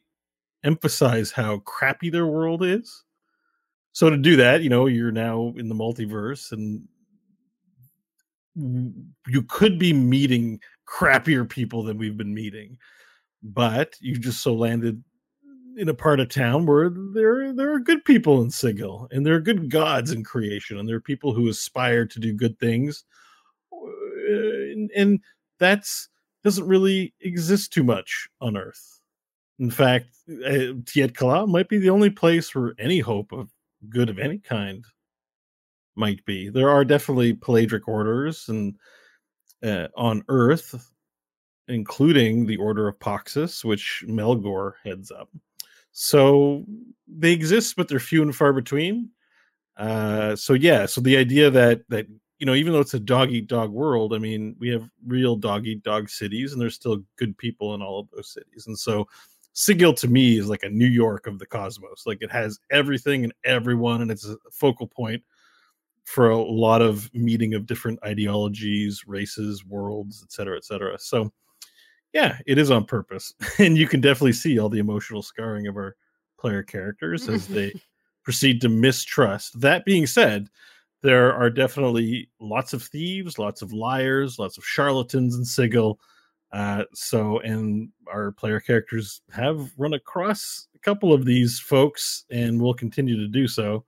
emphasize 0.64 1.30
how 1.30 1.59
crappy 1.61 2.11
their 2.11 2.26
world 2.26 2.62
is. 2.62 3.04
So 3.92 4.11
to 4.11 4.16
do 4.16 4.37
that, 4.37 4.62
you 4.62 4.68
know, 4.68 4.87
you're 4.87 5.11
now 5.11 5.54
in 5.56 5.68
the 5.68 5.74
multiverse 5.74 6.52
and 6.52 6.87
you 9.27 9.42
could 9.42 9.79
be 9.79 9.92
meeting 9.92 10.61
crappier 10.87 11.49
people 11.49 11.83
than 11.83 11.99
we've 11.99 12.16
been 12.16 12.35
meeting 12.35 12.77
but 13.42 13.94
you 14.01 14.16
just 14.16 14.42
so 14.42 14.55
landed 14.55 15.03
in 15.77 15.88
a 15.88 15.94
part 15.94 16.20
of 16.20 16.29
town 16.29 16.66
where 16.66 16.90
there 17.14 17.53
there 17.53 17.73
are 17.73 17.81
good 17.81 18.05
people 18.05 18.42
in 18.42 18.51
Sigil 18.51 19.09
and 19.11 19.25
there 19.25 19.35
are 19.35 19.40
good 19.40 19.70
gods 19.70 20.11
in 20.11 20.25
creation 20.25 20.79
and 20.79 20.88
there 20.88 20.96
are 20.96 21.01
people 21.01 21.33
who 21.33 21.49
aspire 21.49 22.05
to 22.07 22.20
do 22.20 22.33
good 22.33 22.59
things 22.59 23.05
uh, 23.73 23.87
and, 24.73 24.90
and 24.94 25.20
that's 25.59 26.09
doesn't 26.42 26.66
really 26.66 27.14
exist 27.20 27.73
too 27.73 27.85
much 27.85 28.29
on 28.40 28.57
earth. 28.57 29.01
In 29.59 29.70
fact 29.70 30.09
uh, 30.46 30.75
Tiet 30.87 31.14
Kala 31.14 31.46
might 31.46 31.68
be 31.68 31.79
the 31.79 31.90
only 31.90 32.11
place 32.11 32.55
where 32.55 32.75
any 32.79 32.99
hope 32.99 33.33
of 33.33 33.51
good 33.88 34.11
of 34.11 34.18
any 34.18 34.38
kind 34.38 34.85
might 35.96 36.24
be 36.24 36.48
there 36.48 36.70
are 36.70 36.85
definitely 36.85 37.35
peladric 37.35 37.87
orders 37.87 38.48
and 38.48 38.76
uh, 39.62 39.88
on 39.96 40.22
earth 40.29 40.92
including 41.70 42.46
the 42.46 42.57
Order 42.57 42.88
of 42.88 42.98
Poxus, 42.98 43.64
which 43.64 44.05
Melgor 44.07 44.72
heads 44.85 45.11
up. 45.11 45.29
So 45.92 46.64
they 47.09 47.33
exist, 47.33 47.76
but 47.76 47.88
they're 47.88 47.98
few 47.98 48.22
and 48.22 48.35
far 48.35 48.53
between. 48.53 49.11
Uh, 49.76 50.37
so 50.37 50.55
yeah, 50.55 50.87
so 50.87 51.00
the 51.00 51.16
idea 51.16 51.50
that 51.50 51.83
that 51.88 52.07
you 52.38 52.46
know, 52.46 52.55
even 52.55 52.72
though 52.72 52.81
it's 52.81 52.94
a 52.94 53.00
dog 53.00 53.31
eat 53.31 53.48
dog 53.48 53.70
world, 53.70 54.14
I 54.14 54.18
mean, 54.18 54.57
we 54.59 54.70
have 54.70 54.88
real 55.07 55.37
dog 55.37 55.66
eat 55.66 55.83
dog 55.83 56.09
cities, 56.09 56.53
and 56.53 56.61
there's 56.61 56.74
still 56.74 57.03
good 57.16 57.37
people 57.37 57.74
in 57.74 57.83
all 57.83 58.00
of 58.00 58.09
those 58.14 58.33
cities. 58.33 58.66
And 58.66 58.79
so, 58.79 59.07
Sigil 59.53 59.92
to 59.94 60.09
me 60.09 60.38
is 60.38 60.48
like 60.48 60.62
a 60.62 60.70
New 60.70 60.87
York 60.87 61.26
of 61.26 61.38
the 61.38 61.46
cosmos. 61.46 62.05
Like 62.07 62.18
it 62.22 62.31
has 62.31 62.59
everything 62.70 63.24
and 63.24 63.35
everyone, 63.44 64.00
and 64.03 64.11
it's 64.11 64.26
a 64.26 64.37
focal 64.50 64.87
point 64.87 65.22
for 66.11 66.31
a 66.31 66.42
lot 66.42 66.83
of 66.83 67.09
meeting 67.14 67.55
of 67.55 67.66
different 67.66 67.96
ideologies, 68.05 69.05
races, 69.07 69.64
worlds, 69.64 70.25
et 70.25 70.33
cetera, 70.33 70.57
et 70.57 70.64
cetera. 70.64 70.99
So 70.99 71.31
yeah, 72.12 72.38
it 72.49 72.59
is 72.59 72.68
on 72.73 72.85
purpose, 72.85 73.33
and 73.61 73.79
you 73.79 73.87
can 73.87 74.01
definitely 74.01 74.33
see 74.33 74.59
all 74.59 74.68
the 74.68 74.81
emotional 74.81 75.23
scarring 75.23 75.68
of 75.68 75.77
our 75.77 75.94
player 76.37 76.64
characters 76.64 77.29
as 77.29 77.46
they 77.46 77.73
proceed 78.25 78.61
to 78.62 78.68
mistrust. 78.68 79.61
That 79.61 79.85
being 79.85 80.05
said, 80.05 80.49
there 81.03 81.33
are 81.33 81.49
definitely 81.49 82.29
lots 82.40 82.73
of 82.73 82.83
thieves, 82.83 83.38
lots 83.38 83.62
of 83.62 83.73
liars, 83.73 84.37
lots 84.37 84.59
of 84.59 84.64
charlatans 84.64 85.37
in 85.37 85.44
Sigil. 85.44 86.01
Uh, 86.51 86.83
so, 86.92 87.38
and 87.40 87.88
our 88.09 88.33
player 88.33 88.59
characters 88.59 89.23
have 89.33 89.70
run 89.79 89.94
across 89.94 90.66
a 90.75 90.79
couple 90.81 91.12
of 91.12 91.25
these 91.25 91.61
folks, 91.61 92.25
and 92.33 92.61
will 92.61 92.75
continue 92.75 93.16
to 93.16 93.29
do 93.29 93.46
so 93.46 93.85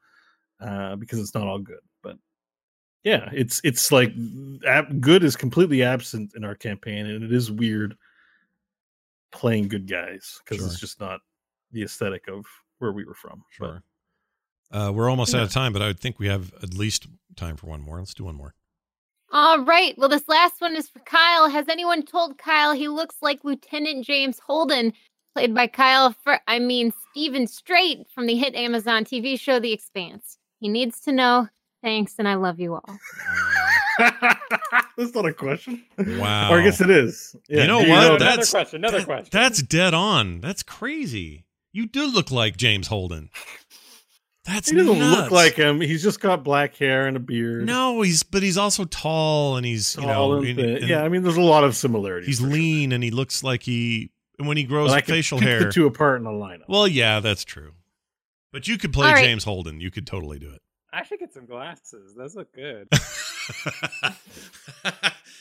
uh, 0.61 0.95
because 0.95 1.19
it's 1.19 1.35
not 1.35 1.49
all 1.49 1.59
good. 1.59 1.81
But 3.05 3.11
yeah, 3.11 3.31
it's 3.33 3.61
it's 3.65 3.91
like 3.93 4.13
ab- 4.67 5.01
good 5.01 5.25
is 5.25 5.37
completely 5.37 5.83
absent 5.83 6.33
in 6.37 6.45
our 6.45 6.55
campaign, 6.55 7.07
and 7.07 7.23
it 7.25 7.33
is 7.33 7.51
weird 7.51 7.97
playing 9.33 9.69
good 9.69 9.89
guys 9.89 10.41
because 10.45 10.59
Sure. 10.59 10.67
it's 10.67 10.81
just 10.81 11.01
not 11.01 11.21
the 11.73 11.83
aesthetic 11.83 12.29
of 12.29 12.45
where 12.79 12.93
we 12.93 13.05
were 13.05 13.15
from. 13.15 13.43
But 13.59 13.67
Sure. 13.67 13.83
Uh, 14.71 14.91
we're 14.93 15.11
almost 15.11 15.35
out 15.35 15.43
of 15.43 15.51
time, 15.51 15.73
but 15.73 15.83
I 15.83 15.87
would 15.87 16.01
think 16.01 16.19
we 16.19 16.29
have 16.29 16.53
at 16.63 16.73
least 16.75 17.07
time 17.37 17.57
for 17.57 17.67
one 17.67 17.81
more. 17.83 17.99
Let's 17.99 18.15
do 18.15 18.25
one 18.25 18.37
more. 18.37 18.55
All 19.31 19.61
right. 19.65 19.97
Well, 19.99 20.09
this 20.09 20.29
last 20.29 20.61
one 20.61 20.77
is 20.77 20.89
for 20.89 21.01
Kyle. 21.01 21.49
Has 21.49 21.69
anyone 21.69 22.03
told 22.05 22.39
Kyle 22.39 22.73
he 22.73 22.89
looks 22.89 23.17
like 23.23 23.45
Lieutenant 23.45 24.05
James 24.05 24.39
Holden, 24.39 24.93
played 25.35 25.55
by 25.55 25.67
Kyle 25.67 26.15
for 26.25 26.39
I 26.47 26.59
mean 26.59 26.93
Steven 27.11 27.47
Strait 27.47 28.07
from 28.15 28.27
the 28.27 28.35
hit 28.37 28.55
Amazon 28.55 29.05
TV 29.05 29.39
show 29.41 29.59
The 29.59 29.73
Expanse? 29.73 30.39
He 30.61 30.69
needs 30.69 31.01
to 31.03 31.13
know. 31.13 31.49
Thanks, 31.83 32.15
and 32.19 32.29
I 32.29 32.35
love 32.35 32.61
you 32.61 32.75
all. 32.75 32.99
that's 34.97 35.15
not 35.15 35.27
a 35.27 35.33
question. 35.33 35.83
Wow. 35.99 36.51
Or 36.53 36.61
I 36.61 36.65
guess 36.65 36.81
it 36.81 36.91
is. 36.91 37.37
You 37.49 37.67
know 37.67 37.83
do 37.85 37.91
what? 37.91 37.99
another 38.05 38.19
That's- 38.19 38.51
question. 38.51 38.77
Another 38.85 38.99
That- 38.99 39.07
question. 39.07 39.29
That's 39.33 39.63
dead 39.63 39.95
on. 39.95 40.41
That's 40.41 40.63
crazy. 40.63 41.45
You 41.73 41.87
do 41.87 42.07
look 42.07 42.31
like 42.31 42.57
James 42.57 42.89
Holden. 42.89 43.31
That's 44.45 44.71
he 44.71 44.77
doesn't 44.77 44.99
nuts. 44.99 45.21
look 45.23 45.31
like 45.31 45.55
him. 45.55 45.81
He's 45.81 46.03
just 46.03 46.21
got 46.21 46.43
black 46.43 46.75
hair 46.77 47.07
and 47.07 47.17
a 47.17 47.21
beard. 47.21 47.65
No, 47.65 48.03
he's 48.03 48.23
but 48.25 48.43
he's 48.43 48.59
also 48.59 48.85
tall 48.85 49.57
and 49.57 49.65
he's 49.65 49.95
you 49.97 50.03
tall 50.03 50.33
know 50.33 50.39
and 50.43 50.59
and- 50.59 50.79
and 50.79 50.89
yeah, 50.89 51.03
I 51.05 51.09
mean, 51.09 51.23
there's 51.23 51.37
a 51.37 51.41
lot 51.41 51.63
of 51.65 51.77
similarities. 51.77 52.27
he's 52.27 52.39
for 52.41 52.47
sure. 52.47 52.53
lean 52.53 52.93
and 52.93 53.05
he 53.05 53.11
looks 53.11 53.43
like 53.45 53.63
he 53.63 54.11
and 54.39 54.49
when 54.49 54.57
he 54.57 54.65
grows 54.65 54.91
But 54.91 54.99
I 54.99 55.01
facial 55.03 55.39
pick 55.39 55.49
hair. 55.49 55.65
the 55.65 55.73
two 55.73 55.87
apart 55.87 56.21
in 56.21 56.27
a 56.27 56.31
lineup. 56.31 56.65
Well, 56.69 56.89
yeah, 56.89 57.21
that's 57.21 57.45
true. 57.45 57.73
But 58.53 58.67
you 58.69 58.79
could 58.79 58.93
play 58.93 59.07
All 59.09 59.15
right. 59.15 59.25
James 59.25 59.45
Holden. 59.45 59.81
You 59.81 59.91
could 59.93 60.07
totally 60.07 60.39
do 60.41 60.51
it. 60.51 60.61
I 60.93 61.03
should 61.05 61.19
get 61.21 61.33
some 61.33 61.47
glasses. 61.47 62.15
Those 62.15 62.37
look 62.37 62.53
good. 62.55 62.89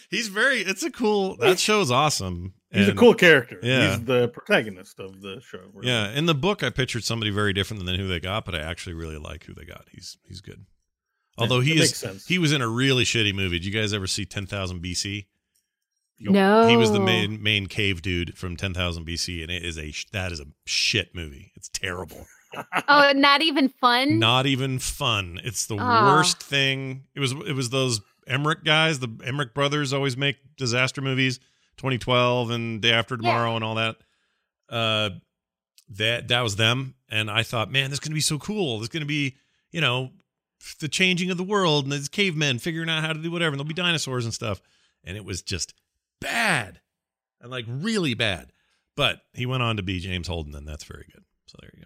he's 0.09 0.27
very. 0.27 0.59
It's 0.61 0.83
a 0.83 0.91
cool. 0.91 1.35
That 1.37 1.59
show's 1.59 1.91
awesome. 1.91 2.53
he's 2.71 2.87
a 2.87 2.93
cool 2.95 3.13
character. 3.13 3.59
Yeah. 3.61 3.89
He's 3.97 4.05
the 4.05 4.27
protagonist 4.29 4.99
of 4.99 5.21
the 5.21 5.41
show. 5.41 5.59
really. 5.73 5.87
Yeah, 5.89 6.09
in 6.11 6.25
the 6.25 6.35
book, 6.35 6.63
I 6.63 6.69
pictured 6.69 7.03
somebody 7.03 7.31
very 7.31 7.53
different 7.53 7.85
than 7.85 7.99
who 7.99 8.07
they 8.07 8.19
got, 8.19 8.45
but 8.45 8.55
I 8.55 8.59
actually 8.59 8.93
really 8.93 9.17
like 9.17 9.43
who 9.45 9.53
they 9.53 9.65
got. 9.65 9.85
He's 9.91 10.17
he's 10.23 10.41
good. 10.41 10.65
Although 11.37 11.59
Yeah, 11.59 11.73
he 11.73 11.79
that 11.79 11.83
is 11.83 11.89
makes 11.89 11.99
sense. 11.99 12.25
he 12.27 12.37
was 12.37 12.51
in 12.53 12.61
a 12.61 12.67
really 12.67 13.03
shitty 13.03 13.33
movie. 13.33 13.57
Did 13.59 13.65
you 13.65 13.71
guys 13.71 13.93
ever 13.93 14.07
see 14.07 14.25
Ten 14.25 14.45
Thousand 14.45 14.81
BC? 14.83 15.27
No. 16.23 16.67
he 16.67 16.77
was 16.77 16.91
the 16.91 16.99
main 16.99 17.41
main 17.41 17.65
cave 17.65 18.01
dude 18.03 18.37
from 18.37 18.55
Ten 18.55 18.73
Thousand 18.73 19.07
BC, 19.07 19.41
and 19.41 19.49
it 19.51 19.63
is 19.65 19.77
a 19.77 19.91
that 20.11 20.31
is 20.31 20.39
a 20.39 20.45
shit 20.65 21.15
movie. 21.15 21.51
It's 21.55 21.67
terrible, 21.69 22.27
Oh, 22.87 23.11
not 23.15 23.41
even 23.41 23.69
fun. 23.69 24.19
not 24.19 24.45
even 24.45 24.79
fun. 24.79 25.39
It's 25.43 25.65
the 25.67 25.77
Ah. 25.79 26.07
worst 26.15 26.41
thing. 26.41 27.05
It 27.15 27.19
was 27.19 27.31
it 27.31 27.53
was 27.53 27.69
those 27.69 28.01
Emmerich 28.27 28.63
guys, 28.63 28.99
the 28.99 29.09
Emmerich 29.23 29.53
brothers, 29.53 29.93
always 29.93 30.15
make 30.17 30.37
disaster 30.57 31.01
movies. 31.01 31.39
2012 31.77 32.51
and 32.51 32.81
Day 32.81 32.91
After 32.91 33.17
Tomorrow 33.17 33.55
and 33.55 33.63
all 33.63 33.75
that. 33.75 33.95
Uh, 34.69 35.09
that 35.89 36.27
that 36.29 36.41
was 36.41 36.55
them, 36.55 36.95
and 37.09 37.29
I 37.29 37.43
thought, 37.43 37.71
man, 37.71 37.89
this 37.89 37.95
is 37.95 37.99
gonna 37.99 38.13
be 38.13 38.21
so 38.21 38.37
cool. 38.37 38.77
This 38.79 38.85
is 38.85 38.89
gonna 38.89 39.05
be, 39.05 39.35
you 39.71 39.81
know, 39.81 40.11
the 40.79 40.87
changing 40.87 41.31
of 41.31 41.37
the 41.37 41.43
world 41.43 41.85
and 41.85 41.91
these 41.91 42.07
cavemen 42.07 42.59
figuring 42.59 42.89
out 42.89 43.01
how 43.03 43.11
to 43.13 43.19
do 43.21 43.31
whatever, 43.31 43.53
and 43.53 43.59
there'll 43.59 43.67
be 43.67 43.73
dinosaurs 43.73 44.23
and 44.25 44.33
stuff. 44.33 44.61
And 45.03 45.17
it 45.17 45.25
was 45.25 45.41
just 45.41 45.73
bad, 46.21 46.79
and 47.41 47.49
like 47.51 47.65
really 47.67 48.13
bad. 48.13 48.51
But 48.95 49.21
he 49.33 49.45
went 49.45 49.63
on 49.63 49.77
to 49.77 49.83
be 49.83 49.99
James 49.99 50.27
Holden, 50.27 50.53
and 50.55 50.67
that's 50.67 50.83
very 50.83 51.05
good. 51.11 51.23
So 51.47 51.57
there 51.61 51.71
you 51.75 51.85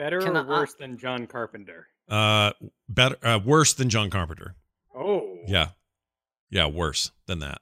Better 0.00 0.20
Can 0.20 0.34
or 0.34 0.40
I- 0.40 0.60
worse 0.60 0.72
than 0.72 0.96
John 0.96 1.26
Carpenter? 1.26 1.86
Uh, 2.08 2.52
better, 2.88 3.16
uh, 3.22 3.38
worse 3.44 3.74
than 3.74 3.90
John 3.90 4.08
Carpenter. 4.08 4.54
Oh, 4.94 5.36
Yeah, 5.46 5.68
yeah, 6.48 6.66
worse 6.68 7.10
than 7.26 7.40
that. 7.40 7.60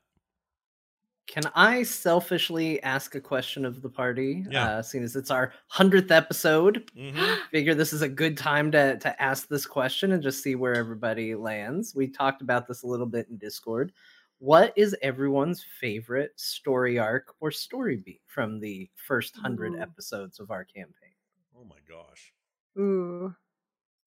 Can 1.27 1.43
I 1.57 1.83
selfishly 1.83 2.81
ask 2.85 3.17
a 3.17 3.21
question 3.21 3.65
of 3.67 3.83
the 3.83 3.89
party? 3.91 4.47
Yeah. 4.49 4.77
Uh, 4.79 4.83
seeing 4.83 5.03
as 5.05 5.17
it's 5.17 5.31
our 5.33 5.53
hundredth 5.67 6.11
episode, 6.13 6.89
Mm-hmm. 6.97 7.35
figure 7.51 7.75
this 7.75 7.93
is 7.93 8.03
a 8.03 8.09
good 8.09 8.37
time 8.39 8.71
to 8.71 8.97
to 8.99 9.21
ask 9.23 9.49
this 9.49 9.67
question 9.67 10.13
and 10.13 10.23
just 10.23 10.43
see 10.43 10.55
where 10.55 10.75
everybody 10.77 11.35
lands. 11.35 11.93
We 11.95 12.07
talked 12.09 12.41
about 12.41 12.67
this 12.69 12.83
a 12.85 12.87
little 12.87 13.05
bit 13.07 13.27
in 13.29 13.37
Discord. 13.37 13.93
What 14.39 14.73
is 14.77 14.97
everyone's 15.03 15.65
favorite 15.81 16.33
story 16.39 16.99
arc 17.01 17.35
or 17.41 17.51
story 17.51 17.97
beat 17.97 18.23
from 18.29 18.61
the 18.61 18.89
first 18.95 19.37
hundred 19.37 19.75
Ooh. 19.75 19.81
episodes 19.81 20.39
of 20.41 20.51
our 20.53 20.65
campaign? 20.65 20.95
Oh 21.59 21.65
my 21.65 21.77
gosh. 21.89 22.33
Ooh. 22.79 23.35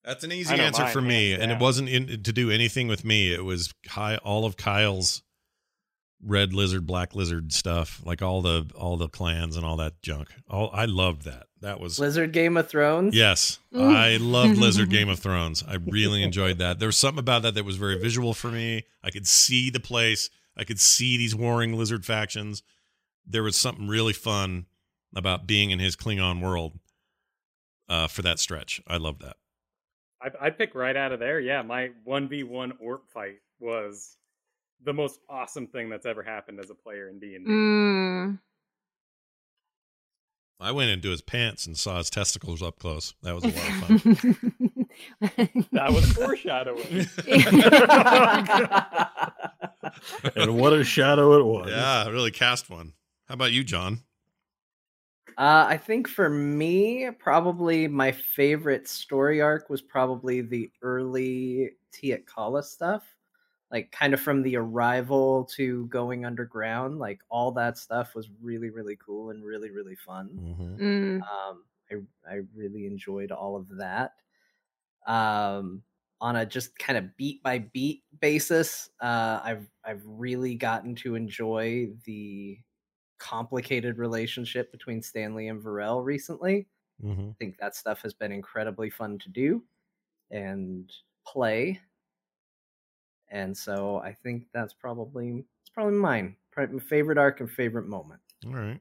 That's 0.04 0.24
an 0.24 0.32
easy 0.32 0.56
answer 0.56 0.84
mine, 0.84 0.94
for 0.94 1.02
me, 1.02 1.32
hands 1.32 1.44
and 1.44 1.52
it 1.52 1.60
wasn't 1.60 1.90
in, 1.90 2.24
to 2.24 2.34
do 2.34 2.50
anything 2.50 2.88
with 2.88 3.06
me. 3.06 3.34
It 3.34 3.44
was 3.44 3.74
Ky- 3.84 4.18
all 4.24 4.46
of 4.46 4.58
Kyle's 4.58 5.22
red 6.24 6.54
lizard, 6.54 6.86
black 6.88 7.14
lizard 7.14 7.54
stuff, 7.54 8.02
like 8.04 8.22
all 8.22 8.42
the 8.42 8.70
all 8.76 8.98
the 8.98 9.10
clans 9.10 9.56
and 9.56 9.66
all 9.66 9.78
that 9.78 10.02
junk. 10.02 10.30
All 10.50 10.72
I 10.74 10.86
loved 10.86 11.24
that. 11.26 11.48
That 11.62 11.80
was 11.80 12.00
Lizard 12.00 12.32
Game 12.32 12.58
of 12.58 12.68
Thrones. 12.68 13.16
Yes, 13.16 13.60
Ooh. 13.76 13.80
Mm. 13.82 13.96
I 13.96 14.18
loved 14.18 14.58
Lizard 14.58 14.90
Game 14.90 15.10
of 15.10 15.20
Thrones. 15.24 15.64
I 15.68 15.78
really 15.86 16.24
enjoyed 16.24 16.58
that. 16.58 16.80
There 16.80 16.88
was 16.88 16.98
something 16.98 17.20
about 17.20 17.44
that 17.44 17.54
that 17.54 17.66
was 17.66 17.76
very 17.76 18.00
visual 18.00 18.34
for 18.34 18.50
me. 18.50 18.86
I 19.04 19.12
could 19.12 19.28
see 19.28 19.70
the 19.70 19.80
place. 19.80 20.32
I 20.58 20.64
could 20.64 20.80
see 20.80 21.18
these 21.18 21.36
warring 21.36 21.78
lizard 21.78 22.06
factions. 22.06 22.64
There 23.26 23.44
was 23.44 23.56
something 23.56 23.88
really 23.88 24.14
fun 24.14 24.66
about 25.16 25.46
being 25.46 25.70
in 25.70 25.78
his 25.80 25.96
Klingon 25.96 26.42
world 26.42 26.80
uh, 27.92 28.08
for 28.08 28.22
that 28.22 28.40
stretch. 28.40 28.82
I 28.88 28.98
love 28.98 29.20
that. 29.20 29.36
I, 30.22 30.48
I 30.48 30.50
pick 30.50 30.74
right 30.74 30.96
out 30.96 31.12
of 31.12 31.20
there. 31.20 31.40
Yeah, 31.40 31.62
my 31.62 31.90
one 32.06 32.30
v 32.30 32.44
one 32.44 32.74
Orp 32.84 33.02
fight 33.14 33.40
was 33.60 34.16
the 34.84 34.94
most 34.94 35.20
awesome 35.30 35.68
thing 35.68 35.90
that's 35.90 36.06
ever 36.06 36.24
happened 36.24 36.60
as 36.60 36.70
a 36.70 36.76
player 36.76 37.10
in 37.10 37.20
D 37.20 37.36
and 37.36 37.46
D. 37.46 37.52
Mm. 37.52 38.40
I 40.60 40.72
went 40.72 40.92
into 40.92 41.10
his 41.10 41.24
pants 41.24 41.66
and 41.66 41.76
saw 41.76 41.98
his 41.98 42.12
testicles 42.12 42.62
up 42.62 42.78
close. 42.78 43.16
That 43.24 43.34
was 43.34 43.44
a 43.44 43.48
lot 43.48 43.92
of 43.92 44.02
fun. 44.02 44.88
That 45.72 45.94
was 45.94 46.12
foreshadowing. 46.12 47.08
and 50.36 50.60
what 50.60 50.74
a 50.74 50.84
shadow 50.84 51.40
it 51.40 51.46
was. 51.46 51.70
yeah, 51.72 52.04
I 52.06 52.10
really 52.10 52.30
cast 52.30 52.70
one. 52.70 52.92
How 53.28 53.36
about 53.36 53.54
you, 53.54 53.64
John? 53.64 54.02
Uh, 55.42 55.66
I 55.68 55.76
think 55.76 56.08
for 56.08 56.30
me, 56.30 57.10
probably 57.18 57.88
my 57.88 58.12
favorite 58.12 58.88
story 58.88 59.42
arc 59.42 59.72
was 59.72 59.82
probably 59.82 60.42
the 60.42 60.70
early 60.84 61.72
Tiat 61.92 62.28
Kala 62.28 62.62
stuff. 62.62 63.04
Like, 63.72 63.92
kind 63.92 64.14
of 64.14 64.22
from 64.22 64.44
the 64.44 64.56
arrival 64.58 65.46
to 65.56 65.88
going 65.88 66.26
underground, 66.26 67.00
like 67.00 67.22
all 67.32 67.52
that 67.54 67.80
stuff 67.80 68.14
was 68.14 68.30
really, 68.40 68.70
really 68.70 68.96
cool 69.04 69.32
and 69.32 69.44
really, 69.44 69.72
really 69.72 69.96
fun. 69.96 70.30
Mm-hmm. 70.36 70.76
Mm. 70.76 71.22
Um, 71.24 71.64
I 71.90 71.96
I 72.32 72.42
really 72.54 72.86
enjoyed 72.86 73.32
all 73.32 73.56
of 73.56 73.68
that. 73.78 74.14
Um, 75.08 75.82
on 76.20 76.36
a 76.36 76.46
just 76.46 76.78
kind 76.78 77.00
of 77.00 77.18
beat 77.18 77.42
by 77.42 77.58
beat 77.60 78.04
basis, 78.20 78.92
uh, 79.02 79.42
I've 79.44 79.68
I've 79.84 80.04
really 80.06 80.54
gotten 80.54 80.94
to 80.98 81.16
enjoy 81.16 81.90
the 82.06 82.60
complicated 83.22 84.00
relationship 84.00 84.72
between 84.72 85.02
Stanley 85.02 85.50
and 85.50 85.62
Varel 85.62 86.04
recently. 86.04 86.66
Mm-hmm. 87.04 87.30
I 87.30 87.34
think 87.38 87.58
that 87.60 87.76
stuff 87.76 88.02
has 88.02 88.14
been 88.14 88.32
incredibly 88.32 88.90
fun 88.90 89.20
to 89.20 89.30
do 89.30 89.64
and 90.32 90.92
play. 91.26 91.80
And 93.30 93.56
so 93.56 93.98
I 93.98 94.14
think 94.14 94.46
that's 94.54 94.74
probably 94.74 95.46
it's 95.62 95.70
probably 95.70 95.94
mine. 95.94 96.36
Probably 96.52 96.76
my 96.76 96.84
favorite 96.84 97.18
arc 97.18 97.40
and 97.40 97.50
favorite 97.50 97.88
moment. 97.88 98.20
All 98.46 98.54
right. 98.54 98.80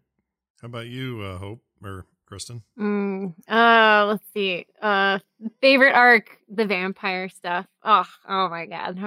How 0.63 0.67
about 0.67 0.87
you, 0.87 1.21
uh, 1.21 1.39
Hope 1.39 1.63
or 1.85 2.07
Kristen? 2.27 2.63
Mm. 2.79 3.35
Uh, 3.49 4.07
let's 4.07 4.25
see. 4.33 4.67
Uh, 4.81 5.19
favorite 5.61 5.93
arc, 5.93 6.39
the 6.49 6.65
vampire 6.65 7.29
stuff. 7.29 7.67
Oh, 7.85 8.09
oh 8.29 8.49
my 8.49 8.67
god. 8.67 8.99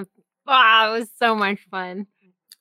Wow, 0.46 0.94
it 0.94 1.00
was 1.00 1.10
so 1.18 1.36
much 1.36 1.60
fun. 1.72 2.06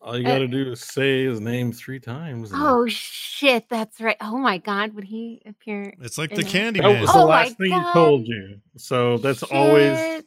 All 0.03 0.19
you 0.19 0.25
eh 0.27 0.29
got 0.33 0.39
to 0.39 0.49
do 0.49 0.73
is 0.73 0.81
say 0.81 1.25
his 1.25 1.41
name 1.41 1.73
three 1.73 2.01
times. 2.01 2.51
and- 2.53 2.61
Oh 2.63 2.87
shit, 2.89 3.69
that's 3.69 4.01
right. 4.01 4.17
Oh 4.21 4.37
my 4.37 4.59
god, 4.59 4.95
would 4.95 5.05
he 5.05 5.43
appear? 5.47 5.95
It's 6.01 6.19
like 6.19 6.31
the 6.35 6.41
it? 6.41 6.49
Candy 6.49 6.81
That 6.81 6.89
Man. 6.89 7.01
was 7.01 7.11
Oh 7.11 7.21
the 7.21 7.27
my 7.27 7.45
last 7.45 7.57
thing 7.57 7.71
God. 7.71 7.87
he 7.87 7.93
told 7.93 8.27
you. 8.27 8.61
So 8.77 9.19
that's 9.19 9.43
always 9.45 10.25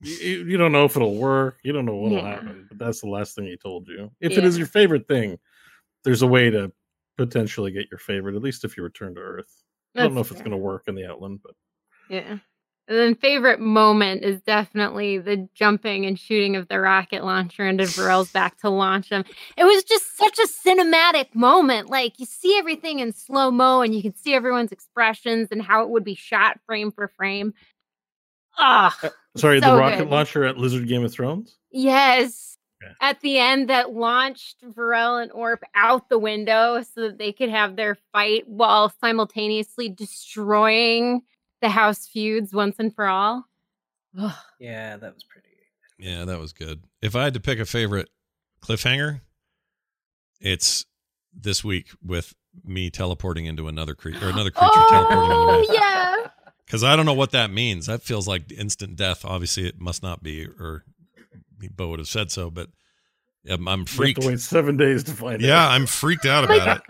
you, 0.00 0.44
you 0.46 0.56
don't 0.56 0.72
know 0.72 0.84
if 0.84 0.96
it'll 0.96 1.16
work. 1.16 1.58
You 1.62 1.72
don't 1.72 1.84
know 1.84 1.96
what'll 1.96 2.18
Yeah. 2.18 2.30
happen. 2.30 2.66
But 2.68 2.78
that's 2.78 3.00
the 3.00 3.08
last 3.08 3.34
thing 3.34 3.44
he 3.46 3.56
told 3.56 3.86
you. 3.88 4.10
If 4.20 4.38
it 4.38 4.44
is 4.44 4.56
your 4.56 4.66
favorite 4.68 5.06
thing, 5.08 5.38
there's 6.04 6.22
a 6.22 6.26
way 6.26 6.50
to 6.50 6.72
potentially 7.18 7.70
get 7.72 7.90
your 7.90 7.98
favorite. 7.98 8.36
At 8.36 8.42
least 8.42 8.64
if 8.64 8.76
you 8.76 8.82
return 8.82 9.14
to 9.16 9.20
Earth. 9.20 9.62
I 9.96 10.00
don't 10.02 10.04
That's 10.10 10.14
know 10.14 10.20
if 10.20 10.30
it's 10.30 10.40
going 10.40 10.52
to 10.52 10.56
work 10.56 10.84
in 10.86 10.94
the 10.94 11.04
Outland, 11.06 11.40
but 11.42 11.54
Yeah. 12.08 12.38
And 12.88 12.96
then 12.98 13.14
favorite 13.16 13.60
moment 13.60 14.24
is 14.24 14.40
definitely 14.40 15.18
the 15.18 15.46
jumping 15.54 16.06
and 16.06 16.18
shooting 16.18 16.56
of 16.56 16.68
the 16.68 16.80
rocket 16.80 17.22
launcher 17.22 17.66
into 17.68 17.84
Varel's 17.84 18.30
back 18.32 18.56
to 18.60 18.70
launch 18.70 19.10
him. 19.10 19.24
It 19.58 19.64
was 19.64 19.84
just 19.84 20.16
such 20.16 20.38
a 20.38 20.48
cinematic 20.48 21.34
moment. 21.34 21.90
Like 21.90 22.18
you 22.18 22.24
see 22.24 22.56
everything 22.58 23.00
in 23.00 23.12
slow 23.12 23.50
mo 23.50 23.82
and 23.82 23.94
you 23.94 24.00
can 24.00 24.16
see 24.16 24.32
everyone's 24.32 24.72
expressions 24.72 25.48
and 25.50 25.60
how 25.60 25.82
it 25.82 25.90
would 25.90 26.02
be 26.04 26.14
shot 26.14 26.60
frame 26.64 26.90
for 26.90 27.08
frame. 27.08 27.52
Ah, 28.56 28.96
sorry, 29.36 29.60
So 29.60 29.70
the 29.70 29.76
rocket 29.76 29.98
good. 29.98 30.08
launcher 30.08 30.44
at 30.44 30.56
Lizard 30.56 30.88
Game 30.88 31.04
of 31.04 31.12
Thrones. 31.12 31.58
yes. 31.70 32.56
Okay. 32.82 32.92
At 33.00 33.20
the 33.22 33.38
end, 33.38 33.68
that 33.70 33.92
launched 33.92 34.62
Varel 34.64 35.20
and 35.20 35.32
Orp 35.32 35.58
out 35.74 36.08
the 36.08 36.18
window 36.18 36.80
so 36.94 37.02
that 37.02 37.18
they 37.18 37.32
could 37.32 37.48
have 37.50 37.74
their 37.74 37.98
fight 38.12 38.48
while 38.48 38.92
simultaneously 39.00 39.88
destroying 39.88 41.22
the 41.60 41.68
house 41.70 42.06
feuds 42.06 42.52
once 42.52 42.76
and 42.78 42.94
for 42.94 43.06
all. 43.06 43.44
Ugh. 44.18 44.34
Yeah, 44.58 44.96
that 44.96 45.14
was 45.14 45.24
pretty. 45.24 45.48
Yeah, 45.98 46.24
that 46.26 46.38
was 46.38 46.52
good. 46.52 46.84
If 47.02 47.16
I 47.16 47.24
had 47.24 47.34
to 47.34 47.40
pick 47.40 47.58
a 47.58 47.64
favorite 47.64 48.08
cliffhanger, 48.62 49.20
it's 50.40 50.86
this 51.34 51.64
week 51.64 51.88
with 52.04 52.34
me 52.64 52.90
teleporting 52.90 53.46
into 53.46 53.68
another 53.68 53.94
creature 53.94 54.26
or 54.26 54.30
another 54.30 54.50
creature 54.50 54.80
teleporting 54.88 55.30
into 55.30 55.52
Oh 55.52 55.60
me. 55.60 55.68
yeah. 55.72 56.14
Because 56.64 56.84
I 56.84 56.96
don't 56.96 57.06
know 57.06 57.14
what 57.14 57.30
that 57.30 57.50
means. 57.50 57.86
That 57.86 58.02
feels 58.02 58.28
like 58.28 58.52
instant 58.52 58.94
death. 58.96 59.24
Obviously, 59.24 59.66
it 59.66 59.80
must 59.80 60.02
not 60.02 60.22
be, 60.22 60.44
or 60.46 60.84
Bo 61.74 61.88
would 61.88 61.98
have 61.98 62.08
said 62.08 62.30
so. 62.30 62.50
But 62.50 62.68
um, 63.48 63.66
I'm 63.66 63.78
You 63.80 63.84
have 63.86 63.88
freaked. 63.88 64.20
to 64.20 64.28
wait 64.28 64.38
seven 64.40 64.76
days 64.76 65.02
to 65.04 65.12
find 65.12 65.40
Yeah, 65.40 65.48
out. 65.54 65.68
Yeah, 65.70 65.74
I'm 65.74 65.86
freaked 65.86 66.26
out 66.26 66.44
about 66.44 66.76
it. 66.76 66.82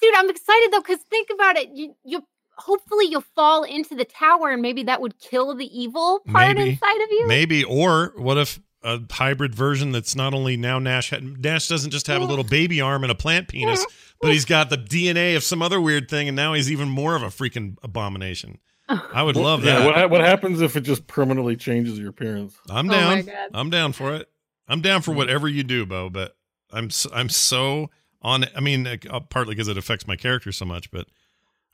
Dude, 0.00 0.14
I'm 0.16 0.30
excited 0.30 0.70
though, 0.72 0.80
because 0.80 1.00
think 1.10 1.28
about 1.34 1.56
it. 1.58 1.68
You 1.74 1.94
you 2.02 2.22
hopefully 2.60 3.06
you'll 3.06 3.24
fall 3.34 3.62
into 3.64 3.94
the 3.94 4.04
tower 4.04 4.50
and 4.50 4.62
maybe 4.62 4.84
that 4.84 5.00
would 5.00 5.18
kill 5.18 5.54
the 5.54 5.66
evil 5.66 6.20
part 6.30 6.56
Maybe. 6.56 6.70
inside 6.70 7.00
of 7.02 7.10
you. 7.10 7.26
Maybe, 7.26 7.64
or 7.64 8.12
what 8.16 8.38
if 8.38 8.60
a 8.82 9.00
hybrid 9.10 9.54
version 9.54 9.92
that's 9.92 10.16
not 10.16 10.32
only 10.32 10.56
now 10.56 10.78
Nash 10.78 11.10
had, 11.10 11.42
Nash 11.42 11.68
doesn't 11.68 11.90
just 11.90 12.06
have 12.06 12.22
a 12.22 12.24
little 12.24 12.44
mm. 12.44 12.50
baby 12.50 12.80
arm 12.80 13.02
and 13.02 13.10
a 13.10 13.14
plant 13.14 13.48
penis, 13.48 13.84
mm. 13.84 14.12
but 14.20 14.32
he's 14.32 14.44
got 14.44 14.70
the 14.70 14.78
DNA 14.78 15.36
of 15.36 15.42
some 15.42 15.60
other 15.60 15.80
weird 15.80 16.08
thing, 16.08 16.28
and 16.28 16.36
now 16.36 16.54
he's 16.54 16.70
even 16.70 16.88
more 16.88 17.14
of 17.14 17.22
a 17.22 17.26
freaking 17.26 17.76
abomination. 17.82 18.58
I 18.88 19.22
would 19.22 19.36
love 19.36 19.64
Yeah, 19.64 19.80
that. 19.80 19.96
what, 19.96 20.10
what 20.10 20.20
happens 20.20 20.60
if 20.60 20.76
it 20.76 20.80
just 20.82 21.06
permanently 21.06 21.56
changes 21.56 21.98
your 21.98 22.08
appearance? 22.10 22.56
I'm 22.68 22.88
Oh 22.90 22.92
down. 22.92 23.22
God. 23.22 23.48
I'm 23.52 23.70
down 23.70 23.92
for 23.92 24.14
it. 24.14 24.28
I'm 24.66 24.80
down 24.80 25.02
for 25.02 25.12
mm. 25.12 25.16
whatever 25.16 25.48
you 25.48 25.62
do, 25.62 25.84
Bo. 25.86 26.08
But 26.10 26.36
I'm 26.72 26.86
s 26.86 27.06
I'm 27.12 27.28
so 27.28 27.90
on. 28.22 28.46
I 28.56 28.60
mean, 28.60 28.86
uh, 28.86 29.20
partly 29.20 29.54
because 29.54 29.68
it 29.68 29.76
affects 29.76 30.06
my 30.06 30.16
character 30.16 30.52
so 30.52 30.64
much, 30.64 30.90
but 30.90 31.06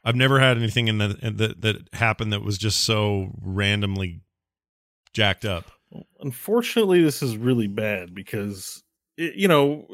I've 0.07 0.15
never 0.17 0.39
had 0.41 0.57
anything 0.57 0.87
in 0.89 0.99
that 0.99 1.19
in 1.21 1.37
that 1.37 1.61
that 1.63 1.77
happened 1.93 2.33
that 2.33 2.43
was 2.43 2.57
just 2.57 2.83
so 2.85 3.33
randomly 3.43 4.21
jacked 5.13 5.45
up. 5.45 5.65
Unfortunately, 6.21 7.03
this 7.03 7.23
is 7.23 7.37
really 7.37 7.67
bad 7.67 8.15
because 8.15 8.83
you 9.17 9.49
know 9.49 9.87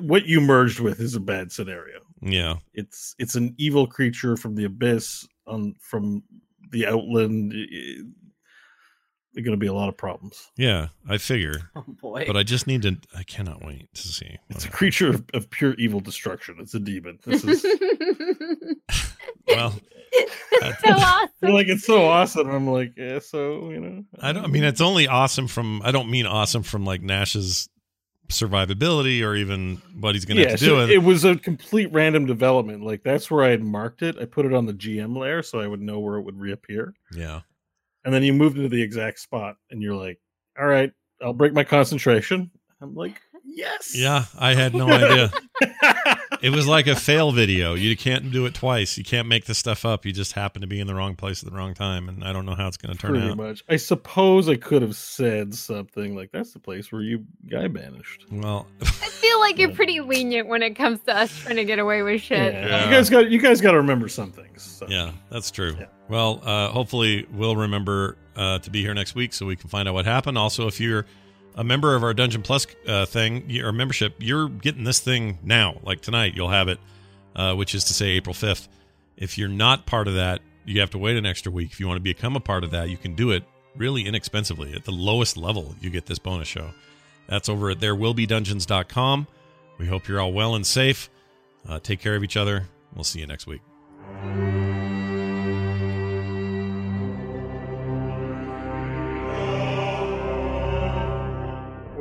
what 0.00 0.26
you 0.26 0.40
merged 0.40 0.80
with 0.80 1.00
is 1.00 1.14
a 1.14 1.20
bad 1.20 1.50
scenario. 1.50 2.00
Yeah, 2.20 2.56
It's 2.74 3.14
it's 3.18 3.34
an 3.36 3.54
evil 3.58 3.86
creature 3.86 4.36
from 4.36 4.54
the 4.54 4.64
abyss 4.64 5.26
on 5.46 5.74
from 5.80 6.22
the 6.70 6.86
outland. 6.86 7.52
I- 7.54 7.56
I- 7.56 8.02
There 8.02 8.02
are 8.02 8.04
going 9.42 9.52
to 9.52 9.56
be 9.56 9.66
a 9.66 9.72
lot 9.72 9.88
of 9.88 9.96
problems. 9.96 10.50
yeah. 10.56 10.88
I 11.08 11.18
figure, 11.18 11.70
Oh 11.76 11.84
boy. 11.88 12.24
but 12.26 12.36
I 12.36 12.42
just 12.42 12.66
need 12.66 12.82
to. 12.82 12.96
I 13.16 13.22
cannot 13.24 13.64
wait 13.64 13.92
to 13.94 14.08
see. 14.08 14.38
It's 14.50 14.64
a 14.64 14.70
creature 14.70 15.08
of, 15.08 15.24
of 15.34 15.50
pure 15.50 15.74
evil 15.74 16.00
destruction. 16.00 16.56
It's 16.60 16.74
a 16.74 16.80
demon. 16.80 17.18
This 17.26 17.44
is 17.44 17.64
Well, 19.48 19.74
It's 20.12 20.80
so 20.82 20.92
awesome. 20.92 21.28
you're 21.42 21.50
like 21.52 21.66
it's 21.68 21.84
so 21.84 22.04
awesome. 22.06 22.48
I'm 22.48 22.66
like, 22.68 22.92
yeah, 22.96 23.18
so 23.18 23.70
you 23.70 23.80
know. 23.80 24.04
I 24.20 24.32
don't. 24.32 24.44
I 24.44 24.46
mean, 24.48 24.64
it's 24.64 24.80
only 24.80 25.06
awesome 25.08 25.48
from. 25.48 25.82
I 25.84 25.90
don't 25.90 26.10
mean 26.10 26.26
awesome 26.26 26.62
from 26.62 26.84
like 26.84 27.02
Nash's 27.02 27.68
survivability 28.28 29.22
or 29.22 29.34
even 29.36 29.82
what 30.00 30.14
he's 30.14 30.24
going 30.24 30.36
to 30.38 30.42
yeah, 30.44 30.50
have 30.50 30.58
to 30.58 30.64
do 30.64 30.70
so 30.70 30.76
with 30.78 30.90
it 30.90 31.02
was 31.02 31.24
a 31.24 31.36
complete 31.36 31.92
random 31.92 32.24
development. 32.24 32.82
Like 32.82 33.02
that's 33.02 33.30
where 33.30 33.44
I 33.44 33.50
had 33.50 33.62
marked 33.62 34.00
it. 34.02 34.16
I 34.18 34.24
put 34.24 34.46
it 34.46 34.54
on 34.54 34.64
the 34.66 34.72
GM 34.72 35.16
layer 35.16 35.42
so 35.42 35.60
I 35.60 35.66
would 35.66 35.82
know 35.82 35.98
where 36.00 36.16
it 36.16 36.22
would 36.22 36.40
reappear. 36.40 36.94
Yeah. 37.14 37.40
And 38.04 38.12
then 38.12 38.22
you 38.22 38.32
moved 38.32 38.56
into 38.56 38.68
the 38.68 38.82
exact 38.82 39.18
spot, 39.20 39.56
and 39.70 39.82
you're 39.82 39.96
like, 39.96 40.18
"All 40.58 40.66
right, 40.66 40.92
I'll 41.22 41.32
break 41.32 41.52
my 41.52 41.64
concentration." 41.64 42.50
I'm 42.80 42.94
like, 42.94 43.20
"Yes, 43.44 43.96
Yeah, 43.96 44.24
I 44.38 44.54
had 44.54 44.74
no 44.74 44.88
idea. 44.90 45.30
It 46.42 46.50
was 46.50 46.66
like 46.66 46.86
a 46.86 46.94
fail 46.94 47.32
video. 47.32 47.72
You 47.72 47.96
can't 47.96 48.30
do 48.30 48.44
it 48.44 48.52
twice. 48.52 48.98
You 48.98 49.04
can't 49.04 49.26
make 49.26 49.46
this 49.46 49.56
stuff 49.56 49.86
up. 49.86 50.04
You 50.04 50.12
just 50.12 50.32
happen 50.32 50.60
to 50.60 50.66
be 50.66 50.78
in 50.78 50.86
the 50.86 50.94
wrong 50.94 51.16
place 51.16 51.42
at 51.42 51.48
the 51.50 51.56
wrong 51.56 51.72
time, 51.72 52.06
and 52.10 52.22
I 52.22 52.34
don't 52.34 52.44
know 52.44 52.54
how 52.54 52.68
it's 52.68 52.76
going 52.76 52.92
to 52.94 52.98
turn 53.00 53.12
Pretty 53.12 53.28
out. 53.30 53.36
much. 53.38 53.64
I 53.70 53.76
suppose 53.76 54.46
I 54.50 54.56
could 54.56 54.82
have 54.82 54.94
said 54.94 55.54
something 55.54 56.14
like, 56.14 56.30
"That's 56.32 56.52
the 56.52 56.58
place 56.58 56.92
where 56.92 57.00
you 57.00 57.24
guy 57.48 57.68
banished." 57.68 58.26
Well, 58.30 58.66
I 58.82 58.84
feel 59.08 59.40
like 59.40 59.58
you're 59.58 59.72
pretty 59.74 60.00
lenient 60.00 60.48
when 60.48 60.62
it 60.62 60.76
comes 60.76 61.00
to 61.04 61.16
us 61.16 61.34
trying 61.38 61.56
to 61.56 61.64
get 61.64 61.78
away 61.78 62.02
with 62.02 62.20
shit. 62.20 62.52
Yeah. 62.52 62.66
Yeah. 62.66 62.84
You 62.84 62.90
guys 62.90 63.08
got 63.08 63.30
you 63.30 63.38
guys 63.38 63.62
got 63.62 63.70
to 63.70 63.78
remember 63.78 64.08
some 64.08 64.30
things. 64.30 64.60
So. 64.62 64.86
yeah, 64.90 65.12
that's 65.30 65.50
true. 65.50 65.76
Yeah. 65.78 65.86
Well, 66.08 66.40
uh, 66.42 66.68
hopefully 66.68 67.26
we'll 67.32 67.56
remember 67.56 68.16
uh, 68.36 68.58
to 68.60 68.70
be 68.70 68.82
here 68.82 68.94
next 68.94 69.14
week 69.14 69.32
so 69.32 69.46
we 69.46 69.56
can 69.56 69.70
find 69.70 69.88
out 69.88 69.94
what 69.94 70.04
happened. 70.04 70.36
Also, 70.36 70.66
if 70.66 70.80
you're 70.80 71.06
a 71.54 71.64
member 71.64 71.94
of 71.94 72.02
our 72.02 72.12
Dungeon 72.12 72.42
Plus 72.42 72.66
uh, 72.86 73.06
thing 73.06 73.50
or 73.62 73.72
membership, 73.72 74.16
you're 74.18 74.48
getting 74.48 74.84
this 74.84 75.00
thing 75.00 75.38
now. 75.42 75.78
Like 75.82 76.00
tonight, 76.00 76.34
you'll 76.34 76.50
have 76.50 76.68
it, 76.68 76.78
uh, 77.34 77.54
which 77.54 77.74
is 77.74 77.84
to 77.84 77.94
say 77.94 78.08
April 78.08 78.34
5th. 78.34 78.68
If 79.16 79.38
you're 79.38 79.48
not 79.48 79.86
part 79.86 80.08
of 80.08 80.14
that, 80.14 80.40
you 80.64 80.80
have 80.80 80.90
to 80.90 80.98
wait 80.98 81.16
an 81.16 81.26
extra 81.26 81.52
week. 81.52 81.70
If 81.72 81.80
you 81.80 81.86
want 81.86 81.98
to 81.98 82.02
become 82.02 82.36
a 82.36 82.40
part 82.40 82.64
of 82.64 82.70
that, 82.72 82.90
you 82.90 82.96
can 82.96 83.14
do 83.14 83.30
it 83.30 83.44
really 83.76 84.06
inexpensively. 84.06 84.74
At 84.74 84.84
the 84.84 84.92
lowest 84.92 85.36
level, 85.36 85.74
you 85.80 85.90
get 85.90 86.06
this 86.06 86.18
bonus 86.18 86.48
show. 86.48 86.70
That's 87.28 87.48
over 87.48 87.70
at 87.70 87.78
therewillbedungeons.com. 87.78 89.26
We 89.78 89.86
hope 89.86 90.08
you're 90.08 90.20
all 90.20 90.32
well 90.32 90.54
and 90.54 90.66
safe. 90.66 91.10
Uh, 91.68 91.78
take 91.80 92.00
care 92.00 92.16
of 92.16 92.24
each 92.24 92.36
other. 92.36 92.68
We'll 92.94 93.04
see 93.04 93.20
you 93.20 93.26
next 93.26 93.46
week. 93.46 93.62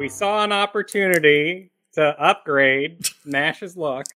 We 0.04 0.10
saw 0.10 0.44
an 0.44 0.52
opportunity 0.52 1.72
to 1.94 2.04
upgrade 2.22 3.08
Nash's 3.26 3.78
luck. 3.78 4.06